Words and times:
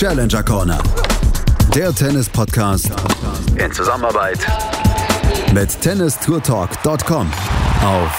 Challenger 0.00 0.42
Corner. 0.42 0.82
Der 1.74 1.94
Tennis-Podcast 1.94 2.90
in 3.56 3.70
Zusammenarbeit 3.70 4.38
mit 5.52 5.78
tennistourtalk.com 5.78 7.30
auf 7.84 8.16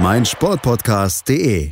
meinsportpodcast.de. 0.00 1.70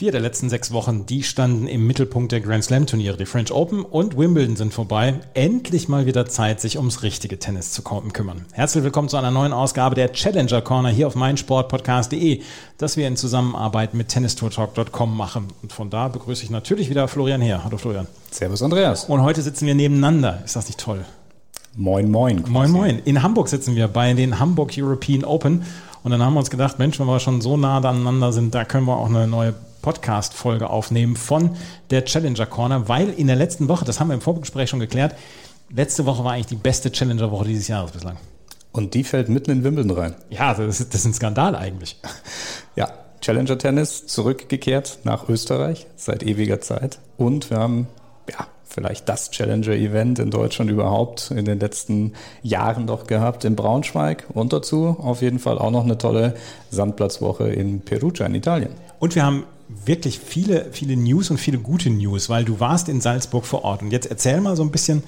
Vier 0.00 0.12
der 0.12 0.22
letzten 0.22 0.48
sechs 0.48 0.72
Wochen, 0.72 1.04
die 1.04 1.22
standen 1.22 1.66
im 1.66 1.86
Mittelpunkt 1.86 2.32
der 2.32 2.40
Grand 2.40 2.64
Slam 2.64 2.86
Turniere. 2.86 3.18
Die 3.18 3.26
French 3.26 3.52
Open 3.52 3.84
und 3.84 4.16
Wimbledon 4.16 4.56
sind 4.56 4.72
vorbei. 4.72 5.20
Endlich 5.34 5.90
mal 5.90 6.06
wieder 6.06 6.24
Zeit, 6.24 6.58
sich 6.58 6.78
ums 6.78 7.02
richtige 7.02 7.38
Tennis 7.38 7.72
zu 7.72 7.82
kümmern. 7.82 8.46
Herzlich 8.52 8.82
willkommen 8.82 9.10
zu 9.10 9.18
einer 9.18 9.30
neuen 9.30 9.52
Ausgabe 9.52 9.94
der 9.94 10.10
Challenger 10.10 10.62
Corner 10.62 10.88
hier 10.88 11.06
auf 11.06 11.16
meinsportpodcast.de, 11.16 12.40
das 12.78 12.96
wir 12.96 13.06
in 13.06 13.18
Zusammenarbeit 13.18 13.92
mit 13.92 14.08
tennistourtalk.com 14.08 15.14
machen. 15.14 15.48
Und 15.60 15.74
von 15.74 15.90
da 15.90 16.08
begrüße 16.08 16.44
ich 16.44 16.50
natürlich 16.50 16.88
wieder 16.88 17.06
Florian 17.06 17.42
her. 17.42 17.62
Hallo 17.62 17.76
Florian. 17.76 18.06
Servus 18.30 18.62
Andreas. 18.62 19.04
Und 19.04 19.20
heute 19.20 19.42
sitzen 19.42 19.66
wir 19.66 19.74
nebeneinander. 19.74 20.40
Ist 20.46 20.56
das 20.56 20.66
nicht 20.66 20.80
toll? 20.80 21.04
Moin, 21.76 22.10
moin. 22.10 22.38
Quasi. 22.38 22.50
Moin, 22.50 22.70
moin. 22.70 23.02
In 23.04 23.22
Hamburg 23.22 23.48
sitzen 23.48 23.76
wir 23.76 23.86
bei 23.86 24.14
den 24.14 24.38
Hamburg 24.38 24.72
European 24.78 25.24
Open. 25.24 25.62
Und 26.02 26.10
dann 26.10 26.22
haben 26.22 26.32
wir 26.32 26.40
uns 26.40 26.48
gedacht, 26.48 26.78
Mensch, 26.78 26.98
wenn 26.98 27.06
wir 27.06 27.20
schon 27.20 27.42
so 27.42 27.58
nah 27.58 27.76
aneinander 27.76 28.32
sind, 28.32 28.54
da 28.54 28.64
können 28.64 28.86
wir 28.86 28.96
auch 28.96 29.10
eine 29.10 29.26
neue 29.26 29.52
Podcast-Folge 29.82 30.70
aufnehmen 30.70 31.16
von 31.16 31.56
der 31.90 32.04
Challenger 32.04 32.46
Corner, 32.46 32.88
weil 32.88 33.10
in 33.10 33.26
der 33.26 33.36
letzten 33.36 33.68
Woche, 33.68 33.84
das 33.84 34.00
haben 34.00 34.08
wir 34.08 34.14
im 34.14 34.20
Vorgespräch 34.20 34.70
schon 34.70 34.80
geklärt, 34.80 35.14
letzte 35.74 36.06
Woche 36.06 36.24
war 36.24 36.32
eigentlich 36.32 36.46
die 36.46 36.56
beste 36.56 36.92
Challenger-Woche 36.92 37.46
dieses 37.46 37.68
Jahres 37.68 37.92
bislang. 37.92 38.16
Und 38.72 38.94
die 38.94 39.04
fällt 39.04 39.28
mitten 39.28 39.50
in 39.50 39.64
Wimbledon 39.64 39.96
rein. 39.96 40.14
Ja, 40.28 40.54
das 40.54 40.80
ist, 40.80 40.94
das 40.94 41.00
ist 41.00 41.06
ein 41.06 41.14
Skandal 41.14 41.56
eigentlich. 41.56 41.96
Ja, 42.76 42.88
Challenger 43.20 43.58
Tennis 43.58 44.06
zurückgekehrt 44.06 45.00
nach 45.02 45.28
Österreich 45.28 45.88
seit 45.96 46.22
ewiger 46.22 46.60
Zeit. 46.60 47.00
Und 47.18 47.50
wir 47.50 47.58
haben, 47.58 47.88
ja, 48.30 48.46
vielleicht 48.64 49.08
das 49.08 49.30
Challenger-Event 49.32 50.20
in 50.20 50.30
Deutschland 50.30 50.70
überhaupt 50.70 51.32
in 51.32 51.44
den 51.44 51.58
letzten 51.58 52.12
Jahren 52.42 52.86
doch 52.86 53.06
gehabt 53.06 53.44
in 53.44 53.56
Braunschweig. 53.56 54.26
Und 54.32 54.52
dazu 54.52 54.96
auf 55.00 55.20
jeden 55.20 55.40
Fall 55.40 55.58
auch 55.58 55.72
noch 55.72 55.84
eine 55.84 55.98
tolle 55.98 56.34
Sandplatzwoche 56.70 57.48
in 57.48 57.80
Perugia 57.80 58.24
in 58.26 58.36
Italien. 58.36 58.70
Und 59.00 59.16
wir 59.16 59.24
haben 59.24 59.44
wirklich 59.84 60.18
viele, 60.18 60.68
viele 60.72 60.96
News 60.96 61.30
und 61.30 61.38
viele 61.38 61.58
gute 61.58 61.90
News, 61.90 62.28
weil 62.28 62.44
du 62.44 62.60
warst 62.60 62.88
in 62.88 63.00
Salzburg 63.00 63.46
vor 63.46 63.64
Ort. 63.64 63.82
Und 63.82 63.90
jetzt 63.90 64.06
erzähl 64.06 64.40
mal 64.40 64.56
so 64.56 64.62
ein 64.62 64.70
bisschen 64.70 65.02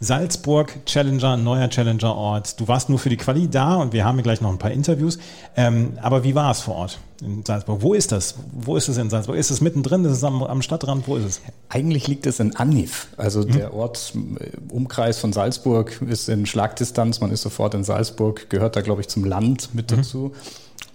Salzburg, 0.00 0.84
Challenger, 0.86 1.36
neuer 1.36 1.68
Challenger-Ort. 1.68 2.60
Du 2.60 2.68
warst 2.68 2.88
nur 2.88 2.98
für 2.98 3.08
die 3.08 3.16
Quali 3.16 3.48
da 3.48 3.76
und 3.76 3.92
wir 3.92 4.04
haben 4.04 4.16
hier 4.16 4.22
gleich 4.22 4.40
noch 4.40 4.50
ein 4.50 4.58
paar 4.58 4.70
Interviews. 4.70 5.18
Ähm, 5.56 5.98
aber 6.00 6.22
wie 6.22 6.34
war 6.34 6.52
es 6.52 6.60
vor 6.60 6.76
Ort 6.76 7.00
in 7.20 7.44
Salzburg? 7.44 7.82
Wo 7.82 7.94
ist 7.94 8.12
das? 8.12 8.36
Wo 8.52 8.76
ist 8.76 8.88
es 8.88 8.96
in 8.96 9.10
Salzburg? 9.10 9.36
Ist 9.36 9.50
es 9.50 9.60
mittendrin? 9.60 10.04
Ist 10.04 10.12
es 10.12 10.24
am, 10.24 10.42
am 10.44 10.62
Stadtrand? 10.62 11.08
Wo 11.08 11.16
ist 11.16 11.24
es? 11.24 11.40
Eigentlich 11.68 12.06
liegt 12.06 12.26
es 12.26 12.38
in 12.38 12.54
Annif. 12.54 13.08
Also 13.16 13.40
mhm. 13.40 13.52
der 13.52 13.74
Ort, 13.74 14.12
äh, 14.38 14.50
Umkreis 14.72 15.18
von 15.18 15.32
Salzburg 15.32 16.00
ist 16.08 16.28
in 16.28 16.46
Schlagdistanz. 16.46 17.20
Man 17.20 17.32
ist 17.32 17.42
sofort 17.42 17.74
in 17.74 17.82
Salzburg, 17.82 18.48
gehört 18.50 18.76
da, 18.76 18.82
glaube 18.82 19.00
ich, 19.00 19.08
zum 19.08 19.24
Land 19.24 19.74
mit 19.74 19.90
mhm. 19.90 19.96
dazu 19.96 20.32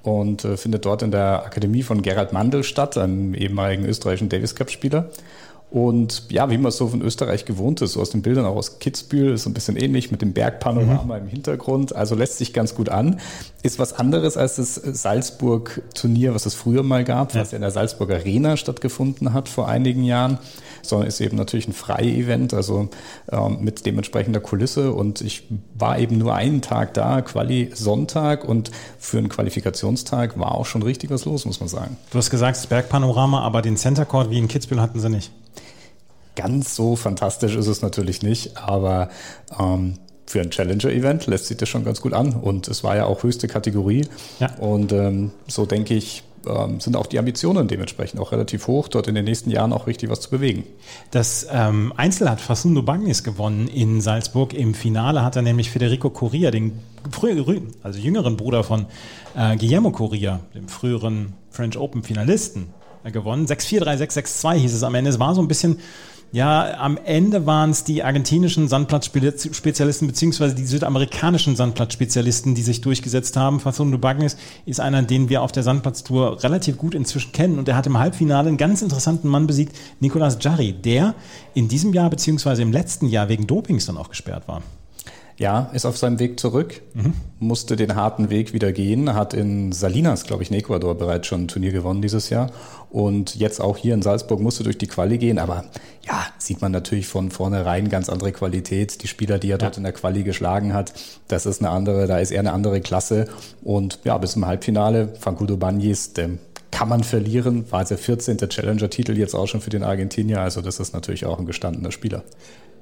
und 0.03 0.45
äh, 0.45 0.57
findet 0.57 0.85
dort 0.85 1.01
in 1.01 1.11
der 1.11 1.45
Akademie 1.45 1.81
von 1.81 2.01
Gerhard 2.01 2.33
Mandel 2.33 2.63
statt, 2.63 2.97
einem 2.97 3.33
ehemaligen 3.33 3.85
österreichischen 3.85 4.29
Davis 4.29 4.53
Cup 4.53 4.69
Spieler. 4.69 5.09
Und 5.73 6.25
ja, 6.29 6.51
wie 6.51 6.59
man 6.59 6.69
es 6.69 6.77
so 6.77 6.87
von 6.87 7.01
Österreich 7.01 7.45
gewohnt 7.45 7.81
ist, 7.81 7.93
so 7.93 8.01
aus 8.01 8.11
den 8.11 8.21
Bildern 8.21 8.45
auch 8.45 8.55
aus 8.55 8.77
Kitzbühel, 8.77 9.33
ist 9.33 9.43
so 9.43 9.49
ein 9.49 9.55
bisschen 9.55 9.75
ähnlich 9.75 10.11
mit 10.11 10.21
dem 10.21 10.31
Bergpanorama 10.31 11.17
mhm. 11.17 11.23
im 11.23 11.27
Hintergrund. 11.27 11.95
Also 11.95 12.13
lässt 12.13 12.37
sich 12.37 12.53
ganz 12.53 12.75
gut 12.75 12.89
an. 12.89 13.19
Ist 13.63 13.79
was 13.79 13.93
anderes 13.93 14.37
als 14.37 14.57
das 14.57 14.75
Salzburg-Turnier, 14.75 16.35
was 16.35 16.45
es 16.45 16.53
früher 16.53 16.83
mal 16.83 17.03
gab, 17.03 17.33
ja. 17.33 17.41
was 17.41 17.53
in 17.53 17.61
der 17.61 17.71
Salzburg 17.71 18.11
Arena 18.11 18.55
stattgefunden 18.55 19.33
hat 19.33 19.49
vor 19.49 19.67
einigen 19.67 20.03
Jahren 20.03 20.37
sondern 20.85 21.07
ist 21.07 21.21
eben 21.21 21.37
natürlich 21.37 21.67
ein 21.67 21.73
Freie-Event, 21.73 22.53
also 22.53 22.89
ähm, 23.31 23.59
mit 23.61 23.85
dementsprechender 23.85 24.41
Kulisse. 24.41 24.91
Und 24.91 25.21
ich 25.21 25.47
war 25.75 25.97
eben 25.97 26.17
nur 26.17 26.35
einen 26.35 26.61
Tag 26.61 26.93
da, 26.93 27.21
Quali 27.21 27.71
Sonntag 27.73 28.43
und 28.43 28.69
für 28.99 29.17
einen 29.17 29.29
Qualifikationstag 29.29 30.37
war 30.37 30.53
auch 30.53 30.65
schon 30.65 30.83
richtig 30.83 31.09
was 31.09 31.25
los, 31.25 31.45
muss 31.45 31.59
man 31.61 31.69
sagen. 31.69 31.97
Du 32.11 32.17
hast 32.17 32.29
gesagt, 32.29 32.57
das 32.57 32.67
Bergpanorama, 32.67 33.41
aber 33.41 33.61
den 33.61 33.77
Center 33.77 34.05
Court 34.05 34.29
wie 34.29 34.37
in 34.37 34.47
Kitzbühel 34.47 34.81
hatten 34.81 34.99
sie 34.99 35.09
nicht. 35.09 35.31
Ganz 36.35 36.75
so 36.75 36.95
fantastisch 36.95 37.55
ist 37.55 37.67
es 37.67 37.81
natürlich 37.81 38.21
nicht, 38.23 38.57
aber 38.57 39.09
ähm, 39.59 39.99
für 40.25 40.41
ein 40.41 40.49
Challenger-Event 40.49 41.27
lässt 41.27 41.47
sich 41.47 41.57
das 41.57 41.69
schon 41.69 41.85
ganz 41.85 42.01
gut 42.01 42.13
an. 42.13 42.33
Und 42.33 42.67
es 42.67 42.83
war 42.83 42.95
ja 42.95 43.05
auch 43.05 43.23
höchste 43.23 43.47
Kategorie. 43.47 44.07
Ja. 44.39 44.53
Und 44.55 44.91
ähm, 44.91 45.31
so 45.47 45.65
denke 45.65 45.93
ich, 45.93 46.23
ähm, 46.47 46.79
sind 46.79 46.95
auch 46.95 47.07
die 47.07 47.19
Ambitionen 47.19 47.67
dementsprechend 47.67 48.19
auch 48.19 48.31
relativ 48.31 48.67
hoch, 48.67 48.87
dort 48.87 49.07
in 49.07 49.15
den 49.15 49.25
nächsten 49.25 49.49
Jahren 49.49 49.71
auch 49.73 49.87
richtig 49.87 50.09
was 50.09 50.21
zu 50.21 50.29
bewegen. 50.29 50.63
Das 51.11 51.47
ähm, 51.51 51.93
Einzel 51.95 52.29
hat 52.29 52.41
Facundo 52.41 52.81
Bagnis 52.81 53.23
gewonnen 53.23 53.67
in 53.67 54.01
Salzburg. 54.01 54.53
Im 54.53 54.73
Finale 54.73 55.23
hat 55.23 55.35
er 55.35 55.41
nämlich 55.41 55.71
Federico 55.71 56.09
Corria, 56.09 56.51
den 56.51 56.79
früheren, 57.11 57.67
also 57.81 57.99
jüngeren 57.99 58.37
Bruder 58.37 58.63
von 58.63 58.87
äh, 59.35 59.55
Guillermo 59.55 59.91
Corria, 59.91 60.41
dem 60.53 60.67
früheren 60.67 61.33
French 61.49 61.77
Open 61.77 62.03
Finalisten, 62.03 62.67
äh, 63.03 63.11
gewonnen. 63.11 63.45
6-4, 63.45 63.83
3-6, 63.83 64.41
6-2 64.41 64.53
hieß 64.55 64.73
es 64.73 64.83
am 64.83 64.95
Ende. 64.95 65.09
Es 65.09 65.19
war 65.19 65.35
so 65.35 65.41
ein 65.41 65.47
bisschen 65.47 65.79
ja, 66.33 66.79
am 66.79 66.97
Ende 66.97 67.45
waren 67.45 67.69
es 67.69 67.83
die 67.83 68.01
argentinischen 68.01 68.67
Sandplatzspezialisten 68.67 70.07
beziehungsweise 70.07 70.55
die 70.55 70.65
südamerikanischen 70.65 71.55
Sandplatzspezialisten, 71.55 72.55
die 72.55 72.63
sich 72.63 72.81
durchgesetzt 72.81 73.37
haben. 73.37 73.59
Facundo 73.59 73.99
Bagnes 73.99 74.35
ist 74.65 74.79
einer, 74.79 75.03
den 75.03 75.29
wir 75.29 75.43
auf 75.43 75.51
der 75.51 75.61
Sandplatztour 75.61 76.41
relativ 76.43 76.79
gut 76.79 76.95
inzwischen 76.95 77.33
kennen 77.33 77.59
und 77.59 77.67
er 77.67 77.75
hat 77.75 77.85
im 77.85 77.99
Halbfinale 77.99 78.47
einen 78.47 78.57
ganz 78.57 78.81
interessanten 78.81 79.27
Mann 79.27 79.45
besiegt, 79.45 79.75
Nicolas 79.99 80.39
Jarry, 80.41 80.73
der 80.73 81.13
in 81.53 81.67
diesem 81.67 81.93
Jahr 81.93 82.09
beziehungsweise 82.09 82.63
im 82.63 82.71
letzten 82.71 83.09
Jahr 83.09 83.29
wegen 83.29 83.45
Dopings 83.45 83.85
dann 83.85 83.97
auch 83.97 84.09
gesperrt 84.09 84.47
war. 84.47 84.63
Ja, 85.37 85.71
ist 85.73 85.85
auf 85.85 85.97
seinem 85.97 86.19
Weg 86.19 86.39
zurück, 86.39 86.81
mhm. 86.93 87.13
musste 87.39 87.75
den 87.75 87.95
harten 87.95 88.29
Weg 88.29 88.53
wieder 88.53 88.71
gehen, 88.71 89.15
hat 89.15 89.33
in 89.33 89.71
Salinas, 89.71 90.25
glaube 90.25 90.43
ich, 90.43 90.51
in 90.51 90.57
Ecuador 90.57 90.95
bereits 90.95 91.27
schon 91.27 91.43
ein 91.43 91.47
Turnier 91.47 91.71
gewonnen 91.71 92.03
dieses 92.03 92.29
Jahr 92.29 92.51
und 92.91 93.35
jetzt 93.35 93.59
auch 93.59 93.77
hier 93.77 93.95
in 93.95 94.03
Salzburg 94.03 94.39
musste 94.39 94.63
durch 94.63 94.77
die 94.77 94.85
Quali 94.85 95.17
gehen, 95.17 95.39
aber 95.39 95.65
ja, 96.05 96.27
sieht 96.37 96.61
man 96.61 96.71
natürlich 96.71 97.07
von 97.07 97.31
vornherein 97.31 97.89
ganz 97.89 98.09
andere 98.09 98.31
Qualität. 98.31 99.01
Die 99.01 99.07
Spieler, 99.07 99.39
die 99.39 99.49
er 99.49 99.57
dort 99.57 99.75
ja. 99.75 99.77
in 99.77 99.83
der 99.83 99.93
Quali 99.93 100.23
geschlagen 100.23 100.73
hat, 100.73 100.93
das 101.27 101.47
ist 101.47 101.61
eine 101.61 101.71
andere, 101.71 102.05
da 102.05 102.19
ist 102.19 102.29
eher 102.29 102.41
eine 102.41 102.53
andere 102.53 102.81
Klasse 102.81 103.27
und 103.63 103.99
ja, 104.03 104.17
bis 104.19 104.33
zum 104.33 104.45
Halbfinale, 104.45 105.15
Fancudo 105.19 105.57
Bagnis, 105.57 106.13
dem 106.13 106.37
kann 106.69 106.89
man 106.89 107.03
verlieren, 107.03 107.71
war 107.71 107.85
der 107.85 107.97
14. 107.97 108.37
Challenger-Titel 108.37 109.17
jetzt 109.17 109.35
auch 109.35 109.47
schon 109.47 109.61
für 109.61 109.69
den 109.69 109.83
Argentinier, 109.83 110.41
also 110.41 110.61
das 110.61 110.79
ist 110.79 110.93
natürlich 110.93 111.25
auch 111.25 111.39
ein 111.39 111.45
gestandener 111.45 111.91
Spieler. 111.91 112.23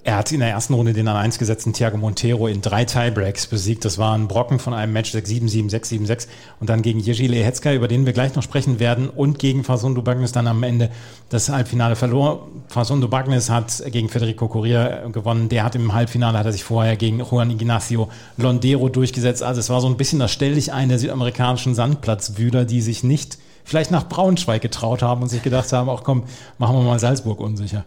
Er 0.04 0.18
hat 0.18 0.32
in 0.32 0.40
der 0.40 0.50
ersten 0.50 0.74
Runde 0.74 0.94
den 0.94 1.08
an 1.08 1.16
1 1.16 1.38
gesetzten 1.38 1.74
Thiago 1.74 1.96
Montero 1.96 2.48
in 2.48 2.62
drei 2.62 2.86
Tiebreaks 2.86 3.46
besiegt. 3.46 3.86
Das 3.86 4.00
war 4.00 4.18
ein 4.18 4.28
Brocken 4.28 4.58
von 4.58 4.74
einem 4.74 4.94
Match 4.94 5.14
6-7, 5.14 5.70
7-6, 5.70 6.08
7-6 6.08 6.28
und 6.60 6.72
dann 6.72 6.82
gegen 6.82 7.00
Jerzy 7.00 7.28
Lehecka, 7.28 7.72
über 7.72 7.88
den 7.88 8.08
wir 8.08 8.14
gleich 8.14 8.34
noch 8.34 8.42
sprechen 8.42 8.80
werden 8.80 9.10
und 9.10 9.38
gegen 9.38 9.64
Fasondo 9.64 10.02
Bagnes 10.02 10.32
dann 10.32 10.48
am 10.48 10.64
Ende 10.64 10.90
das 11.30 11.50
Halbfinale 11.50 11.96
verlor. 11.96 12.48
Fasondo 12.68 13.10
Bagnes 13.10 13.52
hat 13.52 13.84
gegen 13.92 14.10
Federico 14.10 14.48
Correa 14.48 15.08
gewonnen. 15.10 15.50
Der 15.50 15.64
hat 15.64 15.76
im 15.76 15.94
Halbfinale, 15.94 16.36
hat 16.40 16.48
er 16.48 16.52
sich 16.52 16.64
vorher 16.64 16.96
gegen 16.96 17.20
Juan 17.20 17.52
Ignacio 17.52 18.10
Londero 18.38 18.90
durchgesetzt. 18.90 19.44
Also 19.44 19.60
es 19.60 19.70
war 19.70 19.82
so 19.82 19.88
ein 19.88 19.98
bisschen 19.98 20.18
das 20.18 20.32
Stell 20.32 20.56
dich 20.56 20.74
ein 20.74 20.90
der 20.90 20.98
südamerikanischen 20.98 21.76
Sandplatzwühler, 21.76 22.66
die 22.66 22.82
sich 22.82 23.04
nicht 23.04 23.38
vielleicht 23.64 23.92
nach 23.92 24.08
Braunschweig 24.08 24.62
getraut 24.62 25.02
haben 25.02 25.22
und 25.22 25.30
sich 25.30 25.44
gedacht 25.44 25.72
haben, 25.74 25.90
auch 25.90 26.04
komm, 26.04 26.24
machen 26.58 26.76
wir 26.76 26.84
mal 26.84 27.00
Salzburg 27.00 27.40
unsicher. 27.40 27.86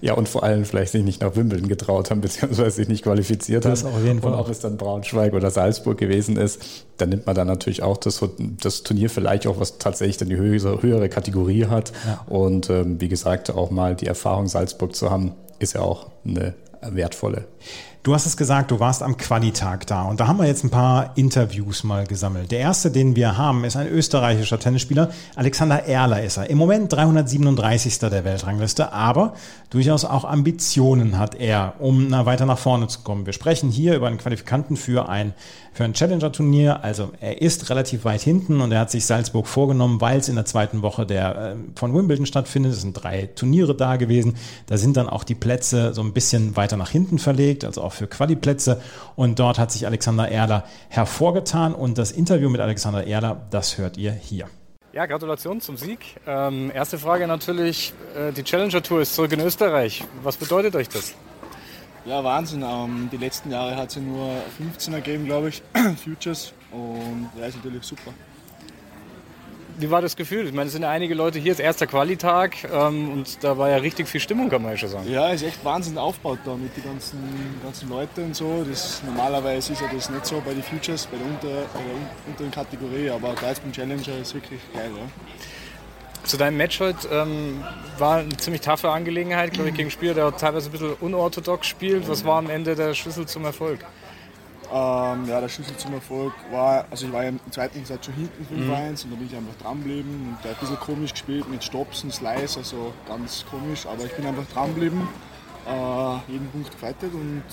Ja, 0.00 0.14
und 0.14 0.28
vor 0.28 0.44
allem 0.44 0.64
vielleicht 0.64 0.92
sich 0.92 1.02
nicht 1.02 1.20
nach 1.20 1.34
Wimbledon 1.34 1.68
getraut 1.68 2.10
haben, 2.10 2.20
beziehungsweise 2.22 2.70
sich 2.70 2.88
nicht 2.88 3.04
qualifiziert 3.04 3.64
das 3.64 3.84
haben. 3.84 3.94
Auf 3.94 4.04
jeden 4.04 4.20
Fall 4.20 4.32
und 4.32 4.38
ob 4.38 4.48
es 4.48 4.60
dann 4.60 4.76
Braunschweig 4.76 5.32
oder 5.32 5.50
Salzburg 5.50 5.98
gewesen 5.98 6.36
ist, 6.36 6.60
dann 6.96 7.08
nimmt 7.08 7.26
man 7.26 7.34
dann 7.34 7.46
natürlich 7.46 7.82
auch 7.82 7.96
das, 7.96 8.24
das 8.38 8.82
Turnier 8.82 9.10
vielleicht 9.10 9.46
auch, 9.46 9.58
was 9.60 9.78
tatsächlich 9.78 10.16
dann 10.16 10.28
die 10.28 10.36
höhere, 10.36 10.82
höhere 10.82 11.08
Kategorie 11.08 11.66
hat. 11.66 11.92
Ja. 12.06 12.24
Und 12.26 12.70
ähm, 12.70 13.00
wie 13.00 13.08
gesagt, 13.08 13.50
auch 13.50 13.70
mal 13.70 13.94
die 13.94 14.06
Erfahrung 14.06 14.46
Salzburg 14.46 14.94
zu 14.94 15.10
haben, 15.10 15.34
ist 15.58 15.74
ja 15.74 15.80
auch 15.80 16.08
eine 16.24 16.54
wertvolle. 16.82 17.46
Du 18.04 18.14
hast 18.14 18.26
es 18.26 18.36
gesagt, 18.36 18.70
du 18.70 18.78
warst 18.78 19.02
am 19.02 19.16
Qualitag 19.16 19.86
da 19.88 20.02
und 20.02 20.20
da 20.20 20.28
haben 20.28 20.38
wir 20.38 20.46
jetzt 20.46 20.62
ein 20.62 20.70
paar 20.70 21.16
Interviews 21.16 21.82
mal 21.82 22.06
gesammelt. 22.06 22.52
Der 22.52 22.60
erste, 22.60 22.92
den 22.92 23.16
wir 23.16 23.36
haben, 23.36 23.64
ist 23.64 23.76
ein 23.76 23.88
österreichischer 23.88 24.60
Tennisspieler. 24.60 25.10
Alexander 25.34 25.84
Erler 25.84 26.22
ist 26.22 26.36
er. 26.36 26.48
Im 26.48 26.58
Moment 26.58 26.92
337. 26.92 27.98
der 27.98 28.24
Weltrangliste, 28.24 28.92
aber 28.92 29.34
durchaus 29.70 30.04
auch 30.04 30.24
Ambitionen 30.24 31.18
hat 31.18 31.34
er, 31.34 31.74
um 31.80 32.12
weiter 32.12 32.46
nach 32.46 32.58
vorne 32.58 32.86
zu 32.86 33.00
kommen. 33.00 33.26
Wir 33.26 33.32
sprechen 33.32 33.68
hier 33.68 33.96
über 33.96 34.06
einen 34.06 34.18
Qualifikanten 34.18 34.76
für 34.76 35.08
ein 35.08 35.34
für 35.78 35.84
ein 35.84 35.94
Challenger-Turnier. 35.94 36.82
Also 36.82 37.12
er 37.20 37.40
ist 37.40 37.70
relativ 37.70 38.04
weit 38.04 38.20
hinten 38.20 38.60
und 38.60 38.72
er 38.72 38.80
hat 38.80 38.90
sich 38.90 39.06
Salzburg 39.06 39.46
vorgenommen, 39.46 40.00
weil 40.00 40.18
es 40.18 40.28
in 40.28 40.34
der 40.34 40.44
zweiten 40.44 40.82
Woche 40.82 41.06
der 41.06 41.52
äh, 41.52 41.56
von 41.76 41.94
Wimbledon 41.94 42.26
stattfindet. 42.26 42.72
Es 42.72 42.80
sind 42.80 42.94
drei 42.94 43.26
Turniere 43.26 43.76
da 43.76 43.94
gewesen. 43.94 44.34
Da 44.66 44.76
sind 44.76 44.96
dann 44.96 45.08
auch 45.08 45.22
die 45.22 45.36
Plätze 45.36 45.94
so 45.94 46.02
ein 46.02 46.12
bisschen 46.12 46.56
weiter 46.56 46.76
nach 46.76 46.90
hinten 46.90 47.20
verlegt, 47.20 47.64
also 47.64 47.82
auch 47.82 47.92
für 47.98 48.06
Quali-Plätze. 48.06 48.80
Und 49.16 49.38
dort 49.38 49.58
hat 49.58 49.70
sich 49.70 49.86
Alexander 49.86 50.30
Erler 50.30 50.64
hervorgetan. 50.88 51.74
Und 51.74 51.98
das 51.98 52.12
Interview 52.12 52.48
mit 52.48 52.60
Alexander 52.60 53.06
Erler, 53.06 53.46
das 53.50 53.76
hört 53.76 53.96
ihr 53.98 54.12
hier. 54.12 54.46
Ja, 54.92 55.04
Gratulation 55.06 55.60
zum 55.60 55.76
Sieg. 55.76 56.16
Ähm, 56.26 56.72
erste 56.74 56.98
Frage 56.98 57.26
natürlich, 57.26 57.92
äh, 58.16 58.32
die 58.32 58.42
Challenger 58.42 58.82
Tour 58.82 59.02
ist 59.02 59.14
zurück 59.14 59.32
in 59.32 59.40
Österreich. 59.40 60.02
Was 60.22 60.38
bedeutet 60.38 60.74
euch 60.74 60.88
das? 60.88 61.14
Ja, 62.06 62.24
Wahnsinn. 62.24 62.62
Ähm, 62.62 63.10
die 63.12 63.18
letzten 63.18 63.50
Jahre 63.50 63.76
hat 63.76 63.90
es 63.90 63.96
ja 63.96 64.00
nur 64.00 64.30
15 64.56 64.94
ergeben, 64.94 65.26
glaube 65.26 65.50
ich, 65.50 65.62
Futures. 66.02 66.54
Und 66.72 67.28
ja, 67.38 67.46
ist 67.46 67.56
natürlich 67.56 67.84
super. 67.84 68.14
Wie 69.78 69.90
war 69.92 70.02
das 70.02 70.16
Gefühl? 70.16 70.46
Ich 70.46 70.52
meine, 70.52 70.66
es 70.66 70.72
sind 70.72 70.82
ja 70.82 70.90
einige 70.90 71.14
Leute 71.14 71.38
hier, 71.38 71.52
es 71.52 71.60
ist 71.60 71.64
erster 71.64 71.86
Qualitag 71.86 72.56
ähm, 72.64 73.12
und 73.12 73.44
da 73.44 73.56
war 73.58 73.70
ja 73.70 73.76
richtig 73.76 74.08
viel 74.08 74.20
Stimmung, 74.20 74.48
kann 74.50 74.60
man 74.60 74.72
ja 74.72 74.76
schon 74.76 74.88
sagen. 74.88 75.08
Ja, 75.08 75.28
ist 75.28 75.42
echt 75.42 75.64
Wahnsinn 75.64 75.96
aufgebaut 75.96 76.40
da 76.44 76.54
mit 76.56 76.76
den 76.76 76.82
ganzen, 76.82 77.18
ganzen 77.62 77.88
Leuten 77.88 78.24
und 78.24 78.34
so. 78.34 78.64
Das, 78.68 79.00
normalerweise 79.06 79.74
ist 79.74 79.80
ja 79.80 79.88
das 79.94 80.10
nicht 80.10 80.26
so 80.26 80.42
bei 80.44 80.52
den 80.52 80.64
Futures, 80.64 81.06
bei 81.06 81.16
der, 81.16 81.26
unter, 81.26 81.68
bei 81.72 81.80
der 81.80 82.26
unteren 82.26 82.50
Kategorie, 82.50 83.08
aber 83.08 83.34
da 83.40 83.50
jetzt 83.50 83.62
beim 83.62 83.72
Challenger 83.72 84.18
ist 84.20 84.34
wirklich 84.34 84.60
geil. 84.74 84.90
Ja. 84.96 85.06
Zu 86.24 86.36
deinem 86.36 86.56
Match 86.56 86.80
heute 86.80 87.06
ähm, 87.12 87.62
war 87.98 88.18
eine 88.18 88.36
ziemlich 88.36 88.62
taffe 88.62 88.90
Angelegenheit, 88.90 89.52
glaube 89.52 89.68
ich, 89.68 89.76
gegen 89.76 89.92
Spieler, 89.92 90.14
der 90.14 90.36
teilweise 90.36 90.70
ein 90.70 90.72
bisschen 90.72 90.94
unorthodox 90.94 91.68
spielt. 91.68 92.08
Was 92.08 92.24
war 92.24 92.38
am 92.38 92.50
Ende 92.50 92.74
der 92.74 92.94
Schlüssel 92.94 93.26
zum 93.26 93.44
Erfolg? 93.44 93.84
Ähm, 94.70 95.24
ja, 95.26 95.40
der 95.40 95.48
Schlüssel 95.48 95.76
zum 95.78 95.94
Erfolg 95.94 96.34
war, 96.50 96.84
also 96.90 97.06
ich 97.06 97.12
war 97.12 97.22
ja 97.22 97.30
im 97.30 97.40
zweiten 97.50 97.82
Satz 97.86 98.04
schon 98.04 98.14
hinten 98.14 98.42
5-1 98.42 98.50
mhm. 98.50 98.68
und 98.68 99.10
da 99.10 99.16
bin 99.16 99.26
ich 99.26 99.36
einfach 99.36 99.56
dranbleiben 99.62 100.10
und 100.10 100.36
der 100.44 100.50
hat 100.50 100.58
ein 100.58 100.60
bisschen 100.60 100.80
komisch 100.80 101.12
gespielt 101.12 101.48
mit 101.48 101.64
Stops 101.64 102.04
und 102.04 102.12
Slice, 102.12 102.58
also 102.58 102.92
ganz 103.06 103.46
komisch, 103.50 103.86
aber 103.86 104.04
ich 104.04 104.12
bin 104.12 104.26
einfach 104.26 104.44
dranbleiben, 104.52 105.08
äh, 105.66 106.32
jeden 106.32 106.50
Punkt 106.50 106.70
gefightet 106.70 107.14
und 107.14 107.44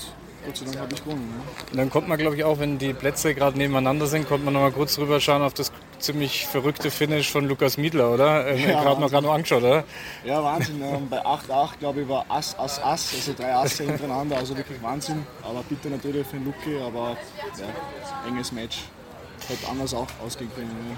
Gott 0.46 0.58
sei 0.58 0.66
Dank 0.66 0.80
habe 0.80 0.94
ich 0.94 1.04
gewonnen. 1.04 1.28
Ne? 1.28 1.44
Und 1.72 1.78
dann 1.78 1.90
kommt 1.90 2.08
man, 2.08 2.18
glaube 2.18 2.36
ich, 2.36 2.44
auch, 2.44 2.60
wenn 2.60 2.78
die 2.78 2.94
Plätze 2.94 3.34
gerade 3.34 3.58
nebeneinander 3.58 4.08
sind, 4.08 4.28
kommt 4.28 4.44
man 4.44 4.54
noch 4.54 4.62
mal 4.62 4.72
kurz 4.72 4.98
rüber 5.00 5.20
schauen 5.20 5.42
auf 5.42 5.54
das 5.54 5.72
ziemlich 6.00 6.46
verrückte 6.46 6.92
Finish 6.92 7.32
von 7.32 7.48
Lukas 7.48 7.78
Miedler, 7.78 8.12
oder? 8.12 8.48
Äh, 8.48 8.62
ja, 8.62 8.82
gerade 8.82 9.02
noch, 9.02 9.12
noch 9.12 9.34
angeschaut, 9.34 9.64
oder? 9.64 9.84
Ja, 10.24 10.44
Wahnsinn. 10.44 10.82
Ähm, 10.82 11.10
bei 11.10 11.26
8-8, 11.26 11.80
glaube 11.80 12.02
ich, 12.02 12.10
war 12.10 12.26
Ass, 12.30 12.58
Ass, 12.58 12.82
Ass, 12.82 13.14
also 13.14 13.34
drei 13.34 13.54
Asse 13.54 13.84
hintereinander, 13.86 14.38
also 14.38 14.56
wirklich 14.56 14.82
Wahnsinn. 14.82 15.26
Aber 15.44 15.64
bitte 15.68 15.90
natürlich 15.90 16.26
für 16.28 16.38
den 16.38 16.46
Luki, 16.46 16.80
aber 16.80 17.18
ja, 17.58 18.28
enges 18.28 18.52
Match. 18.52 18.84
Hätte 19.48 19.68
anders 19.70 19.94
auch 19.94 20.08
ausgehen 20.24 20.50
können. 20.56 20.72
Ja. 20.90 20.98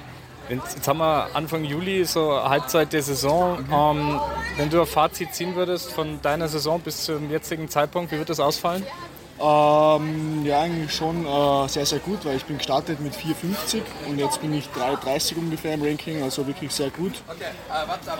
Jetzt 0.49 0.87
haben 0.87 0.99
wir 0.99 1.27
Anfang 1.33 1.65
Juli, 1.65 2.05
so 2.05 2.41
Halbzeit 2.41 2.93
der 2.93 3.03
Saison. 3.03 3.59
Mhm. 3.59 3.73
Ähm, 3.73 4.21
wenn 4.55 4.69
du 4.69 4.79
ein 4.79 4.87
Fazit 4.87 5.33
ziehen 5.33 5.55
würdest 5.55 5.91
von 5.91 6.21
deiner 6.21 6.47
Saison 6.47 6.79
bis 6.79 7.03
zum 7.03 7.29
jetzigen 7.29 7.67
Zeitpunkt, 7.67 8.11
wie 8.11 8.17
wird 8.17 8.29
das 8.29 8.39
ausfallen? 8.39 8.85
Ähm, 9.39 10.45
ja, 10.45 10.61
eigentlich 10.61 10.93
schon 10.93 11.25
äh, 11.25 11.67
sehr, 11.67 11.85
sehr 11.85 11.99
gut, 11.99 12.25
weil 12.25 12.37
ich 12.37 12.45
bin 12.45 12.57
gestartet 12.57 12.99
mit 12.99 13.13
4,50 13.13 13.81
und 14.09 14.17
jetzt 14.17 14.41
bin 14.41 14.53
ich 14.53 14.67
3,30 14.69 15.37
ungefähr 15.37 15.75
im 15.75 15.83
Ranking, 15.83 16.23
also 16.23 16.47
wirklich 16.47 16.71
sehr 16.71 16.89
gut. 16.89 17.13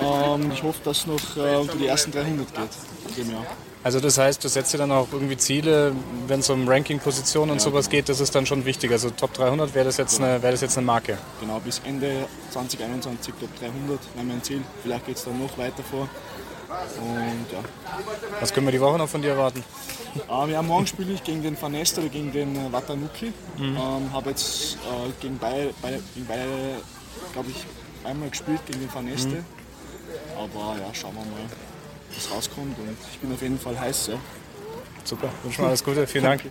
Ähm, 0.01 0.51
ich 0.51 0.61
hoffe, 0.61 0.79
dass 0.83 0.99
es 0.99 1.07
noch 1.07 1.37
äh, 1.37 1.55
unter 1.55 1.75
die 1.75 1.87
ersten 1.87 2.11
300 2.11 2.47
geht 2.53 3.27
Jahr. 3.37 3.45
Also 3.83 3.99
das 3.99 4.17
heißt, 4.17 4.43
du 4.43 4.49
setzt 4.49 4.73
dir 4.73 4.79
dann 4.79 4.91
auch 4.91 5.07
irgendwie 5.13 5.37
Ziele, 5.37 5.93
wenn 6.27 6.41
es 6.41 6.49
um 6.49 6.67
Ranking-Positionen 6.67 7.51
und 7.51 7.57
ja, 7.57 7.63
sowas 7.63 7.85
genau. 7.85 7.99
geht, 7.99 8.09
das 8.09 8.19
ist 8.19 8.35
dann 8.35 8.45
schon 8.45 8.65
wichtig. 8.65 8.91
Also 8.91 9.09
Top 9.11 9.33
300 9.33 9.73
wäre 9.73 9.85
das, 9.85 9.97
jetzt 9.97 10.19
eine, 10.19 10.41
wär 10.41 10.51
das 10.51 10.61
jetzt 10.61 10.77
eine 10.77 10.85
Marke. 10.85 11.17
Genau, 11.39 11.59
bis 11.59 11.81
Ende 11.85 12.27
2021 12.51 13.33
Top 13.39 13.49
300 13.59 13.99
wäre 14.13 14.25
mein 14.25 14.43
Ziel. 14.43 14.61
Vielleicht 14.83 15.05
geht 15.05 15.17
es 15.17 15.23
dann 15.23 15.39
noch 15.39 15.57
weiter 15.57 15.83
vor. 15.89 16.09
Und 16.69 17.45
ja. 17.51 17.63
Was 18.39 18.53
können 18.53 18.67
wir 18.67 18.71
die 18.71 18.81
Woche 18.81 18.97
noch 18.97 19.07
von 19.07 19.21
dir 19.21 19.31
erwarten? 19.31 19.63
Äh, 20.29 20.51
ja, 20.51 20.61
morgen 20.61 20.87
spiele 20.87 21.13
ich 21.13 21.23
gegen 21.23 21.41
den 21.41 21.61
Van 21.61 21.71
Nest 21.71 21.97
oder 21.97 22.09
gegen 22.09 22.31
den 22.31 22.55
äh, 22.55 22.71
Watanuki. 22.71 23.31
Mhm. 23.57 23.77
Ähm, 23.77 24.13
habe 24.13 24.31
jetzt 24.31 24.75
äh, 24.75 25.11
gegen 25.21 25.37
beide, 25.37 25.73
beide, 25.81 26.01
beide 26.27 26.45
glaube 27.33 27.49
ich, 27.51 27.65
einmal 28.03 28.29
gespielt 28.29 28.59
gegen 28.65 28.79
den 28.79 28.93
Van 28.93 29.05
Neste. 29.05 29.29
Mhm. 29.29 29.45
Aber 30.37 30.77
ja, 30.79 30.93
schauen 30.93 31.15
wir 31.15 31.21
mal, 31.21 31.49
was 32.15 32.31
rauskommt. 32.31 32.77
Und 32.79 32.97
ich 33.11 33.19
bin 33.19 33.33
auf 33.33 33.41
jeden 33.41 33.59
Fall 33.59 33.79
heiß. 33.79 34.07
Ja. 34.07 34.15
Super, 35.03 35.29
wünsche 35.43 35.61
mir 35.61 35.67
alles 35.67 35.83
Gute. 35.83 36.05
Vielen 36.05 36.25
Dank. 36.25 36.43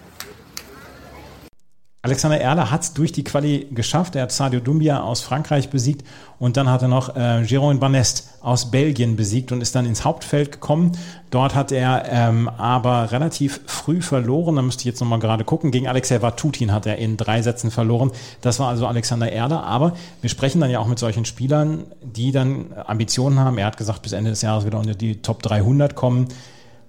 Alexander 2.06 2.40
Erler 2.40 2.70
hat 2.70 2.82
es 2.82 2.92
durch 2.94 3.10
die 3.10 3.24
Quali 3.24 3.66
geschafft. 3.72 4.14
Er 4.14 4.22
hat 4.22 4.30
Sadio 4.30 4.60
Dumbia 4.60 5.00
aus 5.00 5.22
Frankreich 5.22 5.70
besiegt 5.70 6.06
und 6.38 6.56
dann 6.56 6.70
hat 6.70 6.82
er 6.82 6.86
noch 6.86 7.16
äh, 7.16 7.42
Jérôme 7.42 7.80
Banest 7.80 8.28
aus 8.42 8.70
Belgien 8.70 9.16
besiegt 9.16 9.50
und 9.50 9.60
ist 9.60 9.74
dann 9.74 9.86
ins 9.86 10.04
Hauptfeld 10.04 10.52
gekommen. 10.52 10.92
Dort 11.30 11.56
hat 11.56 11.72
er 11.72 12.04
ähm, 12.08 12.48
aber 12.48 13.10
relativ 13.10 13.60
früh 13.66 14.00
verloren. 14.02 14.54
Da 14.54 14.62
müsste 14.62 14.82
ich 14.82 14.84
jetzt 14.84 15.00
nochmal 15.00 15.18
gerade 15.18 15.42
gucken. 15.42 15.72
Gegen 15.72 15.88
Alexei 15.88 16.22
Vatutin 16.22 16.72
hat 16.72 16.86
er 16.86 16.96
in 16.98 17.16
drei 17.16 17.42
Sätzen 17.42 17.72
verloren. 17.72 18.12
Das 18.40 18.60
war 18.60 18.68
also 18.68 18.86
Alexander 18.86 19.32
Erler. 19.32 19.64
Aber 19.64 19.94
wir 20.20 20.30
sprechen 20.30 20.60
dann 20.60 20.70
ja 20.70 20.78
auch 20.78 20.86
mit 20.86 21.00
solchen 21.00 21.24
Spielern, 21.24 21.86
die 22.04 22.30
dann 22.30 22.66
Ambitionen 22.86 23.40
haben. 23.40 23.58
Er 23.58 23.66
hat 23.66 23.78
gesagt, 23.78 24.02
bis 24.02 24.12
Ende 24.12 24.30
des 24.30 24.42
Jahres 24.42 24.64
wieder 24.64 24.78
unter 24.78 24.94
die 24.94 25.22
Top 25.22 25.42
300 25.42 25.96
kommen 25.96 26.28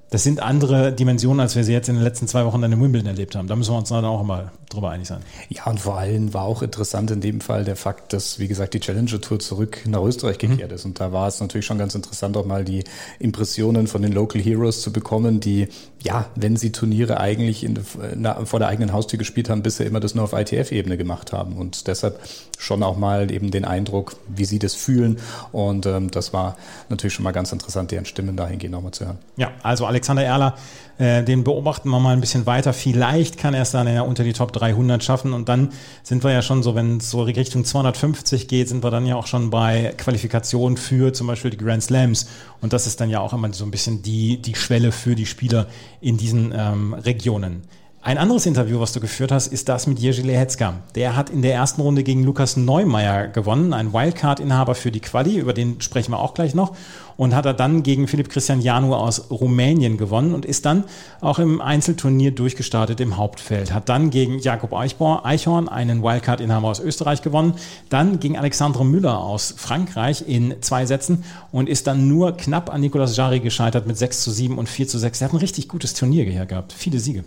das 0.09 0.23
sind 0.23 0.41
andere 0.41 0.93
Dimensionen, 0.93 1.41
als 1.41 1.55
wir 1.55 1.63
sie 1.63 1.73
jetzt 1.73 1.89
in 1.89 1.95
den 1.95 2.03
letzten 2.03 2.27
zwei 2.27 2.45
Wochen 2.45 2.61
dann 2.61 2.71
in 2.71 2.81
Wimbledon 2.81 3.07
erlebt 3.07 3.35
haben. 3.35 3.47
Da 3.47 3.55
müssen 3.55 3.73
wir 3.73 3.77
uns 3.77 3.89
dann 3.89 4.05
auch 4.05 4.21
immer 4.21 4.51
drüber 4.69 4.89
einig 4.89 5.07
sein. 5.07 5.21
Ja, 5.49 5.65
und 5.65 5.79
vor 5.79 5.97
allem 5.97 6.33
war 6.33 6.43
auch 6.43 6.61
interessant 6.61 7.11
in 7.11 7.19
dem 7.19 7.41
Fall 7.41 7.65
der 7.65 7.75
Fakt, 7.75 8.13
dass, 8.13 8.39
wie 8.39 8.47
gesagt, 8.47 8.73
die 8.73 8.79
Challenger 8.79 9.19
Tour 9.19 9.39
zurück 9.39 9.79
nach 9.85 10.01
Österreich 10.01 10.41
mhm. 10.41 10.51
gekehrt 10.51 10.71
mhm. 10.71 10.75
ist. 10.75 10.85
Und 10.85 10.99
da 10.99 11.11
war 11.11 11.27
es 11.27 11.41
natürlich 11.41 11.65
schon 11.65 11.77
ganz 11.77 11.93
interessant, 11.93 12.37
auch 12.37 12.45
mal 12.45 12.63
die 12.63 12.83
Impressionen 13.19 13.87
von 13.87 14.01
den 14.01 14.13
Local 14.13 14.41
Heroes 14.41 14.81
zu 14.81 14.93
bekommen, 14.93 15.41
die, 15.41 15.67
ja, 16.03 16.25
wenn 16.35 16.57
sie 16.57 16.71
Turniere 16.71 17.19
eigentlich 17.19 17.63
in, 17.63 17.79
na, 18.15 18.45
vor 18.45 18.59
der 18.59 18.67
eigenen 18.69 18.93
Haustür 18.93 19.17
gespielt 19.17 19.49
haben, 19.49 19.63
bisher 19.63 19.85
immer 19.85 19.99
das 19.99 20.15
nur 20.15 20.23
auf 20.23 20.33
ITF-Ebene 20.33 20.97
gemacht 20.97 21.33
haben. 21.33 21.53
Und 21.53 21.87
deshalb 21.87 22.19
schon 22.57 22.83
auch 22.83 22.97
mal 22.97 23.31
eben 23.31 23.51
den 23.51 23.65
Eindruck, 23.65 24.15
wie 24.27 24.45
sie 24.45 24.59
das 24.59 24.73
fühlen. 24.75 25.17
Und 25.51 25.85
ähm, 25.85 26.11
das 26.11 26.33
war 26.33 26.57
natürlich 26.89 27.13
schon 27.13 27.23
mal 27.23 27.31
ganz 27.31 27.51
interessant, 27.51 27.91
deren 27.91 28.05
Stimmen 28.05 28.35
dahingehend 28.35 28.73
nochmal 28.73 28.91
zu 28.91 29.05
hören. 29.05 29.17
Ja, 29.37 29.51
also 29.63 29.85
Alexander 29.85 30.23
Erler, 30.23 30.55
äh, 30.97 31.23
den 31.23 31.43
beobachten 31.43 31.89
wir 31.89 31.99
mal 31.99 32.13
ein 32.13 32.21
bisschen 32.21 32.45
weiter. 32.45 32.73
Vielleicht 32.73 33.37
kann 33.37 33.53
er 33.53 33.61
es 33.61 33.71
dann 33.71 33.87
ja 33.87 34.01
unter 34.01 34.23
die 34.23 34.33
Top 34.33 34.51
300 34.53 35.03
schaffen 35.03 35.33
und 35.33 35.49
dann 35.49 35.69
sind 36.03 36.23
wir 36.23 36.31
ja 36.31 36.41
schon 36.41 36.63
so, 36.63 36.73
wenn 36.73 36.97
es 36.97 37.11
so 37.11 37.21
Richtung 37.21 37.65
250 37.65 38.47
geht, 38.47 38.69
sind 38.69 38.83
wir 38.83 38.89
dann 38.89 39.05
ja 39.05 39.15
auch 39.15 39.27
schon 39.27 39.49
bei 39.49 39.93
Qualifikationen 39.97 40.77
für 40.77 41.13
zum 41.13 41.27
Beispiel 41.27 41.51
die 41.51 41.57
Grand 41.57 41.83
Slams 41.83 42.27
und 42.61 42.73
das 42.73 42.87
ist 42.87 42.99
dann 42.99 43.09
ja 43.09 43.19
auch 43.19 43.33
immer 43.33 43.53
so 43.53 43.63
ein 43.63 43.71
bisschen 43.71 44.01
die, 44.01 44.41
die 44.41 44.55
Schwelle 44.55 44.91
für 44.91 45.15
die 45.15 45.27
Spieler 45.27 45.67
in 46.01 46.17
diesen 46.17 46.53
ähm, 46.55 46.93
Regionen. 46.93 47.63
Ein 48.01 48.17
anderes 48.17 48.45
Interview, 48.45 48.79
was 48.79 48.93
du 48.93 49.01
geführt 49.01 49.33
hast, 49.33 49.47
ist 49.47 49.67
das 49.67 49.85
mit 49.85 49.99
Jerzy 49.99 50.21
Lehetzka. 50.21 50.75
Der 50.95 51.17
hat 51.17 51.29
in 51.29 51.41
der 51.41 51.53
ersten 51.53 51.81
Runde 51.81 52.03
gegen 52.03 52.23
Lukas 52.23 52.55
Neumeier 52.55 53.27
gewonnen, 53.27 53.73
ein 53.73 53.91
Wildcard-Inhaber 53.91 54.75
für 54.75 54.91
die 54.91 55.01
Quali, 55.01 55.37
über 55.37 55.51
den 55.51 55.81
sprechen 55.81 56.11
wir 56.13 56.19
auch 56.19 56.33
gleich 56.33 56.55
noch. 56.55 56.73
Und 57.17 57.35
hat 57.35 57.45
er 57.45 57.53
dann 57.53 57.83
gegen 57.83 58.07
Philipp 58.07 58.29
Christian 58.29 58.61
Janu 58.61 58.93
aus 58.93 59.31
Rumänien 59.31 59.97
gewonnen 59.97 60.35
und 60.35 60.45
ist 60.45 60.65
dann 60.65 60.83
auch 61.19 61.39
im 61.39 61.61
Einzelturnier 61.61 62.31
durchgestartet 62.31 62.99
im 62.99 63.17
Hauptfeld. 63.17 63.73
Hat 63.73 63.89
dann 63.89 64.11
gegen 64.11 64.39
Jakob 64.39 64.73
Eichhorn, 64.73 65.67
einen 65.67 66.03
Wildcard-Inhaber 66.03 66.67
aus 66.67 66.79
Österreich, 66.79 67.23
gewonnen. 67.23 67.53
Dann 67.89 68.19
gegen 68.19 68.37
Alexandre 68.37 68.85
Müller 68.85 69.19
aus 69.19 69.53
Frankreich 69.57 70.23
in 70.27 70.55
zwei 70.61 70.85
Sätzen 70.85 71.23
und 71.51 71.67
ist 71.67 71.87
dann 71.87 72.07
nur 72.07 72.37
knapp 72.37 72.71
an 72.71 72.81
Nicolas 72.81 73.17
Jarry 73.17 73.39
gescheitert 73.39 73.87
mit 73.87 73.97
6 73.97 74.21
zu 74.21 74.31
7 74.31 74.57
und 74.57 74.69
4 74.69 74.87
zu 74.87 74.99
6. 74.99 75.21
Er 75.21 75.25
hat 75.25 75.33
ein 75.33 75.37
richtig 75.37 75.67
gutes 75.67 75.93
Turnier 75.95 76.23
hier 76.25 76.45
gehabt. 76.45 76.71
Viele 76.73 76.99
Siege. 76.99 77.23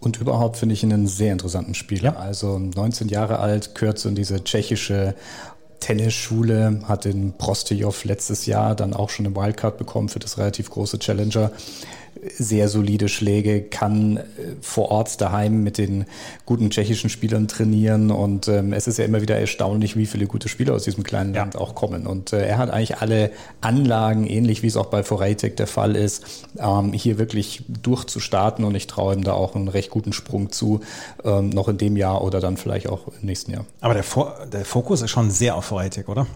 Und 0.00 0.18
überhaupt 0.18 0.56
finde 0.56 0.72
ich 0.72 0.82
ihn 0.82 0.92
einen 0.92 1.06
sehr 1.06 1.32
interessanten 1.32 1.74
Spieler. 1.74 2.14
Ja. 2.14 2.16
Also 2.18 2.58
19 2.58 3.08
Jahre 3.08 3.38
alt, 3.38 3.70
so 3.96 4.08
in 4.08 4.14
diese 4.14 4.42
tschechische 4.42 5.14
Tennisschule, 5.80 6.80
hat 6.86 7.04
den 7.04 7.32
Prostijov 7.36 8.04
letztes 8.04 8.46
Jahr 8.46 8.74
dann 8.74 8.94
auch 8.94 9.10
schon 9.10 9.26
eine 9.26 9.34
Wildcard 9.34 9.78
bekommen 9.78 10.08
für 10.08 10.18
das 10.18 10.38
relativ 10.38 10.70
große 10.70 10.98
Challenger 10.98 11.50
sehr 12.36 12.68
solide 12.68 13.08
Schläge, 13.08 13.62
kann 13.62 14.18
äh, 14.18 14.22
vor 14.60 14.90
Ort 14.90 15.20
daheim 15.20 15.62
mit 15.62 15.78
den 15.78 16.04
guten 16.44 16.70
tschechischen 16.70 17.10
Spielern 17.10 17.48
trainieren 17.48 18.10
und 18.10 18.48
ähm, 18.48 18.72
es 18.72 18.86
ist 18.86 18.98
ja 18.98 19.04
immer 19.04 19.22
wieder 19.22 19.38
erstaunlich, 19.38 19.96
wie 19.96 20.06
viele 20.06 20.26
gute 20.26 20.48
Spieler 20.48 20.74
aus 20.74 20.84
diesem 20.84 21.04
kleinen 21.04 21.34
Land 21.34 21.54
ja. 21.54 21.60
auch 21.60 21.74
kommen. 21.74 22.06
Und 22.06 22.32
äh, 22.32 22.46
er 22.46 22.58
hat 22.58 22.70
eigentlich 22.70 22.98
alle 22.98 23.30
Anlagen, 23.60 24.26
ähnlich 24.26 24.62
wie 24.62 24.66
es 24.66 24.76
auch 24.76 24.86
bei 24.86 25.02
Foreitek 25.02 25.56
der 25.56 25.66
Fall 25.66 25.96
ist, 25.96 26.46
ähm, 26.58 26.92
hier 26.92 27.18
wirklich 27.18 27.64
durchzustarten 27.68 28.64
und 28.64 28.74
ich 28.74 28.86
traue 28.86 29.14
ihm 29.14 29.24
da 29.24 29.32
auch 29.32 29.54
einen 29.54 29.68
recht 29.68 29.90
guten 29.90 30.12
Sprung 30.12 30.52
zu, 30.52 30.80
ähm, 31.24 31.50
noch 31.50 31.68
in 31.68 31.78
dem 31.78 31.96
Jahr 31.96 32.22
oder 32.22 32.40
dann 32.40 32.56
vielleicht 32.56 32.88
auch 32.88 33.08
im 33.08 33.26
nächsten 33.26 33.52
Jahr. 33.52 33.64
Aber 33.80 33.94
der, 33.94 34.04
der 34.52 34.64
Fokus 34.64 35.02
ist 35.02 35.10
schon 35.10 35.30
sehr 35.30 35.56
auf 35.56 35.66
Foreitek, 35.66 36.08
oder? 36.08 36.26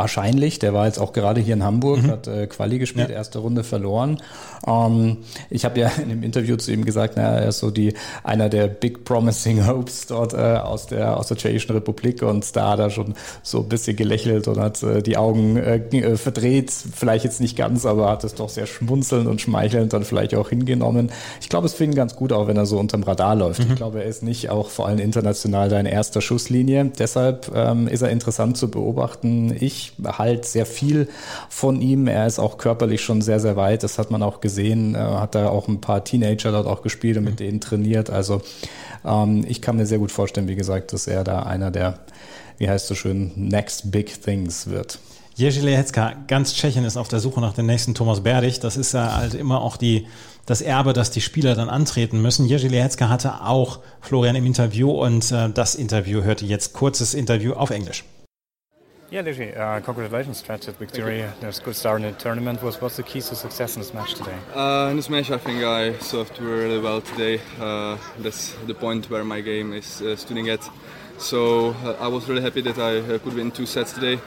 Wahrscheinlich, 0.00 0.58
der 0.58 0.72
war 0.72 0.86
jetzt 0.86 0.98
auch 0.98 1.12
gerade 1.12 1.42
hier 1.42 1.52
in 1.52 1.62
Hamburg, 1.62 2.02
mhm. 2.02 2.10
hat 2.10 2.26
äh, 2.26 2.46
Quali 2.46 2.78
gespielt, 2.78 3.10
ja. 3.10 3.16
erste 3.16 3.38
Runde 3.38 3.64
verloren. 3.64 4.22
Ähm, 4.66 5.18
ich 5.50 5.66
habe 5.66 5.78
ja 5.78 5.90
in 6.02 6.08
dem 6.08 6.22
Interview 6.22 6.56
zu 6.56 6.72
ihm 6.72 6.86
gesagt, 6.86 7.14
na, 7.16 7.38
er 7.38 7.48
ist 7.48 7.58
so 7.58 7.70
die 7.70 7.92
einer 8.24 8.48
der 8.48 8.66
Big 8.66 9.04
Promising 9.04 9.66
Hopes 9.68 10.06
dort 10.06 10.32
äh, 10.32 10.36
aus 10.56 10.86
der 10.86 11.18
aus 11.18 11.28
der 11.28 11.36
Tschechischen 11.36 11.72
Republik 11.72 12.22
und 12.22 12.56
da 12.56 12.70
hat 12.70 12.78
er 12.78 12.88
schon 12.88 13.12
so 13.42 13.58
ein 13.58 13.68
bisschen 13.68 13.94
gelächelt 13.94 14.48
und 14.48 14.58
hat 14.58 14.82
äh, 14.82 15.02
die 15.02 15.18
Augen 15.18 15.58
äh, 15.58 15.76
äh, 15.76 16.16
verdreht, 16.16 16.70
vielleicht 16.70 17.24
jetzt 17.24 17.42
nicht 17.42 17.56
ganz, 17.56 17.84
aber 17.84 18.08
hat 18.08 18.24
es 18.24 18.34
doch 18.34 18.48
sehr 18.48 18.66
schmunzelnd 18.66 19.26
und 19.26 19.42
schmeichelnd 19.42 19.92
dann 19.92 20.04
vielleicht 20.04 20.34
auch 20.34 20.48
hingenommen. 20.48 21.10
Ich 21.42 21.50
glaube, 21.50 21.66
es 21.66 21.74
fing 21.74 21.94
ganz 21.94 22.16
gut, 22.16 22.32
auch 22.32 22.46
wenn 22.46 22.56
er 22.56 22.64
so 22.64 22.78
unterm 22.78 23.02
Radar 23.02 23.34
läuft. 23.34 23.60
Mhm. 23.60 23.72
Ich 23.72 23.76
glaube, 23.76 24.02
er 24.02 24.08
ist 24.08 24.22
nicht 24.22 24.48
auch 24.48 24.70
vor 24.70 24.86
allem 24.86 24.98
international 24.98 25.68
da 25.68 25.78
in 25.78 25.84
erster 25.84 26.22
Schusslinie. 26.22 26.90
Deshalb 26.98 27.52
ähm, 27.54 27.86
ist 27.86 28.00
er 28.00 28.08
interessant 28.08 28.56
zu 28.56 28.70
beobachten. 28.70 29.54
Ich 29.60 29.89
halt 30.04 30.44
sehr 30.44 30.66
viel 30.66 31.08
von 31.48 31.80
ihm. 31.80 32.06
Er 32.06 32.26
ist 32.26 32.38
auch 32.38 32.58
körperlich 32.58 33.02
schon 33.02 33.22
sehr, 33.22 33.40
sehr 33.40 33.56
weit. 33.56 33.82
Das 33.82 33.98
hat 33.98 34.10
man 34.10 34.22
auch 34.22 34.40
gesehen. 34.40 34.94
Er 34.94 35.20
hat 35.20 35.34
da 35.34 35.48
auch 35.48 35.68
ein 35.68 35.80
paar 35.80 36.04
Teenager 36.04 36.52
dort 36.52 36.66
auch 36.66 36.82
gespielt 36.82 37.16
und 37.16 37.24
mit 37.24 37.40
denen 37.40 37.60
trainiert. 37.60 38.10
Also 38.10 38.42
ähm, 39.04 39.44
ich 39.48 39.62
kann 39.62 39.76
mir 39.76 39.86
sehr 39.86 39.98
gut 39.98 40.12
vorstellen, 40.12 40.48
wie 40.48 40.56
gesagt, 40.56 40.92
dass 40.92 41.06
er 41.06 41.24
da 41.24 41.42
einer 41.42 41.70
der, 41.70 42.00
wie 42.58 42.68
heißt 42.68 42.86
so 42.86 42.94
schön, 42.94 43.32
Next 43.36 43.90
Big 43.90 44.22
Things 44.22 44.68
wird. 44.68 44.98
Jerzy 45.40 45.60
Lehecka, 45.60 46.12
ganz 46.26 46.54
Tschechien 46.54 46.84
ist 46.84 46.98
auf 46.98 47.08
der 47.08 47.18
Suche 47.18 47.40
nach 47.40 47.54
dem 47.54 47.64
nächsten 47.64 47.94
Thomas 47.94 48.20
Berdig. 48.20 48.60
Das 48.60 48.76
ist 48.76 48.92
ja 48.92 49.16
halt 49.16 49.34
immer 49.34 49.62
auch 49.62 49.78
die, 49.78 50.06
das 50.44 50.60
Erbe, 50.60 50.92
dass 50.92 51.10
die 51.10 51.22
Spieler 51.22 51.54
dann 51.54 51.70
antreten 51.70 52.20
müssen. 52.20 52.44
Jerzy 52.44 52.68
Lehecka 52.68 53.08
hatte 53.08 53.40
auch 53.42 53.78
Florian 54.02 54.36
im 54.36 54.44
Interview 54.44 54.90
und 54.90 55.32
äh, 55.32 55.48
das 55.48 55.74
Interview 55.74 56.22
hörte 56.22 56.44
jetzt 56.44 56.74
kurzes 56.74 57.14
Interview 57.14 57.54
auf 57.54 57.70
Englisch. 57.70 58.04
Yeah, 59.10 59.22
Lizzie, 59.22 59.52
uh, 59.52 59.80
congratulations, 59.80 60.40
Tragic 60.40 60.76
victory. 60.76 61.28
There's 61.40 61.58
a 61.58 61.62
good 61.62 61.74
start 61.74 62.00
in 62.00 62.12
the 62.12 62.16
tournament. 62.16 62.62
What's, 62.62 62.80
what's 62.80 62.96
the 62.96 63.02
key 63.02 63.20
to 63.20 63.34
success 63.34 63.74
in 63.74 63.82
this 63.82 63.92
match 63.92 64.14
today? 64.14 64.38
Uh, 64.54 64.86
in 64.88 64.96
this 64.96 65.10
match, 65.10 65.32
I 65.32 65.38
think 65.38 65.64
I 65.64 65.98
served 65.98 66.38
really 66.38 66.78
well 66.78 67.00
today. 67.00 67.40
Uh, 67.58 67.98
that's 68.20 68.52
the 68.68 68.74
point 68.74 69.10
where 69.10 69.24
my 69.24 69.40
game 69.40 69.72
is 69.72 70.00
uh, 70.00 70.14
standing 70.14 70.48
at. 70.48 70.62
So 71.18 71.70
uh, 71.70 71.96
I 71.98 72.06
was 72.06 72.28
really 72.28 72.40
happy 72.40 72.60
that 72.60 72.78
I 72.78 72.98
uh, 72.98 73.18
could 73.18 73.34
win 73.34 73.50
two 73.50 73.66
sets 73.66 73.92
today. 73.94 74.20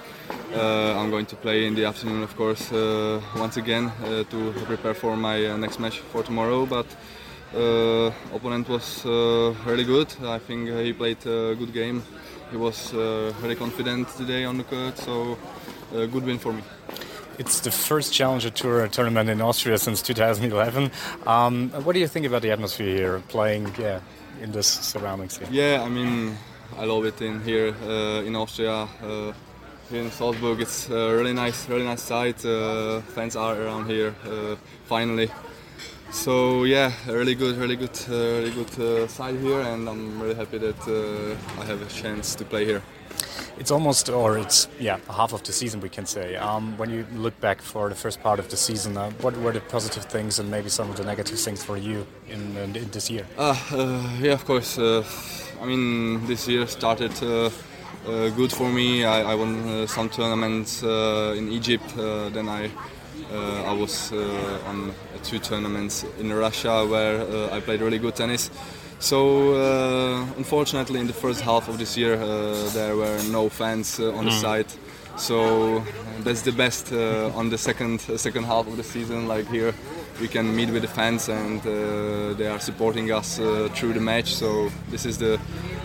Uh, 0.54 1.00
I'm 1.00 1.10
going 1.10 1.28
to 1.28 1.38
play 1.38 1.66
in 1.66 1.76
the 1.76 1.86
afternoon, 1.86 2.22
of 2.22 2.36
course, 2.36 2.70
once 3.38 3.56
again 3.56 3.90
to 4.04 4.54
prepare 4.66 4.94
for 4.94 5.16
my 5.16 5.56
next 5.56 5.80
match 5.80 6.00
for 6.00 6.24
tomorrow. 6.24 6.66
But 6.66 6.88
opponent 8.36 8.68
was 8.68 9.06
really 9.66 9.86
good. 9.86 10.14
I 10.26 10.40
think 10.40 10.68
he 10.68 10.92
played 10.92 11.26
a 11.26 11.56
good 11.56 11.72
game 11.72 12.04
he 12.54 12.58
was 12.58 12.94
uh, 12.94 13.34
very 13.42 13.56
confident 13.56 14.08
today 14.16 14.46
on 14.46 14.58
the 14.60 14.64
court, 14.64 14.96
so 15.00 15.38
a 15.96 16.06
good 16.06 16.24
win 16.24 16.38
for 16.38 16.54
me. 16.54 16.62
It's 17.40 17.62
the 17.62 17.72
first 17.72 18.14
Challenger 18.14 18.52
Tour 18.52 18.88
tournament 18.90 19.28
in 19.28 19.42
Austria 19.42 19.80
since 19.80 20.04
2011. 20.04 20.92
Um, 21.26 21.72
what 21.84 21.94
do 21.94 22.00
you 22.00 22.08
think 22.08 22.28
about 22.28 22.44
the 22.44 22.52
atmosphere 22.52 22.96
here, 22.96 23.24
playing 23.28 23.74
yeah, 23.80 24.02
in 24.40 24.52
this 24.52 24.68
surroundings 24.68 25.38
here? 25.38 25.48
Yeah, 25.50 25.82
I 25.82 25.90
mean, 25.90 26.38
I 26.78 26.86
love 26.86 27.06
it 27.06 27.20
in 27.24 27.42
here 27.42 27.74
uh, 27.88 28.28
in 28.28 28.36
Austria. 28.36 28.88
Uh, 29.02 29.34
here 29.90 30.04
in 30.04 30.12
Salzburg, 30.12 30.62
it's 30.62 30.90
a 30.92 31.16
really 31.16 31.34
nice, 31.34 31.68
really 31.68 31.86
nice 31.86 32.04
site. 32.04 32.46
Uh, 32.46 33.02
fans 33.16 33.36
are 33.36 33.60
around 33.60 33.88
here 33.88 34.14
uh, 34.26 34.56
finally. 34.86 35.32
So 36.14 36.64
yeah, 36.64 36.92
really 37.08 37.34
good, 37.34 37.58
really 37.58 37.76
good, 37.76 38.00
uh, 38.08 38.14
really 38.14 38.52
good 38.52 38.80
uh, 38.80 39.08
side 39.08 39.36
here, 39.40 39.60
and 39.62 39.90
I'm 39.90 40.22
really 40.22 40.36
happy 40.36 40.60
that 40.60 40.80
uh, 40.88 41.62
I 41.62 41.66
have 41.66 41.82
a 41.82 41.88
chance 41.88 42.36
to 42.36 42.46
play 42.46 42.66
here. 42.66 42.84
It's 43.58 43.72
almost, 43.72 44.10
or 44.10 44.38
it's 44.38 44.68
yeah, 44.80 45.00
half 45.10 45.34
of 45.34 45.42
the 45.42 45.52
season 45.52 45.82
we 45.82 45.90
can 45.90 46.06
say. 46.06 46.36
Um, 46.36 46.78
when 46.78 46.92
you 46.92 47.08
look 47.16 47.38
back 47.42 47.64
for 47.64 47.90
the 47.90 47.96
first 47.96 48.22
part 48.22 48.38
of 48.40 48.48
the 48.50 48.58
season, 48.58 48.96
uh, 48.96 49.10
what 49.22 49.36
were 49.38 49.52
the 49.52 49.60
positive 49.60 50.06
things 50.06 50.38
and 50.38 50.52
maybe 50.52 50.70
some 50.70 50.88
of 50.90 50.98
the 50.98 51.04
negative 51.04 51.40
things 51.40 51.64
for 51.64 51.78
you 51.78 52.06
in, 52.30 52.56
in, 52.58 52.76
in 52.76 52.92
this 52.92 53.10
year? 53.10 53.26
Uh, 53.36 53.58
uh, 53.72 54.10
yeah, 54.22 54.34
of 54.34 54.46
course. 54.46 54.78
I 54.78 55.66
mean, 55.66 56.28
this 56.28 56.48
year 56.48 56.68
started. 56.68 57.12
good 58.36 58.52
for 58.52 58.70
me. 58.70 59.04
I, 59.04 59.32
I 59.32 59.36
won 59.36 59.88
some 59.88 60.10
tournaments 60.10 60.84
in 60.84 61.52
Egypt. 61.52 61.96
then 61.96 62.48
I 62.48 62.66
uh, 62.66 62.70
I 63.32 63.74
was 63.74 64.12
uh, 64.12 64.60
on 64.68 64.94
two 65.24 65.40
tournaments 65.40 66.06
in 66.20 66.32
Russia 66.34 66.86
where 66.86 67.22
uh, 67.22 67.56
I 67.56 67.60
played 67.60 67.82
really 67.82 68.00
good 68.00 68.16
tennis. 68.16 68.50
So 69.00 69.56
unfortunately, 70.38 71.00
in 71.00 71.08
the 71.08 71.14
first 71.14 71.42
half 71.42 71.68
of 71.68 71.78
this 71.78 71.98
year, 71.98 72.16
there 72.74 72.96
were 72.96 73.20
no 73.32 73.50
fans 73.50 74.00
on 74.00 74.26
the 74.26 74.32
mm. 74.32 74.42
site. 74.42 74.78
So 75.18 75.84
that's 76.24 76.42
the 76.42 76.54
best 76.54 76.94
on 76.94 77.50
the 77.50 77.58
second 77.58 78.00
second 78.00 78.46
half 78.46 78.66
of 78.68 78.78
the 78.78 78.84
season. 78.84 79.28
Like 79.28 79.48
here, 79.50 79.74
we 80.20 80.28
can 80.28 80.56
meet 80.56 80.70
with 80.70 80.82
the 80.82 80.88
fans 80.88 81.30
and 81.30 81.60
uh, 81.62 82.34
they 82.34 82.48
are 82.48 82.60
supporting 82.60 83.12
us 83.12 83.40
uh, 83.40 83.70
through 83.74 83.94
the 83.94 84.00
match. 84.00 84.34
So 84.36 84.70
this 84.90 85.06
is 85.06 85.18
the 85.18 85.40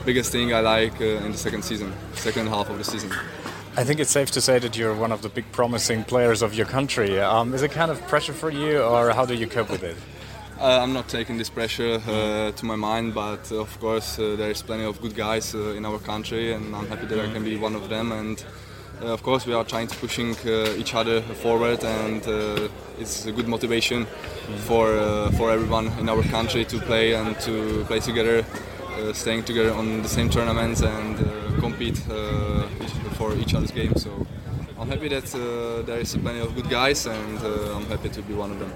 biggest 0.05 0.33
thing 0.33 0.55
I 0.55 0.61
like 0.61 1.01
uh, 1.01 1.25
in 1.25 1.33
the 1.33 1.39
second 1.39 1.63
season, 1.65 1.93
second 2.15 2.49
half 2.49 2.69
of 2.71 2.79
the 2.79 2.85
season. 2.85 3.11
I 3.79 3.85
think 3.85 4.01
it's 4.01 4.11
safe 4.11 4.33
to 4.33 4.41
say 4.41 4.59
that 4.59 4.77
you're 4.77 4.93
one 4.93 5.13
of 5.13 5.23
the 5.23 5.29
big 5.29 5.53
promising 5.53 6.03
players 6.03 6.43
of 6.43 6.53
your 6.53 6.67
country. 6.67 7.21
Um, 7.21 7.55
is 7.55 7.63
it 7.63 7.71
kind 7.71 7.93
of 7.93 8.05
pressure 8.09 8.33
for 8.33 8.51
you, 8.51 8.83
or 8.83 9.11
how 9.11 9.25
do 9.25 9.35
you 9.35 9.47
cope 9.47 9.71
with 9.71 9.85
it? 9.85 9.97
Uh, 10.61 10.81
I'm 10.83 10.93
not 10.93 11.09
taking 11.09 11.39
this 11.39 11.49
pressure 11.49 12.03
uh, 12.09 12.51
to 12.51 12.67
my 12.67 12.75
mind, 12.75 13.15
but 13.15 13.53
uh, 13.53 13.61
of 13.61 13.79
course 13.79 14.19
uh, 14.19 14.35
there 14.37 14.51
is 14.51 14.63
plenty 14.63 14.83
of 14.83 15.01
good 15.01 15.15
guys 15.15 15.55
uh, 15.55 15.77
in 15.77 15.87
our 15.87 16.01
country, 16.01 16.55
and 16.55 16.75
I'm 16.75 16.89
happy 16.89 17.07
that 17.07 17.21
I 17.21 17.33
can 17.33 17.45
be 17.45 17.57
one 17.57 17.77
of 17.77 17.89
them. 17.89 18.11
And 18.11 18.45
uh, 19.01 19.13
of 19.13 19.23
course 19.23 19.47
we 19.47 19.55
are 19.55 19.63
trying 19.65 19.87
to 19.87 19.97
pushing 19.99 20.35
each 20.77 20.97
other 20.97 21.23
forward, 21.23 21.85
and 21.85 22.27
it's 22.99 23.27
a 23.27 23.31
good 23.31 23.47
motivation 23.47 24.07
for 24.67 24.89
for 25.37 25.53
everyone 25.53 25.87
in 26.01 26.09
our 26.09 26.25
country 26.25 26.65
to 26.65 26.81
play 26.81 27.15
and 27.15 27.39
to 27.43 27.85
play 27.85 28.01
together, 28.01 28.45
staying 29.13 29.45
together 29.45 29.73
on 29.73 30.03
the 30.03 30.09
same 30.09 30.29
tournaments 30.29 30.83
and 30.83 31.48
compete 31.79 31.99
for 33.17 33.35
each 33.37 33.55
other's 33.55 33.71
game. 33.71 33.95
So 33.97 34.27
I'm 34.79 34.89
happy 34.89 35.09
that 35.09 35.35
uh, 35.35 35.83
there 35.87 35.99
is 35.99 36.17
plenty 36.17 36.41
of 36.41 36.55
good 36.55 36.69
guys, 36.69 37.07
and 37.07 37.39
uh, 37.39 37.77
I'm 37.77 37.87
happy 37.87 38.09
to 38.11 38.23
be 38.23 38.35
one 38.35 38.51
of 38.51 38.59
them. 38.59 38.73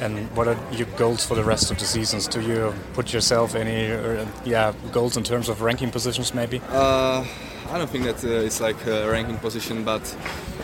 And 0.00 0.30
what 0.36 0.46
are 0.46 0.56
your 0.72 0.86
goals 0.96 1.26
for 1.26 1.34
the 1.34 1.42
rest 1.42 1.70
of 1.72 1.78
the 1.78 1.84
seasons? 1.84 2.28
Do 2.28 2.40
you 2.40 2.72
put 2.94 3.12
yourself 3.12 3.56
any, 3.56 3.90
uh, 3.90 4.26
yeah, 4.44 4.72
goals 4.92 5.16
in 5.16 5.24
terms 5.24 5.48
of 5.48 5.60
ranking 5.60 5.90
positions, 5.90 6.34
maybe? 6.34 6.60
Uh, 6.70 7.24
I 7.70 7.78
don't 7.78 7.90
think 7.90 8.04
that 8.04 8.24
uh, 8.24 8.46
it's 8.46 8.60
like 8.60 8.86
a 8.86 9.10
ranking 9.10 9.38
position, 9.38 9.84
but 9.84 10.02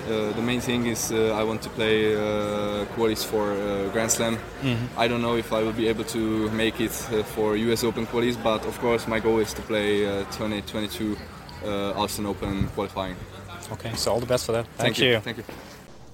uh, 0.06 0.32
the 0.32 0.42
main 0.42 0.60
thing 0.60 0.86
is 0.86 1.10
uh, 1.10 1.34
I 1.34 1.42
want 1.42 1.62
to 1.62 1.68
play 1.70 2.14
uh, 2.14 2.84
qualies 2.94 3.24
for 3.24 3.52
uh, 3.52 3.90
Grand 3.92 4.10
Slam. 4.10 4.36
Mm-hmm. 4.62 5.00
I 5.00 5.08
don't 5.08 5.20
know 5.20 5.36
if 5.36 5.52
I 5.52 5.62
will 5.62 5.72
be 5.72 5.88
able 5.88 6.04
to 6.04 6.50
make 6.50 6.80
it 6.80 6.92
for 7.34 7.56
US 7.56 7.82
Open 7.84 8.06
qualies, 8.06 8.36
but 8.42 8.64
of 8.66 8.78
course 8.80 9.08
my 9.08 9.18
goal 9.18 9.40
is 9.40 9.52
to 9.54 9.62
play 9.62 10.04
2022 10.30 11.16
uh, 11.64 11.92
Austin 11.96 12.26
Open 12.26 12.68
qualifying. 12.74 13.16
Okay, 13.72 13.90
so 13.96 14.12
all 14.12 14.20
the 14.20 14.26
best 14.26 14.44
for 14.46 14.52
that. 14.52 14.66
Thank, 14.76 14.96
Thank 14.96 14.98
you. 14.98 15.12
you. 15.14 15.20
Thank 15.20 15.38
you. 15.38 15.44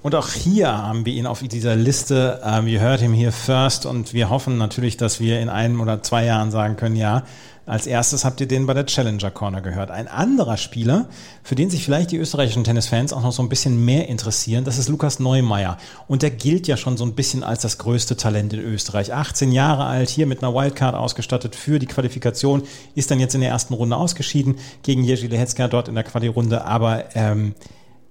Und 0.02 0.14
auch 0.14 0.28
hier 0.28 0.69
haben 0.69 1.04
wir 1.04 1.12
ihn 1.12 1.26
auf 1.26 1.40
dieser 1.42 1.76
Liste. 1.76 2.40
Ähm, 2.42 2.66
you 2.66 2.80
heard 2.80 3.00
him 3.00 3.12
here 3.12 3.33
first 3.33 3.85
und 3.85 4.14
wir 4.14 4.30
hoffen 4.30 4.57
natürlich, 4.57 4.97
dass 4.97 5.21
wir 5.21 5.40
in 5.40 5.50
einem 5.50 5.80
oder 5.80 6.02
zwei 6.02 6.25
Jahren 6.25 6.50
sagen 6.50 6.76
können, 6.76 6.97
ja, 6.97 7.25
als 7.70 7.86
erstes 7.86 8.24
habt 8.24 8.40
ihr 8.40 8.48
den 8.48 8.66
bei 8.66 8.74
der 8.74 8.84
Challenger 8.84 9.30
Corner 9.30 9.60
gehört. 9.60 9.92
Ein 9.92 10.08
anderer 10.08 10.56
Spieler, 10.56 11.06
für 11.44 11.54
den 11.54 11.70
sich 11.70 11.84
vielleicht 11.84 12.10
die 12.10 12.16
österreichischen 12.16 12.64
Tennisfans 12.64 13.12
auch 13.12 13.22
noch 13.22 13.30
so 13.30 13.44
ein 13.44 13.48
bisschen 13.48 13.84
mehr 13.84 14.08
interessieren, 14.08 14.64
das 14.64 14.76
ist 14.76 14.88
Lukas 14.88 15.20
Neumeier. 15.20 15.78
Und 16.08 16.22
der 16.22 16.32
gilt 16.32 16.66
ja 16.66 16.76
schon 16.76 16.96
so 16.96 17.04
ein 17.04 17.14
bisschen 17.14 17.44
als 17.44 17.62
das 17.62 17.78
größte 17.78 18.16
Talent 18.16 18.52
in 18.54 18.58
Österreich. 18.58 19.14
18 19.14 19.52
Jahre 19.52 19.84
alt, 19.84 20.08
hier 20.08 20.26
mit 20.26 20.42
einer 20.42 20.52
Wildcard 20.52 20.96
ausgestattet 20.96 21.54
für 21.54 21.78
die 21.78 21.86
Qualifikation, 21.86 22.64
ist 22.96 23.12
dann 23.12 23.20
jetzt 23.20 23.36
in 23.36 23.40
der 23.40 23.50
ersten 23.50 23.74
Runde 23.74 23.96
ausgeschieden 23.96 24.56
gegen 24.82 25.04
Jerzy 25.04 25.28
Lehetzka 25.28 25.68
dort 25.68 25.86
in 25.86 25.94
der 25.94 26.02
Quali-Runde. 26.02 26.64
Aber 26.64 27.14
ähm, 27.14 27.54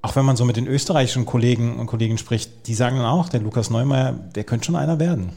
auch 0.01 0.15
wenn 0.15 0.23
man 0.23 0.37
so 0.37 0.45
mit 0.45 0.55
den 0.55 0.67
österreichischen 0.67 1.25
Kollegen 1.25 1.77
und 1.79 1.87
Kollegen 1.87 2.17
spricht, 2.17 2.65
die 2.67 2.75
sagen 2.75 2.95
dann 2.95 3.07
auch, 3.07 3.27
der 3.27 3.41
Lukas 3.41 3.69
Neumeier, 3.69 4.13
der 4.13 4.45
könnte 4.45 4.67
schon 4.67 4.77
einer 4.77 4.99
werden. 4.99 5.31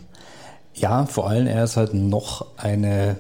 Ja, 0.74 1.06
vor 1.06 1.28
allem 1.28 1.48
er 1.48 1.64
ist 1.64 1.76
halt 1.76 1.92
noch 1.92 2.46
eine 2.56 3.16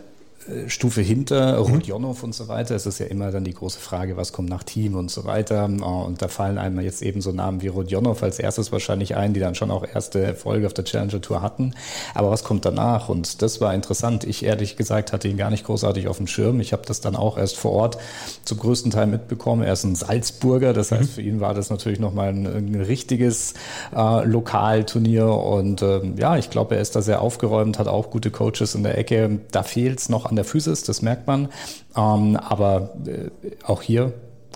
Stufe 0.66 1.00
hinter 1.00 1.58
Rodionov 1.58 2.18
mhm. 2.18 2.24
und 2.24 2.34
so 2.34 2.48
weiter. 2.48 2.74
Es 2.74 2.86
ist 2.86 2.98
ja 2.98 3.06
immer 3.06 3.30
dann 3.30 3.44
die 3.44 3.54
große 3.54 3.78
Frage, 3.78 4.16
was 4.16 4.32
kommt 4.32 4.48
nach 4.48 4.62
Team 4.62 4.94
und 4.94 5.10
so 5.10 5.24
weiter. 5.24 5.68
Oh, 5.82 6.04
und 6.04 6.20
da 6.20 6.28
fallen 6.28 6.58
einem 6.58 6.80
jetzt 6.80 7.02
eben 7.02 7.20
so 7.20 7.32
Namen 7.32 7.62
wie 7.62 7.68
Rodionov 7.68 8.22
als 8.22 8.38
erstes 8.38 8.72
wahrscheinlich 8.72 9.16
ein, 9.16 9.34
die 9.34 9.40
dann 9.40 9.54
schon 9.54 9.70
auch 9.70 9.86
erste 9.86 10.22
Erfolge 10.22 10.66
auf 10.66 10.74
der 10.74 10.84
Challenger 10.84 11.20
Tour 11.20 11.42
hatten. 11.42 11.74
Aber 12.14 12.30
was 12.30 12.44
kommt 12.44 12.64
danach? 12.64 13.08
Und 13.08 13.42
das 13.42 13.60
war 13.60 13.74
interessant. 13.74 14.24
Ich 14.24 14.44
ehrlich 14.44 14.76
gesagt 14.76 15.12
hatte 15.12 15.28
ihn 15.28 15.36
gar 15.36 15.50
nicht 15.50 15.64
großartig 15.64 16.08
auf 16.08 16.16
dem 16.16 16.26
Schirm. 16.26 16.60
Ich 16.60 16.72
habe 16.72 16.82
das 16.86 17.00
dann 17.00 17.14
auch 17.14 17.38
erst 17.38 17.56
vor 17.56 17.72
Ort 17.72 17.98
zum 18.44 18.58
größten 18.58 18.90
Teil 18.90 19.06
mitbekommen. 19.06 19.62
Er 19.62 19.74
ist 19.74 19.84
ein 19.84 19.94
Salzburger, 19.94 20.72
das 20.72 20.90
heißt, 20.90 21.02
mhm. 21.02 21.14
für 21.14 21.22
ihn 21.22 21.40
war 21.40 21.54
das 21.54 21.70
natürlich 21.70 22.00
nochmal 22.00 22.30
ein, 22.30 22.46
ein 22.46 22.80
richtiges 22.80 23.54
äh, 23.94 24.24
Lokalturnier. 24.24 25.28
Und 25.28 25.82
ähm, 25.82 26.16
ja, 26.18 26.36
ich 26.36 26.50
glaube, 26.50 26.74
er 26.74 26.80
ist 26.80 26.96
da 26.96 27.02
sehr 27.02 27.20
aufgeräumt, 27.20 27.78
hat 27.78 27.86
auch 27.86 28.10
gute 28.10 28.30
Coaches 28.30 28.74
in 28.74 28.82
der 28.82 28.98
Ecke. 28.98 29.40
Da 29.52 29.62
fehlt 29.62 30.00
es 30.00 30.08
noch 30.08 30.31
an 30.32 30.36
der 30.36 30.44
Physis, 30.44 30.82
das 30.82 31.02
merkt 31.02 31.26
man. 31.26 31.48
Ähm, 31.96 32.36
aber 32.36 32.94
äh, 33.06 33.30
auch 33.64 33.82
hier 33.82 34.12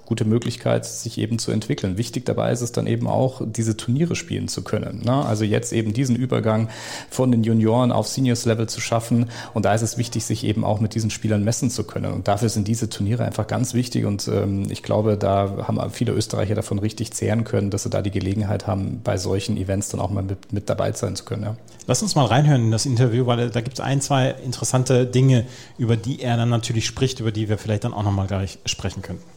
gute 0.07 0.25
Möglichkeit, 0.25 0.87
sich 0.87 1.19
eben 1.19 1.39
zu 1.39 1.51
entwickeln. 1.51 1.99
Wichtig 1.99 2.25
dabei 2.25 2.53
ist 2.53 2.63
es 2.63 2.73
dann 2.73 2.87
eben 2.87 3.09
auch, 3.09 3.43
diese 3.45 3.77
Turniere 3.77 4.15
spielen 4.15 4.49
zu 4.49 4.63
können. 4.63 5.03
Ne? 5.05 5.13
Also 5.13 5.45
jetzt 5.45 5.73
eben 5.73 5.93
diesen 5.93 6.17
Übergang 6.17 6.69
von 7.11 7.31
den 7.33 7.43
Junioren 7.43 7.93
auf 7.93 8.07
Seniors-Level 8.07 8.69
zu 8.69 8.81
schaffen. 8.81 9.27
Und 9.53 9.65
da 9.65 9.75
ist 9.75 9.83
es 9.83 9.99
wichtig, 9.99 10.25
sich 10.25 10.45
eben 10.45 10.65
auch 10.65 10.81
mit 10.81 10.95
diesen 10.95 11.11
Spielern 11.11 11.45
messen 11.45 11.71
zu 11.71 11.85
können. 11.85 12.13
Und 12.13 12.29
dafür 12.29 12.49
sind 12.49 12.69
diese 12.69 12.89
Turniere 12.89 13.25
einfach 13.25 13.47
ganz 13.47 13.75
wichtig. 13.75 14.07
Und 14.07 14.29
ähm, 14.29 14.71
ich 14.71 14.83
glaube, 14.83 15.17
da 15.19 15.67
haben 15.67 15.79
viele 15.91 16.13
Österreicher 16.13 16.55
davon 16.55 16.79
richtig 16.79 17.13
zehren 17.13 17.45
können, 17.45 17.71
dass 17.71 17.83
sie 17.83 17.91
da 17.91 18.01
die 18.01 18.13
Gelegenheit 18.13 18.67
haben, 18.67 19.01
bei 19.03 19.19
solchen 19.19 19.57
Events 19.57 19.89
dann 19.89 20.01
auch 20.01 20.11
mal 20.11 20.23
mit, 20.23 20.53
mit 20.53 20.71
dabei 20.71 20.93
sein 20.93 21.17
zu 21.17 21.25
können. 21.25 21.43
Ja. 21.43 21.57
Lass 21.89 22.03
uns 22.03 22.15
mal 22.15 22.27
reinhören 22.27 22.63
in 22.63 22.71
das 22.71 22.87
Interview, 22.87 23.27
weil 23.27 23.51
da 23.51 23.61
gibt 23.61 23.79
es 23.79 23.81
ein, 23.85 24.01
zwei 24.01 24.31
interessante 24.45 25.05
Dinge, 25.07 25.47
über 25.79 25.97
die 25.97 26.21
er 26.21 26.37
dann 26.37 26.49
natürlich 26.49 26.87
spricht, 26.87 27.21
über 27.21 27.33
die 27.33 27.49
wir 27.49 27.59
vielleicht 27.59 27.85
dann 27.85 27.93
auch 27.93 28.05
nochmal 28.05 28.29
gleich 28.29 28.59
sprechen 28.67 29.03
können. 29.03 29.36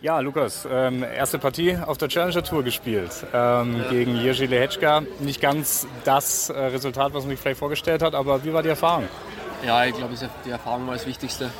Ja, 0.00 0.20
Lukas, 0.20 0.66
ähm, 0.70 1.02
erste 1.02 1.40
Partie 1.40 1.76
auf 1.76 1.98
der 1.98 2.08
Challenger 2.08 2.44
Tour 2.44 2.62
gespielt 2.62 3.10
ähm, 3.34 3.78
ja. 3.78 3.90
gegen 3.90 4.14
Jerzy 4.14 4.46
Lehečka. 4.46 5.02
Nicht 5.18 5.40
ganz 5.40 5.88
das 6.04 6.50
äh, 6.50 6.56
Resultat, 6.56 7.14
was 7.14 7.24
man 7.24 7.30
sich 7.30 7.40
vielleicht 7.40 7.58
vorgestellt 7.58 8.00
hat, 8.02 8.14
aber 8.14 8.44
wie 8.44 8.52
war 8.52 8.62
die 8.62 8.68
Erfahrung? 8.68 9.08
Ja, 9.66 9.84
ich 9.84 9.96
glaube, 9.96 10.14
die 10.44 10.50
Erfahrung 10.50 10.86
war 10.86 10.94
das 10.94 11.04
Wichtigste. 11.04 11.50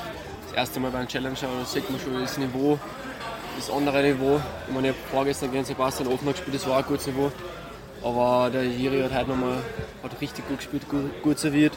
Das 0.46 0.56
erste 0.56 0.78
Mal 0.78 0.92
beim 0.92 1.08
Challenger, 1.08 1.34
da 1.34 1.64
sieht 1.64 1.90
man 1.90 1.98
schon 1.98 2.20
das 2.20 2.38
Niveau, 2.38 2.78
das 3.56 3.70
andere 3.72 4.04
Niveau. 4.04 4.40
Ich 4.68 4.74
meine, 4.74 4.90
ich 4.90 4.94
habe 4.94 5.06
vorgestern 5.10 5.50
gegen 5.50 5.64
Sebastian 5.64 6.08
Offner 6.08 6.30
gespielt, 6.30 6.54
das 6.54 6.68
war 6.68 6.78
ein 6.78 6.84
gutes 6.84 7.08
Niveau. 7.08 7.32
Aber 8.04 8.50
der 8.50 8.62
Jiri 8.62 9.02
hat 9.02 9.18
heute 9.18 9.30
nochmal 9.30 9.56
richtig 10.20 10.46
gut 10.46 10.58
gespielt, 10.58 10.88
gut, 10.88 11.22
gut 11.22 11.40
serviert 11.40 11.72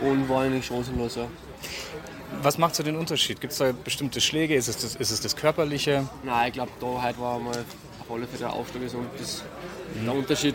und 0.00 0.28
war 0.28 0.42
eigentlich 0.42 0.66
chancenlos. 0.66 1.14
Ja. 1.14 1.28
Was 2.42 2.58
macht 2.58 2.74
so 2.74 2.82
den 2.82 2.96
Unterschied? 2.96 3.40
Gibt 3.40 3.52
es 3.52 3.58
da 3.58 3.72
bestimmte 3.72 4.20
Schläge? 4.20 4.54
Ist 4.54 4.68
es 4.68 4.76
das, 4.78 4.96
ist 4.96 5.10
es 5.10 5.20
das 5.20 5.36
Körperliche? 5.36 6.08
Nein, 6.22 6.48
ich 6.48 6.54
glaube, 6.54 6.70
da 6.80 7.02
heute 7.02 7.18
war 7.18 7.38
mal 7.38 7.50
auf 7.50 8.10
alle 8.10 8.26
Fälle 8.26 8.40
der 8.40 8.52
Aufschlag 8.52 8.82
ist 8.82 8.94
und 8.94 9.06
das, 9.18 9.42
mhm. 9.94 10.04
der 10.04 10.14
Unterschied. 10.14 10.54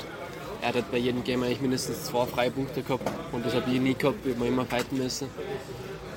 Er 0.62 0.74
hat 0.74 0.92
bei 0.92 0.98
jedem 0.98 1.24
Game 1.24 1.42
eigentlich 1.44 1.62
mindestens 1.62 2.04
zwei 2.04 2.26
freie 2.26 2.52
Punkte 2.52 2.84
gehabt 2.84 3.10
und 3.32 3.46
das 3.46 3.56
habe 3.56 3.72
ich 3.72 3.80
nie 3.80 3.94
gehabt, 3.94 4.26
wir 4.26 4.36
haben 4.36 4.46
immer 4.46 4.66
fighten 4.66 4.98
müssen. 4.98 5.30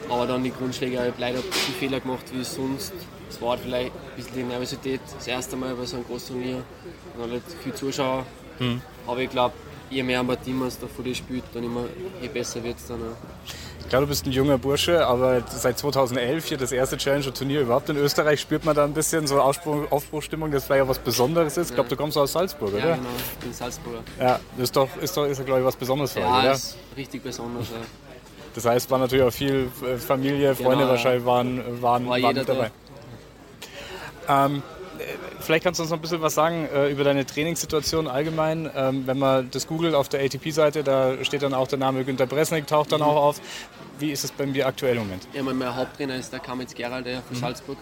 Aber 0.08 0.26
dann 0.26 0.42
die 0.42 0.50
Grundschläge, 0.50 0.94
ich 0.94 1.00
habe 1.00 1.14
leider 1.18 1.38
die 1.40 1.72
Fehler 1.72 2.00
gemacht 2.00 2.24
wie 2.32 2.42
sonst. 2.42 2.92
Es 3.30 3.40
war 3.40 3.50
halt 3.50 3.60
vielleicht 3.60 3.92
ein 3.92 4.16
bisschen 4.16 4.34
die 4.34 4.42
Nervosität, 4.42 5.00
das 5.16 5.26
erste 5.26 5.56
Mal 5.56 5.74
bei 5.74 5.86
so 5.86 5.96
einem 5.96 6.06
großen 6.06 6.36
Turnier. 6.36 6.62
Und 7.16 7.30
halt 7.30 7.42
viele 7.62 7.74
Zuschauer. 7.74 8.26
Mhm. 8.58 8.82
Aber 9.06 9.20
ich 9.20 9.30
glaube, 9.30 9.54
je 9.92 10.02
mehr 10.02 10.20
ein 10.20 10.44
Team 10.44 10.62
da 10.80 10.86
vor 10.86 11.04
dir 11.04 11.14
spielt, 11.14 11.44
dann 11.52 11.64
immer, 11.64 11.84
je 12.20 12.28
besser 12.28 12.62
wird 12.62 12.78
es 12.78 12.86
dann 12.86 13.00
auch. 13.00 13.16
Ich 13.80 13.88
glaube, 13.88 14.06
du 14.06 14.08
bist 14.08 14.24
ein 14.24 14.32
junger 14.32 14.56
Bursche, 14.56 15.06
aber 15.06 15.42
seit 15.48 15.78
2011 15.78 16.46
hier 16.46 16.56
das 16.56 16.72
erste 16.72 16.96
Challenger-Turnier 16.96 17.60
überhaupt 17.60 17.90
in 17.90 17.96
Österreich. 17.96 18.40
Spürt 18.40 18.64
man 18.64 18.74
da 18.74 18.84
ein 18.84 18.94
bisschen 18.94 19.26
so 19.26 19.40
Aufbruch, 19.40 19.90
Aufbruchstimmung, 19.90 20.50
dass 20.50 20.64
vielleicht 20.64 20.84
auch 20.84 20.88
was 20.88 20.98
Besonderes 20.98 21.58
ist? 21.58 21.70
Ich 21.70 21.74
glaube, 21.74 21.90
du 21.90 21.96
kommst 21.96 22.16
aus 22.16 22.32
Salzburg, 22.32 22.72
oder? 22.72 22.78
Ja, 22.78 22.96
genau, 22.96 23.08
ich 23.18 23.38
bin 23.44 23.52
Salzburger. 23.52 23.98
Ja, 24.18 24.40
das 24.56 24.64
ist 24.64 24.76
doch, 24.76 24.88
ist 24.96 25.16
doch, 25.16 25.26
ist 25.26 25.44
glaube 25.44 25.60
ich, 25.60 25.66
was 25.66 25.76
Besonderes 25.76 26.12
für 26.12 26.20
ja, 26.20 26.38
euch, 26.38 26.42
oder? 26.44 26.52
ist 26.52 26.76
richtig 26.96 27.22
besonders, 27.22 27.68
ja. 27.68 27.76
Das 28.54 28.64
heißt, 28.64 28.90
war 28.90 28.98
natürlich 28.98 29.24
auch 29.24 29.32
viel 29.32 29.70
äh, 29.84 29.96
Familie, 29.96 30.54
Freunde 30.54 30.78
genau, 30.78 30.88
wahrscheinlich 30.90 31.24
waren, 31.24 31.82
waren, 31.82 32.06
war 32.06 32.22
waren 32.22 32.34
mit 32.34 32.48
dabei. 32.48 32.70
Ähm, 34.28 34.62
vielleicht 35.42 35.64
kannst 35.64 35.78
du 35.78 35.82
uns 35.82 35.90
noch 35.90 35.98
ein 35.98 36.00
bisschen 36.00 36.22
was 36.22 36.34
sagen 36.34 36.68
äh, 36.72 36.90
über 36.90 37.04
deine 37.04 37.26
Trainingssituation 37.26 38.08
allgemein. 38.08 38.70
Ähm, 38.74 39.06
wenn 39.06 39.18
man 39.18 39.50
das 39.50 39.66
googelt 39.66 39.94
auf 39.94 40.08
der 40.08 40.24
ATP-Seite, 40.24 40.82
da 40.82 41.22
steht 41.24 41.42
dann 41.42 41.54
auch 41.54 41.68
der 41.68 41.78
Name 41.78 42.04
Günter 42.04 42.26
Bresnik, 42.26 42.66
taucht 42.66 42.92
dann 42.92 43.00
mhm. 43.00 43.06
auch 43.06 43.16
auf. 43.16 43.40
Wie 43.98 44.10
ist 44.10 44.24
es 44.24 44.32
bei 44.32 44.46
dir 44.46 44.66
aktuell 44.66 44.96
im 44.96 45.04
Moment? 45.04 45.28
Ja, 45.32 45.42
mein, 45.42 45.76
Haupttrainer 45.76 46.16
ist 46.16 46.32
der 46.32 46.40
Kamitz 46.40 46.74
Gerald 46.74 47.06
der 47.06 47.22
von 47.22 47.36
mhm. 47.36 47.40
Salzburg. 47.40 47.78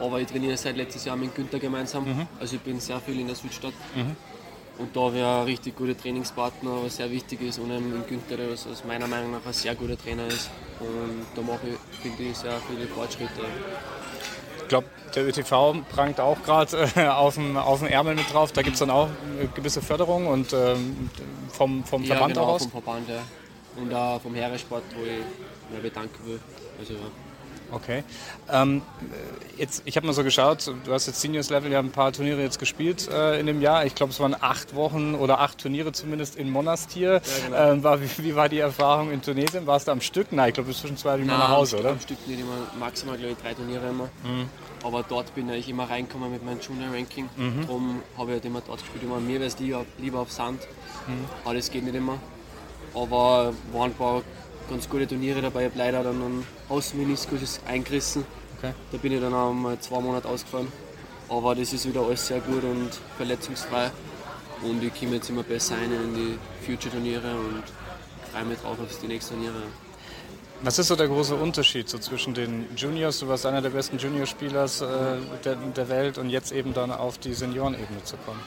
Aber 0.00 0.20
ich 0.20 0.26
trainiere 0.26 0.56
seit 0.56 0.76
letztes 0.76 1.04
Jahr 1.04 1.16
mit 1.16 1.34
Günther 1.34 1.58
gemeinsam. 1.58 2.04
Mhm. 2.04 2.26
Also 2.40 2.56
ich 2.56 2.62
bin 2.62 2.80
sehr 2.80 3.00
viel 3.00 3.20
in 3.20 3.26
der 3.26 3.36
Südstadt. 3.36 3.74
Mhm. 3.94 4.16
Und 4.76 4.96
da 4.96 5.12
wäre 5.12 5.40
ein 5.40 5.44
richtig 5.44 5.76
guter 5.76 5.96
Trainingspartner, 5.96 6.82
was 6.84 6.96
sehr 6.96 7.10
wichtig 7.10 7.42
ist. 7.42 7.60
Und 7.60 7.70
ein 7.70 8.04
Günther, 8.08 8.36
der 8.36 8.52
aus 8.52 8.82
meiner 8.86 9.06
Meinung 9.06 9.30
nach 9.30 9.46
ein 9.46 9.52
sehr 9.52 9.74
guter 9.74 9.96
Trainer 9.96 10.26
ist. 10.26 10.50
Und 10.80 11.26
da 11.36 11.42
mache 11.42 11.68
ich, 11.68 12.00
finde 12.00 12.22
ich, 12.24 12.36
sehr 12.36 12.56
viele 12.68 12.88
Fortschritte. 12.88 13.42
Ich 14.64 14.68
glaube, 14.68 14.86
der 15.14 15.26
ÖTV 15.26 15.74
prangt 15.90 16.20
auch 16.20 16.42
gerade 16.42 16.88
äh, 16.96 17.06
auf, 17.06 17.34
dem, 17.34 17.56
auf 17.56 17.80
dem 17.80 17.88
Ärmel 17.88 18.14
mit 18.14 18.32
drauf. 18.32 18.52
Da 18.52 18.62
gibt 18.62 18.74
es 18.74 18.80
dann 18.80 18.90
auch 18.90 19.08
eine 19.38 19.48
gewisse 19.48 19.80
Förderung 19.80 20.26
und 20.26 20.52
ähm, 20.52 21.10
vom, 21.48 21.84
vom 21.84 22.02
ja, 22.02 22.14
Verband 22.14 22.34
genau, 22.34 22.46
auch 22.46 22.54
aus? 22.54 22.62
vom 22.62 22.70
Verband, 22.70 23.08
ja. 23.08 23.22
Und 23.76 23.94
auch 23.94 24.20
vom 24.20 24.34
Heeresport, 24.34 24.84
wo 24.96 25.02
ich 25.02 25.72
mich 25.72 25.82
bedanken 25.82 26.26
will. 26.26 26.40
Also, 26.78 26.94
ja. 26.94 27.00
Okay. 27.74 28.04
Ähm, 28.50 28.82
jetzt, 29.56 29.82
ich 29.84 29.96
habe 29.96 30.06
mal 30.06 30.12
so 30.12 30.22
geschaut, 30.22 30.72
du 30.84 30.92
hast 30.92 31.06
jetzt 31.06 31.20
Seniors 31.20 31.50
Level, 31.50 31.70
ja 31.70 31.78
ein 31.78 31.90
paar 31.90 32.12
Turniere 32.12 32.42
jetzt 32.42 32.58
gespielt 32.58 33.08
äh, 33.08 33.40
in 33.40 33.46
dem 33.46 33.60
Jahr. 33.60 33.84
Ich 33.84 33.94
glaube, 33.94 34.12
es 34.12 34.20
waren 34.20 34.36
acht 34.38 34.74
Wochen 34.74 35.14
oder 35.14 35.40
acht 35.40 35.58
Turniere 35.58 35.92
zumindest 35.92 36.36
in 36.36 36.50
Monastir. 36.50 37.14
Ja, 37.14 37.20
genau. 37.46 37.72
ähm, 37.72 37.82
war, 37.82 38.00
wie, 38.00 38.08
wie, 38.18 38.34
war 38.36 38.48
die 38.48 38.58
Erfahrung 38.58 39.10
in 39.10 39.22
Tunesien? 39.22 39.66
Warst 39.66 39.88
du 39.88 39.92
am 39.92 40.00
Stück? 40.00 40.32
Nein, 40.32 40.48
ich 40.48 40.54
glaube, 40.54 40.66
du 40.66 40.72
bist 40.72 40.80
zwischen 40.80 40.96
zwei 40.96 41.16
immer 41.16 41.38
nach 41.38 41.48
Hause, 41.48 41.78
oder? 41.78 41.90
Am 41.90 42.00
Stück 42.00 42.26
nicht 42.26 42.40
immer, 42.40 42.56
maximal 42.78 43.16
glaube 43.16 43.32
ich 43.32 43.38
drei 43.38 43.54
Turniere 43.54 43.88
immer. 43.88 44.08
Mhm. 44.22 44.48
Aber 44.84 45.02
dort 45.02 45.34
bin 45.34 45.48
ich 45.48 45.68
immer 45.68 45.88
reingekommen 45.88 46.30
mit 46.30 46.44
meinem 46.44 46.60
Junior-Ranking. 46.60 47.28
Mhm. 47.36 47.60
Darum 47.62 48.02
habe 48.18 48.30
ich 48.30 48.34
halt 48.34 48.44
immer 48.44 48.60
dort 48.66 48.80
gespielt. 48.80 49.02
Immer 49.02 49.18
mir 49.18 49.40
wäre 49.40 49.48
es 49.48 49.58
lieber, 49.58 49.86
lieber 49.98 50.20
auf 50.20 50.30
Sand. 50.30 50.60
Mhm. 51.06 51.54
Das 51.54 51.70
geht 51.70 51.84
nicht 51.84 51.94
immer. 51.94 52.18
Aber 52.94 53.54
waren 53.72 53.90
ein 53.90 53.94
paar 53.94 54.22
ganz 54.68 54.88
gute 54.88 55.06
Turniere 55.06 55.42
dabei. 55.42 55.66
Ich 55.66 55.70
habe 55.70 55.78
leider 55.78 56.02
dann 56.02 56.22
einen 56.22 56.46
Außenmeniskus 56.68 57.60
eingerissen. 57.66 58.24
Okay. 58.58 58.72
Da 58.92 58.98
bin 58.98 59.12
ich 59.12 59.20
dann 59.20 59.34
auch 59.34 59.52
mal 59.52 59.78
zwei 59.80 60.00
Monate 60.00 60.28
ausgefallen. 60.28 60.68
Aber 61.28 61.54
das 61.54 61.72
ist 61.72 61.88
wieder 61.88 62.02
alles 62.02 62.26
sehr 62.26 62.40
gut 62.40 62.62
und 62.64 62.90
verletzungsfrei. 63.16 63.90
Und 64.62 64.82
ich 64.82 64.94
komme 64.98 65.16
jetzt 65.16 65.30
immer 65.30 65.42
besser 65.42 65.74
ein 65.76 65.92
in 65.92 66.14
die 66.14 66.38
Future-Turniere 66.66 67.34
und 67.34 67.62
freue 68.32 68.44
mich 68.44 68.58
drauf 68.58 68.78
auf 68.80 68.98
die 69.00 69.06
nächsten 69.06 69.34
Turniere. 69.34 69.62
Was 70.62 70.78
ist 70.78 70.88
so 70.88 70.96
der 70.96 71.08
große 71.08 71.34
Unterschied 71.34 71.88
so 71.88 71.98
zwischen 71.98 72.32
den 72.32 72.66
Juniors, 72.74 73.18
du 73.18 73.28
warst 73.28 73.44
einer 73.44 73.60
der 73.60 73.70
besten 73.70 73.98
Juniorspieler 73.98 74.64
äh, 74.64 75.18
der, 75.44 75.56
der 75.56 75.88
Welt 75.88 76.16
und 76.16 76.30
jetzt 76.30 76.52
eben 76.52 76.72
dann 76.72 76.90
auf 76.90 77.18
die 77.18 77.34
Seniorenebene 77.34 78.02
zu 78.04 78.16
kommen? 78.18 78.40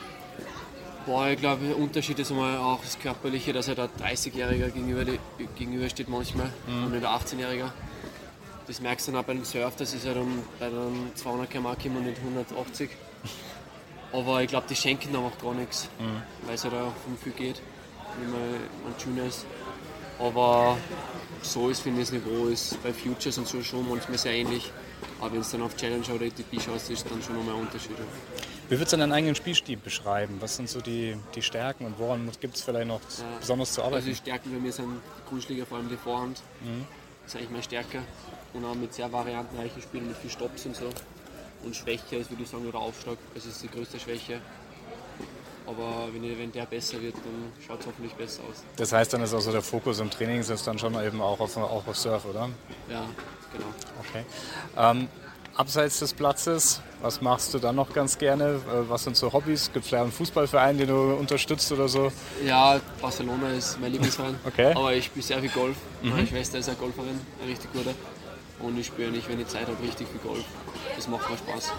Boah, 1.07 1.29
ich 1.29 1.39
glaube, 1.39 1.65
der 1.65 1.77
Unterschied 1.77 2.19
ist 2.19 2.31
einmal 2.31 2.57
auch 2.57 2.81
das 2.83 2.99
Körperliche, 2.99 3.53
dass 3.53 3.69
er 3.69 3.75
da 3.75 3.85
30-Jähriger 3.85 4.69
gegenüber, 4.71 5.05
gegenübersteht 5.57 6.09
manchmal 6.09 6.51
mhm. 6.67 6.83
und 6.83 6.91
nicht 6.91 7.03
der 7.03 7.11
18-Jähriger. 7.11 7.71
Das 8.67 8.81
merkst 8.81 9.07
du 9.07 9.13
dann 9.13 9.21
auch 9.21 9.25
beim 9.25 9.45
Surf, 9.45 9.77
das 9.77 9.93
ist 9.93 10.05
ja 10.05 10.13
dann 10.13 10.43
bei 10.59 10.69
den 10.69 11.15
200 11.15 11.49
km 11.49 11.67
und 11.67 12.05
nicht 12.05 12.19
180. 12.19 12.89
Aber 14.11 14.41
ich 14.41 14.49
glaube, 14.49 14.67
die 14.69 14.75
schenken 14.75 15.13
dann 15.13 15.23
auch 15.23 15.37
gar 15.41 15.53
nichts, 15.53 15.87
mhm. 15.97 16.21
weil 16.45 16.55
es 16.55 16.63
ja 16.63 16.71
da 16.71 16.93
um 17.05 17.17
viel 17.17 17.31
geht, 17.31 17.61
wenn 18.19 18.31
man 18.31 18.41
Junior 18.99 19.27
ist. 19.27 19.45
Aber 20.19 20.77
so 21.41 21.69
ist, 21.69 21.79
finde 21.79 22.01
ich, 22.01 22.09
das 22.09 22.19
Niveau 22.21 22.47
ist 22.47 22.83
bei 22.83 22.91
Futures 22.91 23.37
und 23.37 23.47
so 23.47 23.63
schon 23.63 23.87
manchmal 23.87 24.17
sehr 24.17 24.33
ähnlich. 24.33 24.73
Aber 25.21 25.31
wenn 25.31 25.39
es 25.39 25.51
dann 25.51 25.61
auf 25.61 25.73
Challenger 25.77 26.15
oder 26.15 26.25
ATP 26.25 26.61
schaust, 26.61 26.89
ist 26.89 27.09
dann 27.09 27.23
schon 27.23 27.37
nochmal 27.37 27.55
ein 27.55 27.61
Unterschied. 27.61 27.95
Wie 28.69 28.71
würdest 28.71 28.91
du 28.91 28.97
deinen 28.97 29.13
eigenen 29.13 29.35
Spielstil 29.35 29.77
beschreiben? 29.77 30.37
Was 30.41 30.57
sind 30.57 30.69
so 30.69 30.81
die, 30.81 31.15
die 31.35 31.41
Stärken 31.41 31.85
und 31.85 31.97
woran 31.99 32.29
gibt 32.41 32.55
es 32.55 32.61
vielleicht 32.61 32.87
noch 32.87 32.99
ja, 32.99 33.23
besonders 33.39 33.71
zu 33.71 33.81
arbeiten? 33.81 33.95
Also 33.95 34.09
die 34.09 34.15
Stärken 34.15 34.51
bei 34.51 34.59
mir 34.59 34.73
sind 34.73 34.89
die 34.89 35.29
Grundschläge, 35.29 35.65
vor 35.65 35.77
allem 35.77 35.87
die 35.87 35.95
Vorhand. 35.95 36.41
Mhm. 36.61 36.85
Das 37.23 37.33
ist 37.33 37.39
eigentlich 37.39 37.51
meine 37.51 37.63
Stärke. 37.63 37.99
Und 38.53 38.65
auch 38.65 38.75
mit 38.75 38.93
sehr 38.93 39.11
variantenreichen 39.11 39.81
Spielen, 39.81 40.07
mit 40.07 40.17
viel 40.17 40.29
Stops 40.29 40.65
und 40.65 40.75
so. 40.75 40.89
Und 41.63 41.75
Schwäche 41.75 42.17
ist, 42.17 42.29
würde 42.29 42.43
ich 42.43 42.49
sagen, 42.49 42.63
nur 42.63 42.73
der 42.73 42.81
Aufschlag. 42.81 43.17
Das 43.33 43.45
ist 43.45 43.63
die 43.63 43.69
größte 43.69 43.99
Schwäche. 43.99 44.41
Aber 45.65 46.09
wenn, 46.13 46.37
wenn 46.37 46.51
der 46.51 46.65
besser 46.65 47.01
wird, 47.01 47.15
dann 47.15 47.51
schaut 47.65 47.81
es 47.81 47.87
hoffentlich 47.87 48.13
besser 48.13 48.41
aus. 48.49 48.63
Das 48.75 48.91
heißt, 48.91 49.13
dann 49.13 49.21
ist 49.21 49.33
also 49.33 49.51
der 49.51 49.61
Fokus 49.61 49.99
im 49.99 50.09
Training 50.09 50.39
ist 50.39 50.67
dann 50.67 50.79
schon 50.79 50.93
eben 51.01 51.21
auch 51.21 51.39
auf, 51.39 51.55
auch 51.57 51.87
auf 51.87 51.97
Surf, 51.97 52.25
oder? 52.25 52.49
Ja, 52.89 53.05
genau. 53.51 53.67
Okay. 53.99 54.25
Ähm, 54.77 55.07
abseits 55.57 55.99
des 55.99 56.13
Platzes, 56.13 56.81
was 57.01 57.21
machst 57.21 57.53
du 57.53 57.59
dann 57.59 57.75
noch 57.75 57.91
ganz 57.93 58.17
gerne? 58.17 58.55
Äh, 58.55 58.89
was 58.89 59.03
sind 59.03 59.17
so 59.17 59.33
Hobbys? 59.33 59.71
Gibt 59.73 59.83
es 59.83 59.89
vielleicht 59.89 60.03
einen 60.03 60.11
Fußballverein, 60.11 60.77
den 60.77 60.87
du 60.87 61.13
unterstützt 61.13 61.71
oder 61.71 61.87
so? 61.87 62.11
Ja, 62.45 62.79
Barcelona 63.01 63.49
ist 63.51 63.79
mein 63.79 63.91
Lieblingsverein. 63.91 64.35
okay. 64.45 64.73
Aber 64.75 64.93
ich 64.93 65.05
spiele 65.05 65.23
sehr 65.23 65.39
viel 65.39 65.49
Golf. 65.49 65.75
Mhm. 66.01 66.09
Meine 66.11 66.27
Schwester 66.27 66.59
ist 66.59 66.69
eine 66.69 66.77
Golferin, 66.77 67.19
eine 67.41 67.51
richtig 67.51 67.73
gute. 67.73 67.93
Und 68.59 68.77
ich 68.79 68.87
spiele 68.87 69.11
nicht, 69.11 69.29
wenn 69.29 69.39
ich 69.39 69.47
Zeit 69.47 69.67
habe, 69.67 69.81
richtig 69.83 70.07
viel 70.07 70.19
Golf. 70.19 70.43
Das 70.95 71.07
macht 71.07 71.29
mir 71.29 71.37
Spaß. 71.37 71.73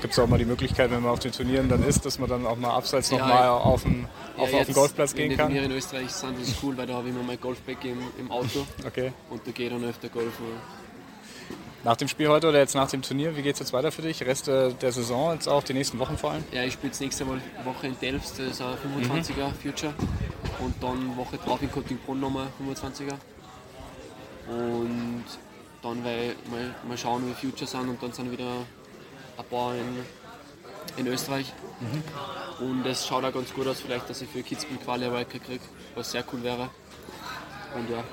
Gibt 0.00 0.14
es 0.14 0.18
auch 0.18 0.26
mal 0.26 0.38
die 0.38 0.46
Möglichkeit, 0.46 0.90
wenn 0.90 1.02
man 1.02 1.12
auf 1.12 1.18
den 1.18 1.32
Turnieren 1.32 1.68
dann 1.68 1.82
ist, 1.82 2.06
dass 2.06 2.18
man 2.18 2.30
dann 2.30 2.46
auch 2.46 2.56
mal 2.56 2.70
abseits 2.70 3.10
ja, 3.10 3.18
noch 3.18 3.26
mal 3.26 3.48
auf 3.48 3.82
den, 3.82 4.08
ja, 4.38 4.42
auf, 4.42 4.54
auf 4.54 4.64
den 4.64 4.74
Golfplatz 4.74 5.14
gehen 5.14 5.36
kann? 5.36 5.48
Die 5.48 5.56
Turniere 5.56 5.64
in 5.66 5.72
Österreich 5.72 6.10
sind 6.10 6.40
das 6.40 6.54
cool, 6.62 6.76
weil 6.78 6.86
da 6.86 6.94
habe 6.94 7.08
ich 7.08 7.14
immer 7.14 7.24
mein 7.24 7.38
Golfbag 7.38 7.84
im, 7.84 7.98
im 8.18 8.30
Auto. 8.30 8.66
okay. 8.86 9.12
Und 9.28 9.46
da 9.46 9.50
gehe 9.50 9.66
ich 9.66 9.72
dann 9.72 9.84
öfter 9.84 10.08
golfen. 10.08 10.46
Nach 11.82 11.96
dem 11.96 12.08
Spiel 12.08 12.28
heute 12.28 12.48
oder 12.48 12.58
jetzt 12.58 12.74
nach 12.74 12.90
dem 12.90 13.00
Turnier, 13.00 13.36
wie 13.36 13.42
geht 13.42 13.54
es 13.54 13.60
jetzt 13.60 13.72
weiter 13.72 13.90
für 13.90 14.02
dich? 14.02 14.22
Rest 14.22 14.48
der 14.48 14.92
Saison, 14.92 15.32
jetzt 15.32 15.48
auch 15.48 15.62
die 15.62 15.72
nächsten 15.72 15.98
Wochen 15.98 16.18
vor 16.18 16.32
allem? 16.32 16.44
Ja, 16.52 16.62
ich 16.62 16.74
spiele 16.74 16.88
jetzt 16.88 17.00
nächste 17.00 17.26
Woche 17.26 17.86
in 17.86 17.98
Delft, 17.98 18.38
das 18.38 18.38
ist 18.38 18.60
ein 18.60 18.74
25er 18.74 19.48
mhm. 19.48 19.54
Future. 19.54 19.94
Und 20.58 20.74
dann 20.82 21.16
Woche 21.16 21.38
drauf 21.38 21.62
in 21.62 21.72
Cottingbrunn 21.72 22.20
nochmal 22.20 22.48
25er. 22.62 23.14
Und 24.46 25.24
dann 25.82 26.04
werde 26.04 26.32
ich 26.32 26.50
mal, 26.50 26.74
mal 26.86 26.98
schauen, 26.98 27.26
wie 27.26 27.32
Future 27.32 27.66
sind 27.66 27.88
und 27.88 28.02
dann 28.02 28.12
sind 28.12 28.30
wieder 28.30 28.56
ein 29.38 29.44
paar 29.46 29.74
in, 29.74 30.98
in 30.98 31.06
Österreich. 31.06 31.50
Mhm. 31.80 32.66
Und 32.66 32.86
es 32.86 33.06
schaut 33.06 33.24
auch 33.24 33.32
ganz 33.32 33.54
gut 33.54 33.66
aus, 33.66 33.80
vielleicht, 33.80 34.10
dass 34.10 34.20
ich 34.20 34.28
für 34.28 34.42
Kitzbühel 34.42 34.78
Quali 34.84 35.10
Wildcard 35.10 35.44
kriege, 35.44 35.64
was 35.94 36.10
sehr 36.10 36.24
cool 36.30 36.42
wäre. 36.42 36.68
Und 37.74 37.88
ja. 37.88 38.04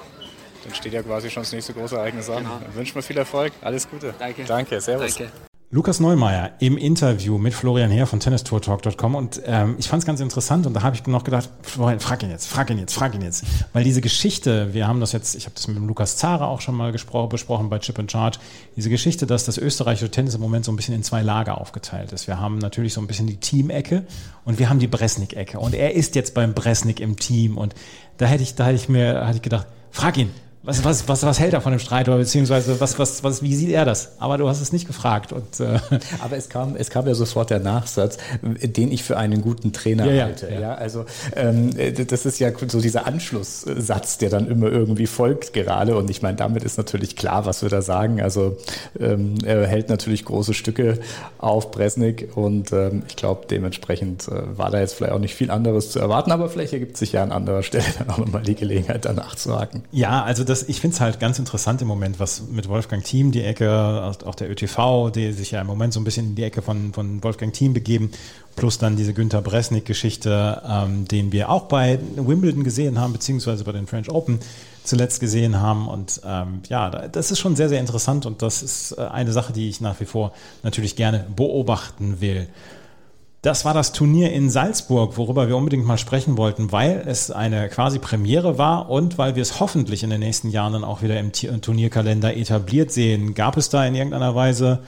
Dann 0.68 0.76
steht 0.76 0.92
ja 0.92 1.02
quasi 1.02 1.30
schon 1.30 1.44
das 1.44 1.54
nächste 1.54 1.74
große 1.74 1.96
Ereignis 1.96 2.30
an. 2.30 2.44
Genau. 2.44 2.60
Dann 2.62 2.76
wünschen 2.76 2.96
wir 2.96 3.02
viel 3.02 3.18
Erfolg. 3.18 3.54
Alles 3.62 3.90
Gute. 3.90 4.14
Danke. 4.20 4.44
Danke, 4.44 4.82
servus. 4.82 5.16
Danke. 5.16 5.32
Lukas 5.70 6.00
Neumeier 6.00 6.52
im 6.60 6.78
Interview 6.78 7.38
mit 7.38 7.54
Florian 7.54 7.92
Heer 7.92 8.08
von 8.08 8.22
tennistourtalk.com 8.22 9.16
und 9.16 9.42
ähm, 9.46 9.76
ich 9.78 9.90
fand 9.90 10.02
es 10.02 10.08
ganz 10.08 10.22
interessant 10.22 10.66
und 10.66 10.74
da 10.74 10.82
habe 10.82 10.96
ich 10.96 11.06
noch 11.08 11.26
gedacht, 11.26 11.50
Florian, 11.62 12.00
frag 12.00 12.24
ihn 12.24 12.30
jetzt, 12.30 12.48
frag 12.48 12.70
ihn 12.70 12.80
jetzt, 12.80 12.94
frag 12.94 13.14
ihn 13.14 13.22
jetzt. 13.22 13.44
Weil 13.74 13.84
diese 13.84 14.00
Geschichte, 14.00 14.74
wir 14.74 14.88
haben 14.88 15.02
das 15.02 15.12
jetzt, 15.12 15.36
ich 15.36 15.44
habe 15.44 15.56
das 15.56 15.68
mit 15.68 15.76
dem 15.76 15.86
Lukas 15.86 16.16
Zara 16.16 16.48
auch 16.48 16.62
schon 16.62 16.74
mal 16.74 16.94
besprochen 16.94 17.70
bei 17.70 17.80
Chip 17.80 18.00
and 18.00 18.10
Charge, 18.10 18.40
diese 18.78 18.90
Geschichte, 18.90 19.26
dass 19.28 19.44
das 19.44 19.58
österreichische 19.58 20.10
Tennis 20.10 20.36
im 20.36 20.42
Moment 20.42 20.64
so 20.64 20.72
ein 20.72 20.78
bisschen 20.78 20.96
in 20.96 21.04
zwei 21.04 21.22
Lager 21.22 21.60
aufgeteilt 21.60 22.14
ist. 22.14 22.28
Wir 22.28 22.40
haben 22.40 22.60
natürlich 22.60 22.94
so 22.94 23.02
ein 23.02 23.08
bisschen 23.08 23.28
die 23.28 23.38
Team-Ecke 23.38 24.06
und 24.46 24.60
wir 24.60 24.70
haben 24.70 24.80
die 24.80 24.88
Bresnik-Ecke 24.88 25.60
und 25.60 25.76
er 25.76 25.96
ist 25.96 26.16
jetzt 26.16 26.34
beim 26.34 26.54
Bresnik 26.54 27.02
im 27.02 27.18
Team 27.18 27.58
und 27.58 27.76
da 28.16 28.26
hätte 28.26 28.44
ich, 28.44 28.56
da 28.56 28.68
hätte 28.68 28.76
ich 28.76 28.88
mir, 28.88 29.28
hatte 29.28 29.36
ich 29.36 29.42
gedacht, 29.42 29.68
frag 29.92 30.16
ihn, 30.18 30.32
was, 30.64 30.84
was, 30.84 31.08
was, 31.08 31.24
was 31.24 31.40
hält 31.40 31.54
er 31.54 31.62
von 31.62 31.72
dem 31.72 31.80
Streit 31.80 32.10
oder 32.10 32.18
beziehungsweise 32.18 32.80
was, 32.80 33.00
was, 33.00 33.24
was, 33.24 33.42
wie 33.42 33.56
sieht 33.56 33.70
er 33.70 33.86
das? 33.86 34.20
Aber 34.20 34.38
du 34.38 34.50
hast 34.50 34.60
es 34.60 34.74
nicht 34.74 34.88
gefragt. 34.88 35.32
Und, 35.32 35.60
äh 35.60 35.80
Aber 36.20 36.36
es 36.36 36.50
kam, 36.50 36.76
es 36.76 36.90
kam 36.90 37.08
ja 37.08 37.14
sofort 37.14 37.50
der 37.50 37.60
Nachsatz, 37.60 38.18
den 38.42 38.92
ich 38.92 39.04
für 39.04 39.18
einen 39.18 39.42
guten 39.42 39.72
Trainer 39.72 40.12
ja, 40.12 40.26
halte. 40.26 40.50
Ja, 40.52 40.60
ja. 40.60 40.74
also 40.76 41.06
ähm, 41.36 41.72
das 42.08 42.26
ist 42.26 42.40
ja 42.40 42.52
so 42.68 42.82
dieser 42.82 43.08
Anschlusssatz, 43.08 44.18
der 44.18 44.30
dann 44.30 44.48
immer 44.48 44.68
irgendwie 44.68 45.08
folgt 45.08 45.54
gerade. 45.54 45.96
Und 45.96 46.10
ich 46.10 46.22
meine, 46.22 46.38
damit 46.38 46.64
ist 46.64 46.78
natürlich 46.78 47.16
klar, 47.16 47.46
was 47.46 47.62
wir 47.62 47.70
da 47.70 47.82
sagen. 47.82 48.22
Also 48.22 48.58
ähm, 49.00 49.36
er 49.46 49.66
hält 49.68 49.90
natürlich 49.90 50.26
große 50.26 50.54
Stücke 50.54 51.00
auf 51.38 51.72
Bresnik 51.72 52.36
und 52.36 52.74
ähm, 52.74 53.04
ich 53.08 53.16
glaube, 53.16 53.46
dementsprechend 53.50 54.28
äh, 54.28 54.58
war 54.58 54.72
da 54.72 54.80
jetzt 54.80 54.96
vielleicht 54.96 55.14
auch 55.14 55.20
nicht 55.20 55.36
viel 55.36 55.52
anderes 55.52 55.92
zu 55.92 56.00
erwarten, 56.00 56.32
aber 56.32 56.50
vielleicht 56.50 56.74
ergibt 56.74 56.98
sich 56.98 57.14
ja 57.14 57.24
an 57.24 57.32
anderer 57.32 57.64
Stelle 57.64 57.86
dann 58.00 58.10
auch 58.10 58.18
nochmal 58.18 58.42
die 58.42 58.56
Gelegenheit, 58.56 59.06
danach 59.06 59.36
zu 59.36 59.58
haken. 59.58 59.84
Ja, 59.92 60.24
also 60.24 60.44
das 60.48 60.64
ich 60.64 60.80
finde 60.80 60.96
es 60.96 61.02
halt 61.02 61.20
ganz 61.20 61.40
interessant 61.40 61.82
im 61.82 61.88
Moment, 61.88 62.20
was 62.20 62.44
mit 62.50 62.70
Wolfgang 62.70 63.04
Thiem 63.04 63.32
die 63.32 63.44
Ecke, 63.44 64.16
auch 64.26 64.36
der 64.36 64.50
ÖTV, 64.50 65.12
die 65.12 65.32
sich 65.34 65.52
ja 65.52 65.62
im 65.62 65.68
Moment 65.68 65.94
so 65.94 66.00
ein 66.00 66.04
bisschen 66.04 66.28
in 66.28 66.36
die 66.36 66.44
Ecke 66.44 66.62
von, 66.62 66.94
von 66.94 67.24
Wolfgang 67.24 67.54
Thiem 67.54 67.74
begeben, 67.74 68.12
plus 68.56 68.78
dann 68.78 68.96
diese 68.96 69.14
Günter 69.14 69.42
Bresnik-Geschichte, 69.42 70.62
ähm, 70.68 71.08
den 71.08 71.32
wir 71.32 71.50
auch 71.50 71.64
bei 71.64 72.00
Wimbledon 72.16 72.64
gesehen 72.64 73.00
haben, 73.00 73.14
beziehungsweise 73.14 73.64
bei 73.64 73.72
den 73.72 73.88
French 73.88 74.10
Open 74.10 74.40
zuletzt 74.84 75.20
gesehen 75.20 75.60
haben. 75.60 75.88
Und 75.88 76.22
ähm, 76.26 76.62
ja, 76.70 76.90
das 76.90 77.32
ist 77.32 77.40
schon 77.40 77.56
sehr, 77.56 77.70
sehr 77.70 77.80
interessant 77.80 78.26
und 78.26 78.42
das 78.42 78.64
ist 78.64 78.94
äh, 78.94 79.02
eine 79.02 79.32
Sache, 79.32 79.54
die 79.54 79.70
ich 79.70 79.82
nach 79.82 80.00
wie 80.00 80.06
vor 80.06 80.34
natürlich 80.64 80.96
gerne 80.96 81.26
beobachten 81.36 82.22
will. 82.22 82.48
Das 83.44 83.66
war 83.66 83.74
das 83.74 83.92
Turnier 83.94 84.32
in 84.32 84.50
Salzburg, 84.50 85.16
worüber 85.16 85.48
wir 85.48 85.56
unbedingt 85.56 85.86
mal 85.86 86.00
sprechen 86.00 86.38
wollten, 86.38 86.72
weil 86.72 87.04
es 87.06 87.30
eine 87.30 87.70
quasi 87.70 88.00
Premiere 88.00 88.58
war 88.58 88.90
und 88.90 89.20
weil 89.20 89.36
wir 89.36 89.44
es 89.44 89.60
hoffentlich 89.60 90.04
in 90.04 90.10
den 90.10 90.22
nächsten 90.22 90.50
Jahren 90.50 90.74
dann 90.74 90.84
auch 90.84 91.04
wieder 91.04 91.20
im 91.20 91.32
Turnierkalender 91.32 92.36
etabliert 92.36 92.92
sehen. 92.92 93.36
Gab 93.36 93.56
es 93.56 93.70
da 93.70 93.86
in 93.86 93.94
irgendeiner 93.94 94.34
Weise 94.34 94.80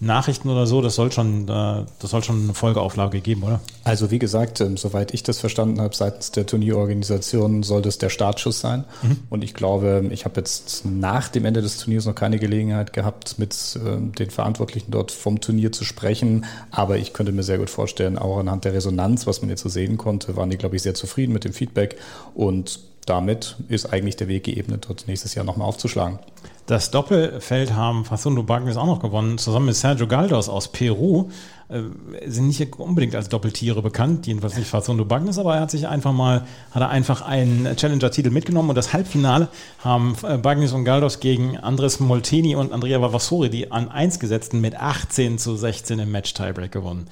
Nachrichten 0.00 0.48
oder 0.48 0.66
so, 0.66 0.82
das 0.82 0.94
soll 0.94 1.12
schon, 1.12 1.48
äh, 1.48 1.84
das 1.98 2.10
soll 2.10 2.22
schon 2.22 2.44
eine 2.44 2.54
Folgeauflage 2.54 3.20
geben, 3.20 3.42
oder? 3.42 3.60
Also 3.84 4.10
wie 4.10 4.18
gesagt, 4.18 4.60
ähm, 4.60 4.76
soweit 4.76 5.14
ich 5.14 5.22
das 5.22 5.38
verstanden 5.38 5.80
habe, 5.80 5.94
seitens 5.94 6.30
der 6.32 6.46
Turnierorganisation 6.46 7.62
soll 7.62 7.82
das 7.82 7.98
der 7.98 8.08
Startschuss 8.08 8.60
sein. 8.60 8.84
Mhm. 9.02 9.18
Und 9.30 9.44
ich 9.44 9.54
glaube, 9.54 10.04
ich 10.10 10.24
habe 10.24 10.40
jetzt 10.40 10.84
nach 10.84 11.28
dem 11.28 11.44
Ende 11.44 11.62
des 11.62 11.78
Turniers 11.78 12.06
noch 12.06 12.14
keine 12.14 12.38
Gelegenheit 12.38 12.92
gehabt, 12.92 13.38
mit 13.38 13.54
ähm, 13.84 14.12
den 14.12 14.30
Verantwortlichen 14.30 14.90
dort 14.90 15.12
vom 15.12 15.40
Turnier 15.40 15.72
zu 15.72 15.84
sprechen. 15.84 16.44
Aber 16.70 16.96
ich 16.98 17.12
könnte 17.12 17.32
mir 17.32 17.42
sehr 17.42 17.58
gut 17.58 17.70
vorstellen, 17.70 18.18
auch 18.18 18.38
anhand 18.38 18.64
der 18.64 18.74
Resonanz, 18.74 19.26
was 19.26 19.42
man 19.42 19.50
jetzt 19.50 19.62
so 19.62 19.68
sehen 19.68 19.96
konnte, 19.96 20.36
waren 20.36 20.50
die, 20.50 20.58
glaube 20.58 20.76
ich, 20.76 20.82
sehr 20.82 20.94
zufrieden 20.94 21.32
mit 21.32 21.44
dem 21.44 21.52
Feedback. 21.52 21.96
Und 22.34 22.80
damit 23.06 23.56
ist 23.68 23.92
eigentlich 23.92 24.16
der 24.16 24.28
Weg 24.28 24.44
geebnet, 24.44 24.86
dort 24.88 25.06
nächstes 25.06 25.34
Jahr 25.34 25.44
nochmal 25.44 25.68
aufzuschlagen. 25.68 26.18
Das 26.66 26.90
Doppelfeld 26.90 27.74
haben 27.74 28.06
Facundo 28.06 28.42
Bagnes 28.42 28.78
auch 28.78 28.86
noch 28.86 29.00
gewonnen, 29.00 29.36
zusammen 29.36 29.66
mit 29.66 29.76
Sergio 29.76 30.06
Galdos 30.06 30.48
aus 30.48 30.68
Peru. 30.68 31.28
Äh, 31.68 31.82
sind 32.26 32.46
nicht 32.46 32.78
unbedingt 32.78 33.14
als 33.14 33.28
Doppeltiere 33.28 33.82
bekannt, 33.82 34.26
jedenfalls 34.26 34.56
nicht 34.56 34.68
Facundo 34.68 35.04
Bagnes, 35.04 35.38
aber 35.38 35.56
er 35.56 35.60
hat 35.60 35.70
sich 35.70 35.88
einfach 35.88 36.12
mal, 36.12 36.46
hat 36.70 36.80
er 36.80 36.88
einfach 36.88 37.20
einen 37.20 37.76
Challenger-Titel 37.76 38.30
mitgenommen 38.30 38.70
und 38.70 38.76
das 38.76 38.94
Halbfinale 38.94 39.48
haben 39.80 40.16
äh, 40.26 40.38
Bagnes 40.38 40.72
und 40.72 40.84
Galdos 40.84 41.20
gegen 41.20 41.58
Andres 41.58 42.00
Molteni 42.00 42.56
und 42.56 42.72
Andrea 42.72 43.02
Vavassori, 43.02 43.50
die 43.50 43.70
an 43.70 43.90
1 43.90 44.18
gesetzten, 44.18 44.62
mit 44.62 44.74
18 44.74 45.36
zu 45.36 45.56
16 45.56 45.98
im 45.98 46.12
Match-Tiebreak 46.12 46.72
gewonnen. 46.72 47.08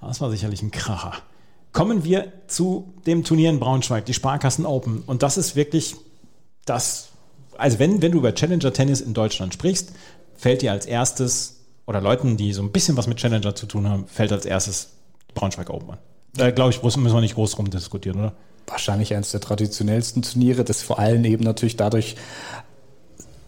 Das 0.00 0.20
war 0.20 0.30
sicherlich 0.30 0.62
ein 0.62 0.70
Kracher. 0.70 1.14
Kommen 1.72 2.04
wir 2.04 2.32
zu 2.46 2.92
dem 3.06 3.24
Turnier 3.24 3.50
in 3.50 3.58
Braunschweig, 3.58 4.04
die 4.04 4.14
Sparkassen 4.14 4.64
Open. 4.64 5.02
Und 5.06 5.24
das 5.24 5.38
ist 5.38 5.56
wirklich 5.56 5.96
das 6.66 7.11
also 7.58 7.78
wenn, 7.78 8.02
wenn 8.02 8.12
du 8.12 8.18
über 8.18 8.34
Challenger 8.34 8.72
Tennis 8.72 9.00
in 9.00 9.14
Deutschland 9.14 9.54
sprichst, 9.54 9.92
fällt 10.36 10.62
dir 10.62 10.72
als 10.72 10.86
erstes, 10.86 11.60
oder 11.86 12.00
Leuten, 12.00 12.36
die 12.36 12.52
so 12.52 12.62
ein 12.62 12.72
bisschen 12.72 12.96
was 12.96 13.06
mit 13.06 13.18
Challenger 13.18 13.54
zu 13.54 13.66
tun 13.66 13.88
haben, 13.88 14.06
fällt 14.06 14.32
als 14.32 14.46
erstes 14.46 14.90
Braunschweig 15.34 15.70
Open 15.70 15.90
an. 15.90 15.98
Da 16.34 16.50
glaube 16.50 16.70
ich, 16.70 16.82
müssen 16.82 17.04
wir 17.04 17.20
nicht 17.20 17.34
groß 17.34 17.52
drum 17.52 17.70
diskutieren, 17.70 18.18
oder? 18.18 18.32
Wahrscheinlich 18.66 19.14
eines 19.14 19.32
der 19.32 19.40
traditionellsten 19.40 20.22
Turniere, 20.22 20.64
das 20.64 20.82
vor 20.82 20.98
allem 20.98 21.24
eben 21.24 21.44
natürlich 21.44 21.76
dadurch 21.76 22.16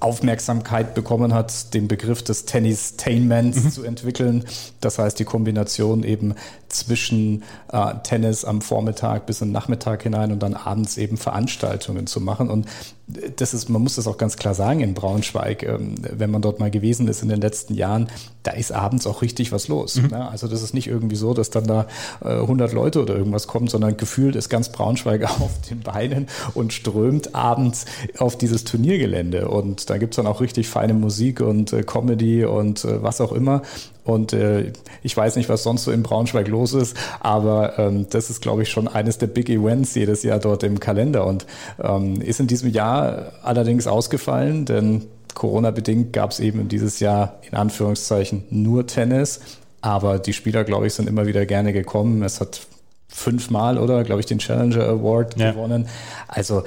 Aufmerksamkeit 0.00 0.94
bekommen 0.94 1.32
hat, 1.32 1.72
den 1.72 1.88
Begriff 1.88 2.22
des 2.22 2.44
Tennis-Tainments 2.44 3.64
mhm. 3.64 3.70
zu 3.70 3.84
entwickeln. 3.84 4.44
Das 4.82 4.98
heißt, 4.98 5.18
die 5.18 5.24
Kombination 5.24 6.04
eben 6.04 6.34
zwischen 6.68 7.42
äh, 7.72 7.94
Tennis 8.02 8.44
am 8.44 8.60
Vormittag 8.60 9.24
bis 9.24 9.40
in 9.40 9.48
den 9.48 9.52
Nachmittag 9.52 10.02
hinein 10.02 10.30
und 10.30 10.42
dann 10.42 10.52
abends 10.52 10.98
eben 10.98 11.16
Veranstaltungen 11.16 12.06
zu 12.06 12.20
machen. 12.20 12.50
Und 12.50 12.66
das 13.06 13.52
ist, 13.52 13.68
man 13.68 13.82
muss 13.82 13.96
das 13.96 14.06
auch 14.06 14.16
ganz 14.16 14.36
klar 14.36 14.54
sagen 14.54 14.80
in 14.80 14.94
Braunschweig, 14.94 15.62
ähm, 15.62 15.96
wenn 16.00 16.30
man 16.30 16.40
dort 16.40 16.58
mal 16.58 16.70
gewesen 16.70 17.06
ist 17.06 17.22
in 17.22 17.28
den 17.28 17.40
letzten 17.40 17.74
Jahren, 17.74 18.08
da 18.42 18.52
ist 18.52 18.72
abends 18.72 19.06
auch 19.06 19.20
richtig 19.20 19.52
was 19.52 19.68
los. 19.68 19.96
Mhm. 19.96 20.08
Ne? 20.08 20.28
Also 20.28 20.48
das 20.48 20.62
ist 20.62 20.72
nicht 20.72 20.86
irgendwie 20.86 21.16
so, 21.16 21.34
dass 21.34 21.50
dann 21.50 21.66
da 21.66 21.86
äh, 22.24 22.28
100 22.28 22.72
Leute 22.72 23.02
oder 23.02 23.14
irgendwas 23.14 23.46
kommen, 23.46 23.68
sondern 23.68 23.96
gefühlt 23.96 24.36
ist 24.36 24.48
ganz 24.48 24.70
Braunschweig 24.70 25.24
auf 25.40 25.50
den 25.68 25.80
Beinen 25.80 26.28
und 26.54 26.72
strömt 26.72 27.34
abends 27.34 27.84
auf 28.18 28.38
dieses 28.38 28.64
Turniergelände. 28.64 29.48
Und 29.48 29.90
da 29.90 29.98
gibt's 29.98 30.16
dann 30.16 30.26
auch 30.26 30.40
richtig 30.40 30.68
feine 30.68 30.94
Musik 30.94 31.40
und 31.40 31.72
äh, 31.72 31.82
Comedy 31.82 32.44
und 32.44 32.84
äh, 32.84 33.02
was 33.02 33.20
auch 33.20 33.32
immer. 33.32 33.62
Und 34.04 34.34
äh, 34.34 34.72
ich 35.02 35.16
weiß 35.16 35.36
nicht, 35.36 35.48
was 35.48 35.62
sonst 35.62 35.84
so 35.84 35.90
in 35.90 36.02
Braunschweig 36.02 36.46
los 36.48 36.74
ist, 36.74 36.94
aber 37.20 37.78
ähm, 37.78 38.06
das 38.10 38.28
ist, 38.28 38.42
glaube 38.42 38.62
ich, 38.62 38.68
schon 38.68 38.86
eines 38.86 39.16
der 39.16 39.28
Big 39.28 39.48
Events 39.48 39.94
jedes 39.94 40.22
Jahr 40.22 40.38
dort 40.38 40.62
im 40.62 40.78
Kalender 40.78 41.26
und 41.26 41.46
ähm, 41.82 42.20
ist 42.20 42.38
in 42.38 42.46
diesem 42.46 42.70
Jahr 42.70 42.93
allerdings 43.42 43.86
ausgefallen, 43.86 44.64
denn 44.64 45.06
Corona-bedingt 45.34 46.12
gab 46.12 46.30
es 46.30 46.40
eben 46.40 46.68
dieses 46.68 47.00
Jahr 47.00 47.40
in 47.50 47.56
Anführungszeichen 47.56 48.44
nur 48.50 48.86
Tennis. 48.86 49.40
Aber 49.80 50.18
die 50.18 50.32
Spieler, 50.32 50.64
glaube 50.64 50.86
ich, 50.86 50.94
sind 50.94 51.08
immer 51.08 51.26
wieder 51.26 51.44
gerne 51.44 51.72
gekommen. 51.72 52.22
Es 52.22 52.40
hat 52.40 52.66
fünfmal 53.08 53.78
oder, 53.78 54.02
glaube 54.02 54.20
ich, 54.20 54.26
den 54.26 54.38
Challenger 54.38 54.84
Award 54.84 55.36
ja. 55.38 55.52
gewonnen. 55.52 55.88
Also 56.26 56.64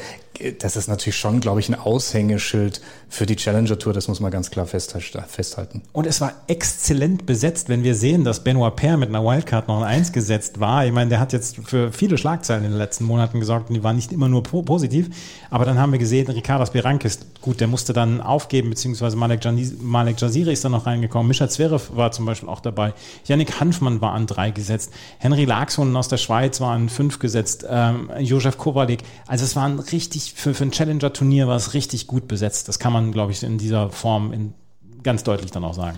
das 0.60 0.76
ist 0.76 0.88
natürlich 0.88 1.18
schon, 1.18 1.40
glaube 1.40 1.60
ich, 1.60 1.70
ein 1.70 1.76
Aushängeschild 1.76 2.82
für 3.10 3.26
die 3.26 3.36
Challenger 3.36 3.80
Tour. 3.80 3.94
Das 3.94 4.08
muss 4.08 4.20
man 4.20 4.32
ganz 4.32 4.52
klar 4.52 4.66
festhalten. 4.66 5.82
Und 5.94 6.06
es 6.06 6.22
war 6.22 6.34
exzellent 6.48 7.26
besetzt, 7.26 7.70
wenn 7.70 7.84
wir 7.84 7.96
sehen, 7.96 8.24
dass 8.24 8.44
Benoit 8.44 8.76
Paire 8.76 8.98
mit 8.98 9.10
einer 9.10 9.24
Wildcard 9.24 9.68
noch 9.68 9.78
ein 9.78 9.84
Eins 9.84 10.12
gesetzt 10.12 10.60
war. 10.60 10.86
Ich 10.86 10.92
meine, 10.92 11.10
der 11.10 11.20
hat 11.20 11.34
jetzt 11.34 11.58
für 11.66 11.92
viele 11.92 12.18
Schlagzeilen 12.18 12.66
in 12.66 12.72
den 12.72 12.78
letzten 12.78 13.06
Monaten 13.06 13.40
gesorgt 13.40 13.70
und 13.70 13.76
die 13.76 13.84
waren 13.84 13.96
nicht 13.96 14.12
immer 14.12 14.28
nur 14.28 14.44
positiv. 14.44 15.10
Aber 15.50 15.66
dann 15.66 15.80
haben 15.80 15.92
wir 15.92 16.00
gesehen, 16.00 16.28
Ricardas 16.28 16.72
Berankis, 16.72 17.20
gut, 17.42 17.60
der 17.60 17.68
musste 17.68 17.94
dann 17.94 18.22
aufgeben, 18.22 18.70
beziehungsweise 18.70 19.16
Malek, 19.16 19.42
Malek 19.82 20.20
Jaziri 20.20 20.54
ist 20.54 20.66
dann 20.66 20.74
noch 20.74 20.86
reingekommen. 20.86 21.28
Mischa 21.28 21.48
Zverev 21.48 21.96
war 21.96 22.12
zum 22.12 22.26
Beispiel 22.26 22.50
auch 22.50 22.60
dabei. 22.60 22.94
Yannick 23.26 23.60
Hanfmann 23.60 24.02
war 24.02 24.14
an 24.14 24.28
drei 24.28 24.52
gesetzt. 24.52 24.92
Henry 25.20 25.46
Laxon 25.46 25.96
aus 25.96 26.10
der 26.10 26.18
Schweiz 26.18 26.60
war 26.60 26.74
an 26.74 26.90
fünf 26.90 27.20
gesetzt. 27.20 27.66
Ähm, 27.70 28.10
Josef 28.20 28.58
Kowalik. 28.58 29.04
Also 29.28 29.46
es 29.46 29.56
waren 29.56 29.80
richtig 29.80 30.27
für, 30.34 30.54
für 30.54 30.64
ein 30.64 30.72
Challenger-Turnier 30.72 31.48
war 31.48 31.56
es 31.56 31.74
richtig 31.74 32.08
gut 32.08 32.28
besetzt. 32.28 32.68
Das 32.68 32.80
kann 32.80 32.94
man, 32.94 33.12
glaube 33.12 33.32
ich, 33.32 33.44
in 33.44 33.58
dieser 33.58 33.90
Form 33.90 34.34
in, 34.34 34.54
ganz 35.04 35.24
deutlich 35.24 35.52
dann 35.52 35.64
auch 35.64 35.74
sagen. 35.74 35.98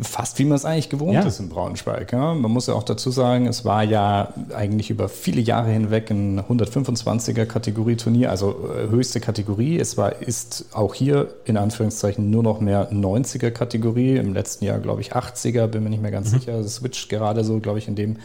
Fast 0.00 0.38
wie 0.38 0.46
man 0.46 0.56
es 0.56 0.64
eigentlich 0.64 0.88
gewohnt 0.88 1.12
ja. 1.12 1.20
ist 1.20 1.38
in 1.38 1.50
Braunschweig. 1.50 2.12
Ja. 2.12 2.32
Man 2.32 2.50
muss 2.50 2.66
ja 2.66 2.72
auch 2.72 2.82
dazu 2.82 3.10
sagen, 3.10 3.46
es 3.46 3.66
war 3.66 3.84
ja 3.84 4.32
eigentlich 4.54 4.88
über 4.88 5.10
viele 5.10 5.42
Jahre 5.42 5.70
hinweg 5.70 6.10
ein 6.10 6.40
125er 6.40 7.44
Kategorie-Turnier, 7.44 8.30
also 8.30 8.70
äh, 8.74 8.88
höchste 8.88 9.20
Kategorie. 9.20 9.78
Es 9.78 9.98
war, 9.98 10.22
ist 10.22 10.64
auch 10.72 10.94
hier 10.94 11.34
in 11.44 11.58
Anführungszeichen 11.58 12.30
nur 12.30 12.42
noch 12.42 12.60
mehr 12.60 12.90
90er 12.90 13.50
Kategorie. 13.50 14.16
Im 14.16 14.32
letzten 14.32 14.64
Jahr, 14.64 14.78
glaube 14.78 15.02
ich, 15.02 15.12
80er, 15.12 15.66
bin 15.66 15.82
mir 15.82 15.90
nicht 15.90 16.02
mehr 16.02 16.10
ganz 16.10 16.32
mhm. 16.32 16.38
sicher. 16.38 16.54
Es 16.54 16.76
switcht 16.76 17.10
gerade 17.10 17.44
so, 17.44 17.60
glaube 17.60 17.78
ich, 17.78 17.86
in 17.86 17.94
dem 17.94 18.16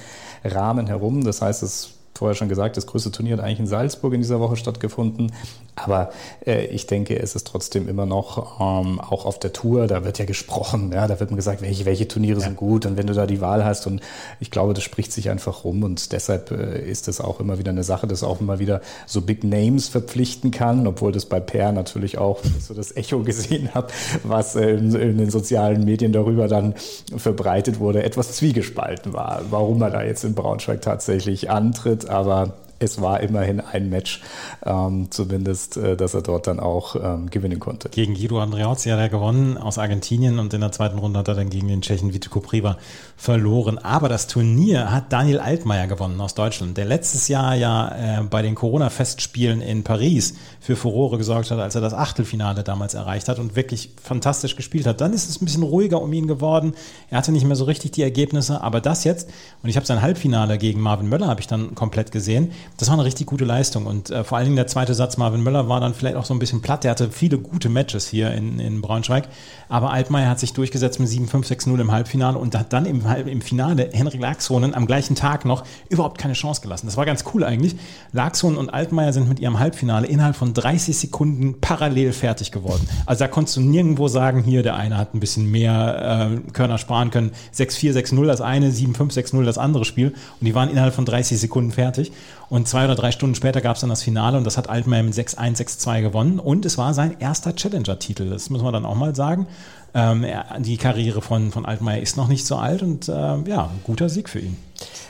Rahmen 0.45 0.87
herum. 0.87 1.25
Das 1.25 1.41
heißt, 1.41 1.63
es 1.63 1.96
vorher 2.17 2.35
schon 2.35 2.49
gesagt, 2.49 2.77
das 2.77 2.87
größte 2.87 3.11
Turnier 3.11 3.37
hat 3.37 3.43
eigentlich 3.43 3.59
in 3.59 3.67
Salzburg 3.67 4.13
in 4.13 4.21
dieser 4.21 4.39
Woche 4.39 4.55
stattgefunden. 4.55 5.31
Aber 5.77 6.09
äh, 6.45 6.65
ich 6.65 6.87
denke, 6.87 7.19
es 7.19 7.35
ist 7.35 7.45
trotzdem 7.45 7.87
immer 7.87 8.07
noch, 8.07 8.59
ähm, 8.59 8.99
auch 8.99 9.25
auf 9.25 9.37
der 9.37 9.53
Tour, 9.53 9.85
da 9.85 10.03
wird 10.03 10.17
ja 10.17 10.25
gesprochen, 10.25 10.91
ja, 10.91 11.07
da 11.07 11.19
wird 11.19 11.29
man 11.29 11.37
gesagt, 11.37 11.61
welche, 11.61 11.85
welche 11.85 12.07
Turniere 12.07 12.39
ja. 12.39 12.45
sind 12.45 12.57
gut 12.57 12.87
und 12.87 12.97
wenn 12.97 13.05
du 13.05 13.13
da 13.13 13.27
die 13.27 13.41
Wahl 13.41 13.63
hast 13.63 13.85
und 13.85 14.01
ich 14.39 14.49
glaube, 14.49 14.73
das 14.73 14.83
spricht 14.83 15.11
sich 15.11 15.29
einfach 15.29 15.63
rum 15.63 15.83
und 15.83 16.11
deshalb 16.11 16.49
äh, 16.49 16.81
ist 16.81 17.07
das 17.07 17.21
auch 17.21 17.39
immer 17.39 17.59
wieder 17.59 17.71
eine 17.71 17.83
Sache, 17.83 18.07
dass 18.07 18.23
auch 18.23 18.41
immer 18.41 18.57
wieder 18.57 18.81
so 19.05 19.21
Big 19.21 19.43
Names 19.43 19.87
verpflichten 19.87 20.49
kann, 20.49 20.87
obwohl 20.87 21.11
das 21.11 21.25
bei 21.25 21.39
Per 21.39 21.71
natürlich 21.71 22.17
auch, 22.17 22.39
so 22.59 22.73
das 22.73 22.95
Echo 22.95 23.19
gesehen 23.21 23.69
habe, 23.75 23.89
was 24.23 24.55
äh, 24.55 24.71
in, 24.71 24.95
in, 24.95 25.17
den 25.19 25.29
sozialen 25.29 25.85
Medien 25.85 26.11
darüber 26.11 26.47
dann 26.47 26.73
verbreitet 27.15 27.79
wurde, 27.79 28.01
etwas 28.01 28.31
zwiegespalten 28.31 29.13
war, 29.13 29.43
warum 29.51 29.79
er 29.83 29.91
da 29.91 30.01
jetzt 30.01 30.23
in 30.23 30.33
Braunschweig 30.33 30.81
tatsächlich 30.81 31.51
antritt, 31.51 32.09
aber 32.09 32.53
es 32.79 33.01
war 33.01 33.21
immerhin 33.21 33.59
ein 33.59 33.89
Match, 33.89 34.21
ähm, 34.65 35.09
zumindest, 35.09 35.77
äh, 35.77 35.97
dass 35.97 36.13
er 36.13 36.21
dort 36.21 36.47
dann 36.47 36.59
auch 36.59 36.95
ähm, 36.95 37.29
gewinnen 37.29 37.59
konnte. 37.59 37.89
Gegen 37.89 38.13
Guido 38.13 38.39
Andreozzi 38.39 38.89
hat 38.89 38.99
er 38.99 39.09
gewonnen 39.09 39.57
aus 39.57 39.77
Argentinien 39.77 40.39
und 40.39 40.53
in 40.53 40.61
der 40.61 40.71
zweiten 40.71 40.97
Runde 40.99 41.19
hat 41.19 41.27
er 41.27 41.35
dann 41.35 41.49
gegen 41.49 41.67
den 41.67 41.81
Tschechen 41.81 42.13
Vito 42.13 42.29
Kopriva 42.29 42.77
verloren. 43.15 43.77
Aber 43.77 44.09
das 44.09 44.27
Turnier 44.27 44.91
hat 44.91 45.11
Daniel 45.11 45.39
Altmaier 45.39 45.87
gewonnen 45.87 46.21
aus 46.21 46.35
Deutschland, 46.35 46.77
der 46.77 46.85
letztes 46.85 47.27
Jahr 47.27 47.55
ja 47.55 48.19
äh, 48.19 48.23
bei 48.23 48.41
den 48.41 48.55
Corona-Festspielen 48.55 49.61
in 49.61 49.83
Paris 49.83 50.35
für 50.59 50.75
Furore 50.75 51.17
gesorgt 51.17 51.49
hat, 51.51 51.59
als 51.59 51.75
er 51.75 51.81
das 51.81 51.93
Achtelfinale 51.93 52.63
damals 52.63 52.93
erreicht 52.93 53.27
hat 53.27 53.39
und 53.39 53.55
wirklich 53.55 53.91
fantastisch 54.01 54.55
gespielt 54.55 54.85
hat. 54.85 55.01
Dann 55.01 55.13
ist 55.13 55.29
es 55.29 55.41
ein 55.41 55.45
bisschen 55.45 55.63
ruhiger 55.63 56.01
um 56.01 56.13
ihn 56.13 56.27
geworden. 56.27 56.73
Er 57.09 57.17
hatte 57.17 57.31
nicht 57.31 57.45
mehr 57.45 57.55
so 57.55 57.65
richtig 57.65 57.91
die 57.91 58.03
Ergebnisse, 58.03 58.61
aber 58.61 58.81
das 58.81 59.03
jetzt, 59.03 59.29
und 59.63 59.69
ich 59.69 59.75
habe 59.75 59.85
sein 59.85 60.01
Halbfinale 60.01 60.57
gegen 60.57 60.81
Marvin 60.81 61.09
Möller, 61.09 61.27
habe 61.27 61.41
ich 61.41 61.47
dann 61.47 61.73
komplett 61.73 62.11
gesehen, 62.11 62.51
das 62.77 62.89
war 62.89 62.93
eine 62.93 63.05
richtig 63.05 63.25
gute 63.25 63.43
Leistung. 63.43 63.87
Und 63.87 64.11
äh, 64.11 64.23
vor 64.23 64.37
allen 64.37 64.45
Dingen 64.45 64.55
der 64.55 64.67
zweite 64.67 64.93
Satz, 64.93 65.17
Marvin 65.17 65.41
Möller, 65.41 65.67
war 65.67 65.79
dann 65.79 65.95
vielleicht 65.95 66.15
auch 66.15 66.25
so 66.25 66.33
ein 66.33 66.39
bisschen 66.39 66.61
platt. 66.61 66.83
Der 66.83 66.91
hatte 66.91 67.09
viele 67.09 67.39
gute 67.39 67.69
Matches 67.69 68.07
hier 68.07 68.31
in, 68.31 68.59
in 68.59 68.81
Braunschweig. 68.81 69.27
Aber 69.67 69.91
Altmaier 69.91 70.29
hat 70.29 70.39
sich 70.39 70.53
durchgesetzt 70.53 70.99
mit 70.99 71.09
7-5-6-0 71.09 71.81
im 71.81 71.91
Halbfinale 71.91 72.37
und 72.37 72.55
hat 72.55 72.73
dann 72.73 72.85
im, 72.85 73.03
im 73.25 73.41
Finale 73.41 73.89
Henrik 73.91 74.21
Laxonen 74.21 74.75
am 74.75 74.85
gleichen 74.85 75.15
Tag 75.15 75.43
noch 75.43 75.63
überhaupt 75.89 76.19
keine 76.19 76.35
Chance 76.35 76.61
gelassen. 76.61 76.85
Das 76.85 76.97
war 76.97 77.05
ganz 77.05 77.23
cool 77.33 77.43
eigentlich. 77.43 77.75
Laxonen 78.11 78.59
und 78.59 78.69
Altmaier 78.69 79.11
sind 79.11 79.27
mit 79.27 79.39
ihrem 79.39 79.57
Halbfinale 79.57 80.05
innerhalb 80.05 80.35
von 80.35 80.53
30 80.53 80.95
Sekunden 80.95 81.59
parallel 81.59 82.13
fertig 82.13 82.51
geworden. 82.51 82.87
Also 83.07 83.23
da 83.23 83.27
konntest 83.27 83.57
du 83.57 83.61
nirgendwo 83.61 84.07
sagen, 84.07 84.43
hier, 84.43 84.61
der 84.61 84.75
eine 84.75 84.97
hat 84.97 85.15
ein 85.15 85.19
bisschen 85.19 85.49
mehr 85.49 86.29
äh, 86.45 86.51
Körner 86.51 86.77
sparen 86.77 87.09
können. 87.09 87.31
6-4, 87.55 87.93
6-0 87.93 88.25
das 88.27 88.41
eine, 88.41 88.69
7-5, 88.69 89.13
6-0 89.13 89.43
das 89.45 89.57
andere 89.57 89.83
Spiel. 89.83 90.09
Und 90.39 90.45
die 90.45 90.53
waren 90.53 90.69
innerhalb 90.69 90.93
von 90.93 91.05
30 91.05 91.39
Sekunden 91.39 91.71
fertig. 91.71 92.11
Und 92.49 92.67
zwei 92.67 92.85
oder 92.85 92.95
drei 92.95 93.11
Stunden 93.11 93.35
später 93.35 93.59
gab 93.61 93.75
es 93.75 93.81
dann 93.81 93.89
das 93.89 94.03
Finale 94.03 94.37
und 94.37 94.45
das 94.45 94.57
hat 94.57 94.69
Altmaier 94.69 95.03
mit 95.03 95.13
6-1, 95.13 95.57
6-2 95.57 96.01
gewonnen. 96.01 96.39
Und 96.39 96.65
es 96.65 96.77
war 96.77 96.93
sein 96.93 97.17
erster 97.19 97.55
Challenger-Titel. 97.55 98.29
Das 98.29 98.49
muss 98.49 98.61
man 98.61 98.71
dann 98.71 98.85
auch 98.85 98.95
mal 98.95 99.15
sagen. 99.15 99.47
Ähm, 99.93 100.25
die 100.59 100.77
Karriere 100.77 101.21
von, 101.21 101.51
von 101.51 101.65
Altmaier 101.65 102.01
ist 102.01 102.15
noch 102.15 102.27
nicht 102.27 102.45
so 102.45 102.55
alt 102.55 102.83
und 102.83 103.09
äh, 103.09 103.11
ja, 103.11 103.71
guter 103.83 104.09
Sieg 104.09 104.29
für 104.29 104.39
ihn. 104.39 104.57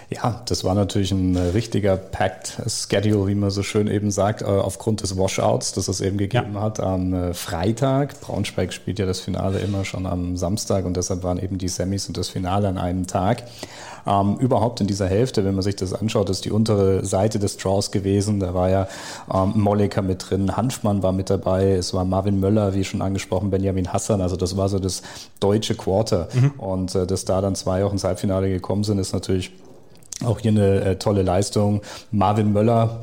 Ja, 0.09 0.41
das 0.45 0.63
war 0.63 0.73
natürlich 0.73 1.11
ein 1.11 1.35
äh, 1.35 1.39
richtiger 1.49 1.97
Packed 1.97 2.61
Schedule, 2.67 3.27
wie 3.27 3.35
man 3.35 3.49
so 3.49 3.61
schön 3.61 3.87
eben 3.87 4.09
sagt, 4.09 4.41
äh, 4.41 4.45
aufgrund 4.45 5.01
des 5.01 5.17
Washouts, 5.17 5.73
das 5.73 5.89
es 5.89 5.99
eben 5.99 6.17
gegeben 6.17 6.53
ja. 6.53 6.61
hat 6.61 6.79
am 6.79 7.13
äh, 7.13 7.33
Freitag. 7.33 8.21
Braunschweig 8.21 8.71
spielt 8.71 8.99
ja 8.99 9.05
das 9.05 9.19
Finale 9.19 9.59
immer 9.59 9.83
schon 9.83 10.05
am 10.05 10.37
Samstag 10.37 10.85
und 10.85 10.95
deshalb 10.95 11.23
waren 11.23 11.39
eben 11.39 11.57
die 11.57 11.67
Semis 11.67 12.07
und 12.07 12.15
das 12.15 12.29
Finale 12.29 12.69
an 12.69 12.77
einem 12.77 13.05
Tag. 13.05 13.43
Ähm, 14.07 14.37
überhaupt 14.37 14.79
in 14.79 14.87
dieser 14.87 15.07
Hälfte, 15.07 15.43
wenn 15.43 15.55
man 15.55 15.63
sich 15.63 15.75
das 15.75 15.93
anschaut, 15.93 16.29
ist 16.29 16.45
die 16.45 16.51
untere 16.51 17.03
Seite 17.03 17.39
des 17.39 17.57
Draws 17.57 17.91
gewesen. 17.91 18.39
Da 18.39 18.53
war 18.53 18.69
ja 18.69 18.87
ähm, 19.33 19.51
Molleker 19.55 20.01
mit 20.01 20.29
drin, 20.29 20.55
Hanfmann 20.55 21.03
war 21.03 21.11
mit 21.11 21.29
dabei, 21.29 21.71
es 21.71 21.93
war 21.93 22.05
Marvin 22.05 22.39
Möller, 22.39 22.73
wie 22.73 22.85
schon 22.85 23.01
angesprochen, 23.01 23.49
Benjamin 23.49 23.91
Hassan. 23.91 24.21
Also 24.21 24.37
das 24.37 24.55
war 24.55 24.69
so 24.69 24.79
das 24.79 25.01
deutsche 25.41 25.75
Quarter. 25.75 26.29
Mhm. 26.33 26.51
Und 26.57 26.95
äh, 26.95 27.05
dass 27.05 27.25
da 27.25 27.41
dann 27.41 27.55
zwei 27.55 27.83
auch 27.83 27.91
ins 27.91 28.05
Halbfinale 28.05 28.47
gekommen 28.47 28.85
sind, 28.85 28.99
ist 28.99 29.11
natürlich 29.11 29.51
auch 30.25 30.39
hier 30.39 30.51
eine 30.51 30.81
äh, 30.81 30.95
tolle 30.95 31.21
Leistung. 31.21 31.81
Marvin 32.11 32.53
Möller 32.53 33.01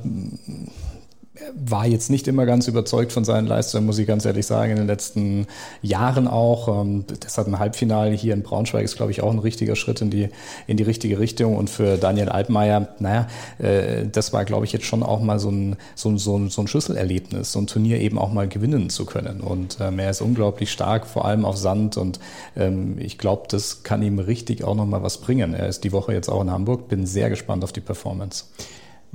war 1.52 1.84
jetzt 1.84 2.10
nicht 2.10 2.28
immer 2.28 2.46
ganz 2.46 2.68
überzeugt 2.68 3.10
von 3.10 3.24
seinen 3.24 3.48
Leistungen, 3.48 3.86
muss 3.86 3.98
ich 3.98 4.06
ganz 4.06 4.24
ehrlich 4.24 4.46
sagen, 4.46 4.70
in 4.70 4.76
den 4.76 4.86
letzten 4.86 5.48
Jahren 5.82 6.28
auch. 6.28 6.68
Ähm, 6.68 7.04
deshalb 7.24 7.48
ein 7.48 7.58
Halbfinale 7.58 8.12
hier 8.12 8.34
in 8.34 8.42
Braunschweig 8.42 8.84
ist, 8.84 8.96
glaube 8.96 9.10
ich, 9.10 9.20
auch 9.20 9.32
ein 9.32 9.40
richtiger 9.40 9.74
Schritt 9.74 10.00
in 10.00 10.10
die, 10.10 10.28
in 10.68 10.76
die 10.76 10.84
richtige 10.84 11.18
Richtung. 11.18 11.56
Und 11.56 11.70
für 11.70 11.96
Daniel 11.96 12.28
Altmaier, 12.28 12.94
naja, 13.00 13.26
äh, 13.58 14.06
das 14.06 14.32
war, 14.32 14.44
glaube 14.44 14.64
ich, 14.64 14.72
jetzt 14.72 14.84
schon 14.84 15.02
auch 15.02 15.20
mal 15.20 15.40
so 15.40 15.50
ein, 15.50 15.76
so, 15.96 16.16
so, 16.16 16.48
so 16.48 16.62
ein 16.62 16.68
Schlüsselerlebnis, 16.68 17.50
so 17.50 17.58
ein 17.58 17.66
Turnier 17.66 18.00
eben 18.00 18.16
auch 18.16 18.32
mal 18.32 18.46
gewinnen 18.46 18.88
zu 18.88 19.04
können. 19.04 19.40
Und 19.40 19.78
ähm, 19.80 19.98
er 19.98 20.10
ist 20.10 20.20
unglaublich 20.20 20.70
stark, 20.70 21.04
vor 21.04 21.24
allem 21.24 21.44
auf 21.44 21.56
Sand. 21.56 21.96
Und 21.96 22.20
ähm, 22.56 22.96
ich 23.00 23.18
glaube, 23.18 23.48
das 23.48 23.82
kann 23.82 24.02
ihm 24.02 24.20
richtig 24.20 24.62
auch 24.62 24.76
noch 24.76 24.86
mal 24.86 25.02
was 25.02 25.18
bringen. 25.18 25.52
Er 25.52 25.66
ist 25.66 25.82
die 25.82 25.90
Woche 25.90 26.12
jetzt 26.12 26.28
auch 26.28 26.42
in 26.42 26.52
Hamburg, 26.52 26.86
bin 26.86 27.06
sehr 27.06 27.28
gespannt 27.28 27.64
auf 27.64 27.72
die 27.72 27.80
Performance. 27.80 28.44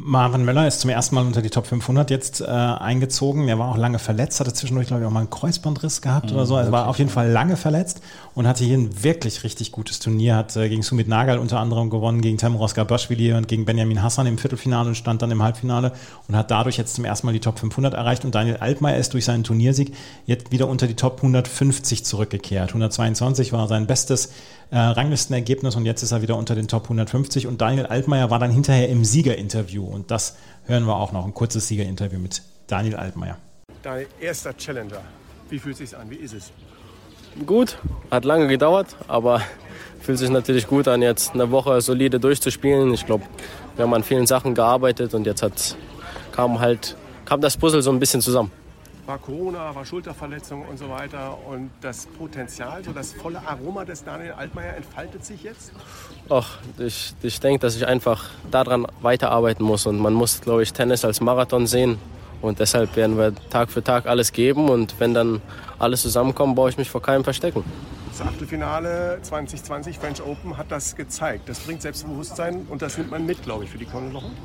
Marvin 0.02 0.46
Möller 0.46 0.68
ist 0.68 0.80
zum 0.80 0.90
ersten 0.90 1.16
Mal 1.16 1.26
unter 1.26 1.42
die 1.42 1.50
Top 1.50 1.68
500 1.68 2.10
jetzt 2.10 2.42
äh, 2.42 2.46
eingezogen. 2.46 3.48
Er 3.48 3.60
war 3.60 3.70
auch 3.70 3.78
lange 3.78 4.00
verletzt, 4.00 4.40
hatte 4.40 4.54
zwischendurch, 4.54 4.88
glaube 4.88 5.02
ich, 5.02 5.08
auch 5.08 5.12
mal 5.12 5.20
einen 5.22 5.30
Kreuzbandriss 5.30 6.02
gehabt 6.02 6.28
mhm, 6.30 6.38
oder 6.38 6.46
so. 6.46 6.56
Er 6.56 6.72
war 6.72 6.88
auf 6.88 7.00
jeden 7.00 7.10
Fall 7.10 7.30
lange 7.30 7.58
verletzt 7.58 8.02
und 8.34 8.48
hatte 8.48 8.64
hier 8.64 8.78
ein 8.78 9.04
wirklich 9.04 9.44
richtig 9.44 9.72
gutes 9.72 10.00
Turnier. 10.00 10.36
Hat 10.36 10.56
äh, 10.56 10.70
gegen 10.70 10.84
Sumit 10.84 11.08
Nagal 11.08 11.38
unter 11.38 11.60
anderem 11.60 11.90
gewonnen, 11.90 12.22
gegen 12.22 12.38
Temuros 12.38 12.76
Gabashvili 12.76 13.34
und 13.34 13.48
gegen 13.48 13.66
Benjamin 13.66 14.02
Hassan 14.02 14.28
im 14.28 14.38
Viertelfinale 14.38 14.90
und 14.90 14.96
stand 14.96 15.22
dann 15.22 15.32
im 15.32 15.44
Halbfinale 15.44 15.92
und 16.28 16.36
hat 16.36 16.50
dadurch 16.50 16.78
jetzt 16.78 16.96
zum 16.96 17.06
ersten 17.06 17.28
Mal 17.28 17.34
die 17.34 17.42
Top 17.42 17.60
500 17.60 17.94
erreicht. 17.94 18.24
Und 18.24 18.36
Daniel 18.36 18.58
Altmaier 18.58 18.98
ist 18.98 19.14
durch 19.14 19.26
seinen 19.26 19.44
Turniersieg 19.44 19.94
jetzt 20.26 20.52
wieder 20.52 20.68
unter 20.68 20.88
die 20.88 20.96
Top 20.96 21.18
150 21.18 22.06
zurückgekehrt. 22.06 22.70
122 22.70 23.52
war 23.52 23.68
sein 23.68 23.86
bestes 23.86 24.30
äh, 24.72 24.78
Ranglistenergebnis 24.78 25.76
und 25.76 25.86
jetzt 25.86 26.04
ist 26.04 26.12
er 26.12 26.22
wieder 26.22 26.36
unter 26.36 26.56
den 26.56 26.68
Top 26.68 26.84
150 26.84 27.48
und 27.48 27.62
Daniel 27.62 27.86
Altmaier 27.88 28.30
war 28.30 28.40
dann 28.40 28.52
hinterher 28.52 28.90
im 28.90 29.04
Siegerinterview. 29.04 29.84
Und 29.84 30.12
das 30.12 30.38
hören 30.66 30.86
wir 30.86 30.96
auch 30.96 31.12
noch, 31.12 31.26
ein 31.26 31.34
kurzes 31.34 31.68
Siegerinterview 31.68 32.20
mit 32.20 32.42
Daniel 32.68 32.96
Altmaier. 32.96 33.38
Dein 33.82 34.06
erster 34.20 34.56
Challenger, 34.56 35.02
wie 35.50 35.60
fühlt 35.60 35.80
es 35.80 35.90
sich 35.90 35.98
an, 35.98 36.10
wie 36.10 36.16
ist 36.16 36.34
es? 36.34 36.52
Gut, 37.46 37.78
hat 38.12 38.26
lange 38.26 38.48
gedauert, 38.48 38.96
aber 39.08 39.42
fühlt 40.02 40.18
sich 40.18 40.30
natürlich 40.30 40.68
gut 40.68 40.88
an, 40.88 41.02
jetzt 41.02 41.34
eine 41.34 41.52
Woche 41.52 41.80
solide 41.82 42.20
durchzuspielen. 42.20 42.94
Ich 42.94 43.06
glaube, 43.06 43.24
wir 43.76 43.86
haben 43.86 43.94
an 43.94 44.04
vielen 44.04 44.28
Sachen 44.28 44.56
gearbeitet 44.56 45.14
und 45.14 45.26
jetzt 45.26 45.42
hat, 45.42 45.78
kam 46.32 46.60
halt 46.60 46.96
kam 47.26 47.42
das 47.42 47.58
Puzzle 47.58 47.84
so 47.84 47.92
ein 47.92 48.00
bisschen 48.00 48.22
zusammen 48.22 48.52
war 49.10 49.18
Corona, 49.18 49.74
war 49.74 49.86
Schulterverletzung 49.86 50.66
und 50.66 50.78
so 50.78 50.88
weiter. 50.88 51.36
Und 51.50 51.72
das 51.82 52.06
Potenzial, 52.06 52.84
so 52.84 52.94
das 52.94 53.12
volle 53.14 53.46
Aroma 53.46 53.84
des 53.84 54.04
Daniel 54.04 54.34
Altmaier 54.34 54.78
entfaltet 54.78 55.26
sich 55.26 55.44
jetzt? 55.44 55.74
Ach, 56.30 56.60
ich, 56.78 57.16
ich 57.24 57.40
denke, 57.40 57.60
dass 57.60 57.76
ich 57.76 57.88
einfach 57.88 58.30
daran 58.52 58.86
weiterarbeiten 59.02 59.66
muss. 59.66 59.88
Und 59.88 59.98
man 59.98 60.14
muss, 60.14 60.40
glaube 60.42 60.62
ich, 60.62 60.72
Tennis 60.72 61.04
als 61.04 61.20
Marathon 61.22 61.66
sehen. 61.66 61.98
Und 62.42 62.60
deshalb 62.60 62.96
werden 62.96 63.18
wir 63.18 63.34
Tag 63.50 63.72
für 63.72 63.84
Tag 63.84 64.06
alles 64.06 64.32
geben. 64.32 64.70
Und 64.70 65.00
wenn 65.00 65.16
dann 65.16 65.42
alles 65.80 66.04
zusammenkommt, 66.04 66.56
baue 66.56 66.70
ich 66.70 66.78
mich 66.78 66.90
vor 66.90 67.02
keinem 67.02 67.24
verstecken. 67.24 67.64
Das 68.12 68.22
Achtelfinale 68.22 69.20
2020 69.24 69.98
French 69.98 70.22
Open 70.22 70.56
hat 70.56 70.72
das 70.72 70.96
gezeigt. 70.96 71.50
Das 71.50 71.60
bringt 71.62 71.82
Selbstbewusstsein 71.82 72.68
und 72.70 72.82
das 72.84 72.98
nimmt 72.98 73.10
man 73.10 73.26
mit, 73.26 73.42
glaube 73.42 73.64
ich, 73.64 73.72
für 73.72 73.80
die 73.80 73.86
kommenden 73.86 74.14
Wochen. 74.14 74.36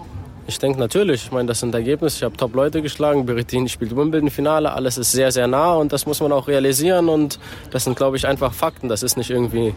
Ich 0.46 0.58
denke 0.58 0.78
natürlich. 0.78 1.24
Ich 1.24 1.32
meine, 1.32 1.48
das 1.48 1.60
sind 1.60 1.74
Ergebnisse. 1.74 2.18
Ich 2.18 2.22
habe 2.22 2.36
Top-Leute 2.36 2.82
geschlagen. 2.82 3.24
Berrettini 3.24 3.68
spielt 3.68 3.96
Wimbledon-Finale. 3.96 4.72
Alles 4.72 4.98
ist 4.98 5.12
sehr, 5.12 5.32
sehr 5.32 5.46
nah 5.46 5.74
und 5.74 5.92
das 5.92 6.04
muss 6.04 6.20
man 6.20 6.32
auch 6.32 6.48
realisieren. 6.48 7.08
Und 7.08 7.38
das 7.70 7.84
sind, 7.84 7.96
glaube 7.96 8.16
ich, 8.18 8.26
einfach 8.26 8.52
Fakten. 8.52 8.88
Das 8.88 9.02
ist 9.02 9.16
nicht 9.16 9.30
irgendwie, 9.30 9.74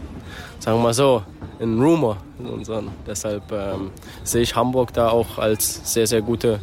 sagen 0.58 0.78
wir 0.78 0.82
mal 0.82 0.94
so, 0.94 1.22
ein 1.58 1.80
Rumor. 1.80 2.18
Sondern 2.62 2.94
deshalb 3.06 3.50
ähm, 3.50 3.90
sehe 4.24 4.42
ich 4.42 4.54
Hamburg 4.54 4.92
da 4.92 5.08
auch 5.08 5.38
als 5.38 5.92
sehr, 5.92 6.06
sehr 6.06 6.20
gute 6.20 6.60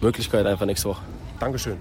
Möglichkeit 0.00 0.46
einfach 0.46 0.66
nächste 0.66 0.90
Woche. 0.90 1.02
Dankeschön. 1.40 1.76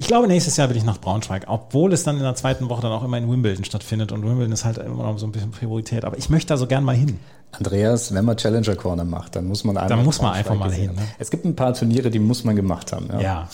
Ich 0.00 0.06
glaube, 0.06 0.28
nächstes 0.28 0.56
Jahr 0.56 0.70
will 0.70 0.76
ich 0.76 0.84
nach 0.84 1.00
Braunschweig, 1.00 1.46
obwohl 1.48 1.92
es 1.92 2.04
dann 2.04 2.16
in 2.16 2.22
der 2.22 2.36
zweiten 2.36 2.68
Woche 2.70 2.82
dann 2.82 2.92
auch 2.92 3.02
immer 3.02 3.18
in 3.18 3.28
Wimbledon 3.28 3.64
stattfindet 3.64 4.12
und 4.12 4.22
Wimbledon 4.22 4.52
ist 4.52 4.64
halt 4.64 4.78
immer 4.78 5.02
noch 5.02 5.18
so 5.18 5.26
ein 5.26 5.32
bisschen 5.32 5.50
Priorität. 5.50 6.04
Aber 6.04 6.16
ich 6.16 6.30
möchte 6.30 6.50
da 6.50 6.56
so 6.56 6.68
gern 6.68 6.84
mal 6.84 6.94
hin. 6.94 7.18
Andreas, 7.52 8.12
wenn 8.14 8.24
man 8.24 8.36
Challenger 8.36 8.76
Corner 8.76 9.04
macht, 9.04 9.36
dann 9.36 9.46
muss 9.46 9.64
man 9.64 9.76
einfach, 9.76 9.88
dann 9.88 10.04
muss 10.04 10.20
man 10.20 10.34
einfach 10.34 10.54
mal 10.54 10.72
hin. 10.72 10.94
Ne? 10.94 11.02
Es 11.18 11.30
gibt 11.30 11.44
ein 11.44 11.56
paar 11.56 11.72
Turniere, 11.74 12.10
die 12.10 12.18
muss 12.18 12.44
man 12.44 12.54
gemacht 12.54 12.92
haben. 12.92 13.08
Ja, 13.10 13.20
ja, 13.20 13.48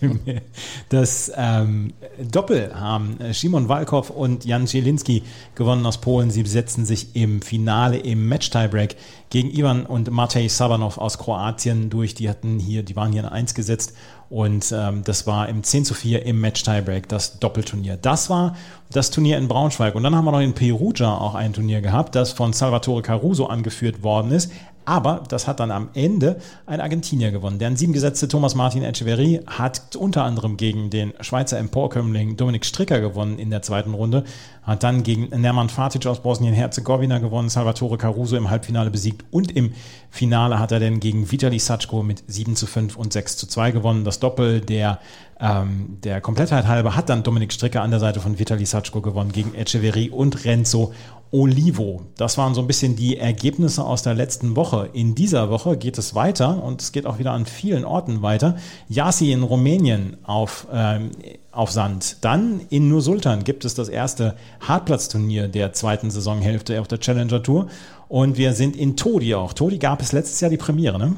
ja. 0.00 0.10
ja. 0.24 0.40
Das 0.92 1.32
ähm, 1.34 1.94
Doppel 2.20 2.78
haben 2.78 3.16
Szymon 3.32 3.70
Walkow 3.70 4.10
und 4.10 4.44
Jan 4.44 4.66
Zielinski 4.66 5.22
gewonnen 5.54 5.86
aus 5.86 6.02
Polen. 6.02 6.30
Sie 6.30 6.44
setzen 6.44 6.84
sich 6.84 7.16
im 7.16 7.40
Finale 7.40 7.96
im 7.96 8.28
Match-Tiebreak 8.28 8.96
gegen 9.30 9.50
Ivan 9.50 9.86
und 9.86 10.10
Matej 10.10 10.50
Sabanov 10.50 10.98
aus 10.98 11.16
Kroatien 11.16 11.88
durch. 11.88 12.14
Die 12.14 12.28
hatten 12.28 12.58
hier, 12.58 12.82
die 12.82 12.94
waren 12.94 13.10
hier 13.10 13.22
in 13.22 13.28
Eins 13.28 13.54
gesetzt 13.54 13.94
und 14.32 14.72
ähm, 14.74 15.02
das 15.04 15.26
war 15.26 15.48
im 15.50 15.62
10 15.62 15.84
zu 15.84 15.92
4 15.92 16.24
im 16.24 16.40
Match-Tiebreak, 16.40 17.06
das 17.06 17.38
Doppelturnier. 17.38 17.98
Das 17.98 18.30
war 18.30 18.56
das 18.90 19.10
Turnier 19.10 19.36
in 19.36 19.46
Braunschweig. 19.46 19.94
Und 19.94 20.02
dann 20.04 20.14
haben 20.14 20.24
wir 20.24 20.32
noch 20.32 20.40
in 20.40 20.54
Perugia 20.54 21.14
auch 21.14 21.34
ein 21.34 21.52
Turnier 21.52 21.82
gehabt, 21.82 22.14
das 22.14 22.32
von 22.32 22.54
Salvatore 22.54 23.02
Caruso 23.02 23.46
angeführt 23.46 24.02
worden 24.02 24.32
ist. 24.32 24.50
Aber 24.84 25.22
das 25.28 25.46
hat 25.46 25.60
dann 25.60 25.70
am 25.70 25.90
Ende 25.94 26.40
ein 26.66 26.80
Argentinier 26.80 27.30
gewonnen. 27.30 27.58
Der 27.58 27.68
an 27.68 27.76
sieben 27.76 27.92
gesetzte 27.92 28.28
Thomas 28.28 28.54
Martin 28.54 28.82
Echeverry 28.82 29.40
hat 29.46 29.96
unter 29.96 30.24
anderem 30.24 30.56
gegen 30.56 30.90
den 30.90 31.12
Schweizer 31.20 31.58
Emporkömmling 31.58 32.36
Dominik 32.36 32.64
Stricker 32.64 33.00
gewonnen 33.00 33.38
in 33.38 33.50
der 33.50 33.62
zweiten 33.62 33.94
Runde, 33.94 34.24
hat 34.62 34.82
dann 34.82 35.02
gegen 35.02 35.28
Nerman 35.40 35.68
Fatic 35.68 36.06
aus 36.06 36.22
Bosnien-Herzegowina 36.22 37.18
gewonnen, 37.18 37.48
Salvatore 37.48 37.98
Caruso 37.98 38.36
im 38.36 38.50
Halbfinale 38.50 38.90
besiegt 38.90 39.24
und 39.30 39.54
im 39.56 39.72
Finale 40.10 40.58
hat 40.58 40.72
er 40.72 40.80
dann 40.80 41.00
gegen 41.00 41.30
Vitali 41.30 41.58
Satschko 41.58 42.02
mit 42.02 42.22
7 42.26 42.56
zu 42.56 42.66
5 42.66 42.96
und 42.96 43.12
6 43.12 43.36
zu 43.36 43.46
2 43.46 43.70
gewonnen. 43.70 44.04
Das 44.04 44.20
Doppel 44.20 44.60
der, 44.60 44.98
ähm, 45.42 45.98
der 46.04 46.20
Komplettheit 46.20 46.68
halber 46.68 46.94
hat 46.94 47.08
dann 47.08 47.24
Dominik 47.24 47.52
Stricker 47.52 47.82
an 47.82 47.90
der 47.90 47.98
Seite 47.98 48.20
von 48.20 48.38
Vitali 48.38 48.64
Satschko 48.64 49.00
gewonnen 49.00 49.32
gegen 49.32 49.54
Echeverry 49.54 50.08
und 50.08 50.44
Renzo 50.44 50.92
Olivo. 51.32 52.02
Das 52.16 52.38
waren 52.38 52.54
so 52.54 52.60
ein 52.60 52.68
bisschen 52.68 52.94
die 52.94 53.16
Ergebnisse 53.16 53.84
aus 53.84 54.04
der 54.04 54.14
letzten 54.14 54.54
Woche. 54.54 54.90
In 54.92 55.16
dieser 55.16 55.50
Woche 55.50 55.76
geht 55.76 55.98
es 55.98 56.14
weiter 56.14 56.62
und 56.62 56.80
es 56.80 56.92
geht 56.92 57.06
auch 57.06 57.18
wieder 57.18 57.32
an 57.32 57.46
vielen 57.46 57.84
Orten 57.84 58.22
weiter. 58.22 58.56
Yasi 58.88 59.32
in 59.32 59.42
Rumänien 59.42 60.18
auf, 60.22 60.68
ähm, 60.72 61.10
auf 61.50 61.72
Sand. 61.72 62.18
Dann 62.20 62.60
in 62.68 62.88
Nur 62.88 63.00
Sultan 63.00 63.42
gibt 63.42 63.64
es 63.64 63.74
das 63.74 63.88
erste 63.88 64.36
Hartplatzturnier 64.60 65.48
der 65.48 65.72
zweiten 65.72 66.10
Saisonhälfte 66.10 66.80
auf 66.80 66.86
der 66.86 67.00
Challenger 67.00 67.42
Tour. 67.42 67.66
Und 68.08 68.36
wir 68.36 68.52
sind 68.52 68.76
in 68.76 68.96
Todi 68.96 69.34
auch. 69.34 69.54
Todi 69.54 69.78
gab 69.78 70.02
es 70.02 70.12
letztes 70.12 70.40
Jahr 70.40 70.50
die 70.50 70.56
Premiere, 70.56 70.98
ne? 70.98 71.16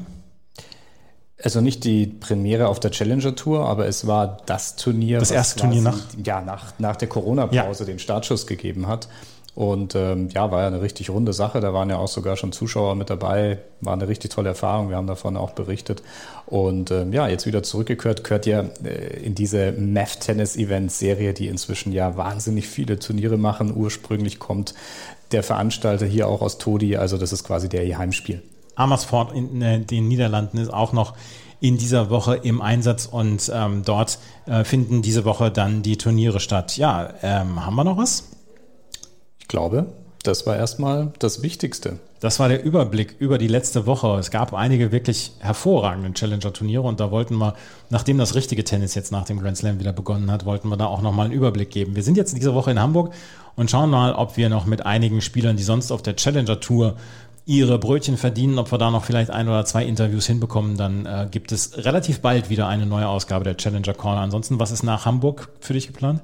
Also 1.43 1.59
nicht 1.59 1.83
die 1.83 2.07
Premiere 2.07 2.67
auf 2.67 2.79
der 2.79 2.91
Challenger 2.91 3.35
Tour, 3.35 3.65
aber 3.67 3.87
es 3.87 4.07
war 4.07 4.37
das 4.45 4.77
Turnier, 4.77 5.19
das 5.19 5.31
erste 5.31 5.59
Turnier 5.59 5.81
nach, 5.81 5.99
ja, 6.23 6.41
nach, 6.41 6.73
nach 6.79 6.95
der 6.95 7.09
Corona-Pause 7.09 7.83
ja. 7.83 7.87
den 7.87 7.99
Startschuss 7.99 8.47
gegeben 8.47 8.87
hat. 8.87 9.09
Und 9.55 9.95
ähm, 9.95 10.27
ja, 10.33 10.51
war 10.51 10.61
ja 10.61 10.67
eine 10.67 10.81
richtig 10.81 11.09
runde 11.09 11.31
Sache. 11.31 11.61
Da 11.61 11.73
waren 11.73 11.89
ja 11.89 11.97
auch 11.97 12.09
sogar 12.09 12.35
schon 12.35 12.51
Zuschauer 12.51 12.95
mit 12.95 13.09
dabei. 13.09 13.59
War 13.79 13.93
eine 13.93 14.09
richtig 14.09 14.31
tolle 14.31 14.49
Erfahrung. 14.49 14.89
Wir 14.89 14.97
haben 14.97 15.07
davon 15.07 15.37
auch 15.37 15.51
berichtet. 15.51 16.03
Und 16.45 16.91
ähm, 16.91 17.13
ja, 17.13 17.29
jetzt 17.29 17.45
wieder 17.45 17.63
zurückgekehrt, 17.63 18.25
gehört 18.25 18.45
ja 18.45 18.65
äh, 18.83 19.23
in 19.23 19.33
diese 19.33 19.71
Math 19.71 20.19
Tennis 20.19 20.57
Event 20.57 20.91
Serie, 20.91 21.33
die 21.33 21.47
inzwischen 21.47 21.93
ja 21.93 22.17
wahnsinnig 22.17 22.67
viele 22.67 22.99
Turniere 22.99 23.37
machen. 23.37 23.73
Ursprünglich 23.73 24.39
kommt 24.39 24.73
der 25.31 25.41
Veranstalter 25.41 26.05
hier 26.05 26.27
auch 26.27 26.41
aus 26.41 26.57
Todi. 26.57 26.97
Also 26.97 27.17
das 27.17 27.31
ist 27.31 27.45
quasi 27.45 27.69
der 27.69 27.97
Heimspiel. 27.97 28.41
Amersfoort 28.75 29.33
in 29.33 29.61
äh, 29.61 29.79
den 29.79 30.07
Niederlanden 30.07 30.57
ist 30.57 30.73
auch 30.73 30.93
noch 30.93 31.13
in 31.59 31.77
dieser 31.77 32.09
Woche 32.09 32.35
im 32.35 32.61
Einsatz 32.61 33.05
und 33.05 33.51
ähm, 33.53 33.83
dort 33.85 34.19
äh, 34.45 34.63
finden 34.63 35.01
diese 35.01 35.25
Woche 35.25 35.51
dann 35.51 35.81
die 35.81 35.97
Turniere 35.97 36.39
statt. 36.39 36.77
Ja, 36.77 37.13
ähm, 37.23 37.65
haben 37.65 37.75
wir 37.75 37.83
noch 37.83 37.97
was? 37.97 38.29
Ich 39.39 39.47
glaube, 39.47 39.87
das 40.23 40.45
war 40.45 40.55
erstmal 40.57 41.13
das 41.19 41.43
Wichtigste. 41.43 41.99
Das 42.19 42.39
war 42.39 42.49
der 42.49 42.63
Überblick 42.63 43.15
über 43.19 43.37
die 43.37 43.47
letzte 43.47 43.85
Woche. 43.85 44.17
Es 44.17 44.31
gab 44.31 44.53
einige 44.53 44.91
wirklich 44.91 45.33
hervorragende 45.39 46.11
Challenger-Turniere 46.13 46.81
und 46.81 46.99
da 46.99 47.11
wollten 47.11 47.37
wir, 47.37 47.53
nachdem 47.89 48.17
das 48.17 48.33
richtige 48.33 48.63
Tennis 48.63 48.95
jetzt 48.95 49.11
nach 49.11 49.25
dem 49.25 49.39
Grand 49.39 49.57
Slam 49.57 49.79
wieder 49.79 49.93
begonnen 49.93 50.31
hat, 50.31 50.45
wollten 50.45 50.69
wir 50.69 50.77
da 50.77 50.87
auch 50.87 51.01
nochmal 51.01 51.25
einen 51.25 51.35
Überblick 51.35 51.69
geben. 51.69 51.95
Wir 51.95 52.01
sind 52.01 52.17
jetzt 52.17 52.35
diese 52.35 52.55
Woche 52.55 52.71
in 52.71 52.79
Hamburg 52.79 53.13
und 53.55 53.69
schauen 53.69 53.89
mal, 53.91 54.13
ob 54.13 54.37
wir 54.37 54.49
noch 54.49 54.65
mit 54.65 54.85
einigen 54.85 55.21
Spielern, 55.21 55.57
die 55.57 55.63
sonst 55.63 55.91
auf 55.91 56.01
der 56.01 56.15
Challenger-Tour 56.15 56.95
ihre 57.45 57.77
Brötchen 57.77 58.17
verdienen, 58.17 58.57
ob 58.57 58.71
wir 58.71 58.77
da 58.77 58.89
noch 58.89 59.03
vielleicht 59.03 59.29
ein 59.29 59.47
oder 59.47 59.65
zwei 59.65 59.85
Interviews 59.85 60.25
hinbekommen, 60.25 60.77
dann 60.77 61.05
äh, 61.05 61.27
gibt 61.29 61.51
es 61.51 61.77
relativ 61.85 62.21
bald 62.21 62.49
wieder 62.49 62.67
eine 62.67 62.85
neue 62.85 63.07
Ausgabe 63.07 63.43
der 63.43 63.57
Challenger 63.57 63.93
Corner. 63.93 64.21
Ansonsten, 64.21 64.59
was 64.59 64.71
ist 64.71 64.83
nach 64.83 65.05
Hamburg 65.05 65.49
für 65.59 65.73
dich 65.73 65.87
geplant? 65.87 66.21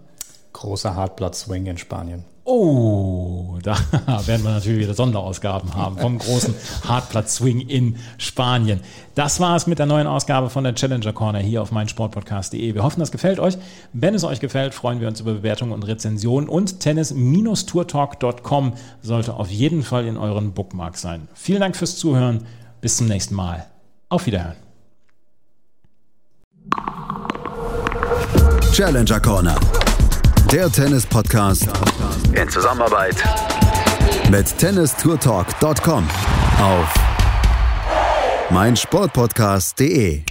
Großer 0.53 0.95
Hartplatz-Swing 0.95 1.67
in 1.67 1.77
Spanien. 1.77 2.25
Oh, 2.43 3.59
da 3.61 3.75
werden 4.25 4.43
wir 4.43 4.51
natürlich 4.51 4.79
wieder 4.81 4.95
Sonderausgaben 4.95 5.75
haben 5.75 5.97
vom 5.97 6.17
großen 6.17 6.55
Hartplatz-Swing 6.87 7.61
in 7.61 7.97
Spanien. 8.17 8.79
Das 9.13 9.39
war 9.39 9.55
es 9.55 9.67
mit 9.67 9.77
der 9.77 9.85
neuen 9.85 10.07
Ausgabe 10.07 10.49
von 10.49 10.63
der 10.63 10.73
Challenger 10.73 11.13
Corner 11.13 11.39
hier 11.39 11.61
auf 11.61 11.71
meinsportpodcast.de. 11.71 12.73
Wir 12.73 12.83
hoffen, 12.83 12.99
das 12.99 13.11
gefällt 13.11 13.39
euch. 13.39 13.57
Wenn 13.93 14.15
es 14.15 14.23
euch 14.23 14.39
gefällt, 14.39 14.73
freuen 14.73 14.99
wir 15.01 15.07
uns 15.07 15.19
über 15.21 15.33
Bewertungen 15.33 15.71
und 15.71 15.83
Rezensionen 15.83 16.49
und 16.49 16.79
tennis-tourtalk.com 16.79 18.73
sollte 19.03 19.35
auf 19.35 19.51
jeden 19.51 19.83
Fall 19.83 20.05
in 20.05 20.17
euren 20.17 20.53
Bookmarks 20.53 21.01
sein. 21.01 21.27
Vielen 21.35 21.59
Dank 21.59 21.75
fürs 21.75 21.97
Zuhören. 21.97 22.45
Bis 22.81 22.97
zum 22.97 23.07
nächsten 23.07 23.35
Mal. 23.35 23.67
Auf 24.09 24.25
Wiederhören. 24.25 24.55
Challenger 28.73 29.19
Corner 29.19 29.59
der 30.51 30.69
Tennis-Podcast 30.69 31.69
in 32.33 32.49
Zusammenarbeit 32.49 33.15
mit 34.29 34.57
tennistourtalk.com 34.57 36.05
auf 36.59 36.93
meinsportpodcast.de. 38.49 40.23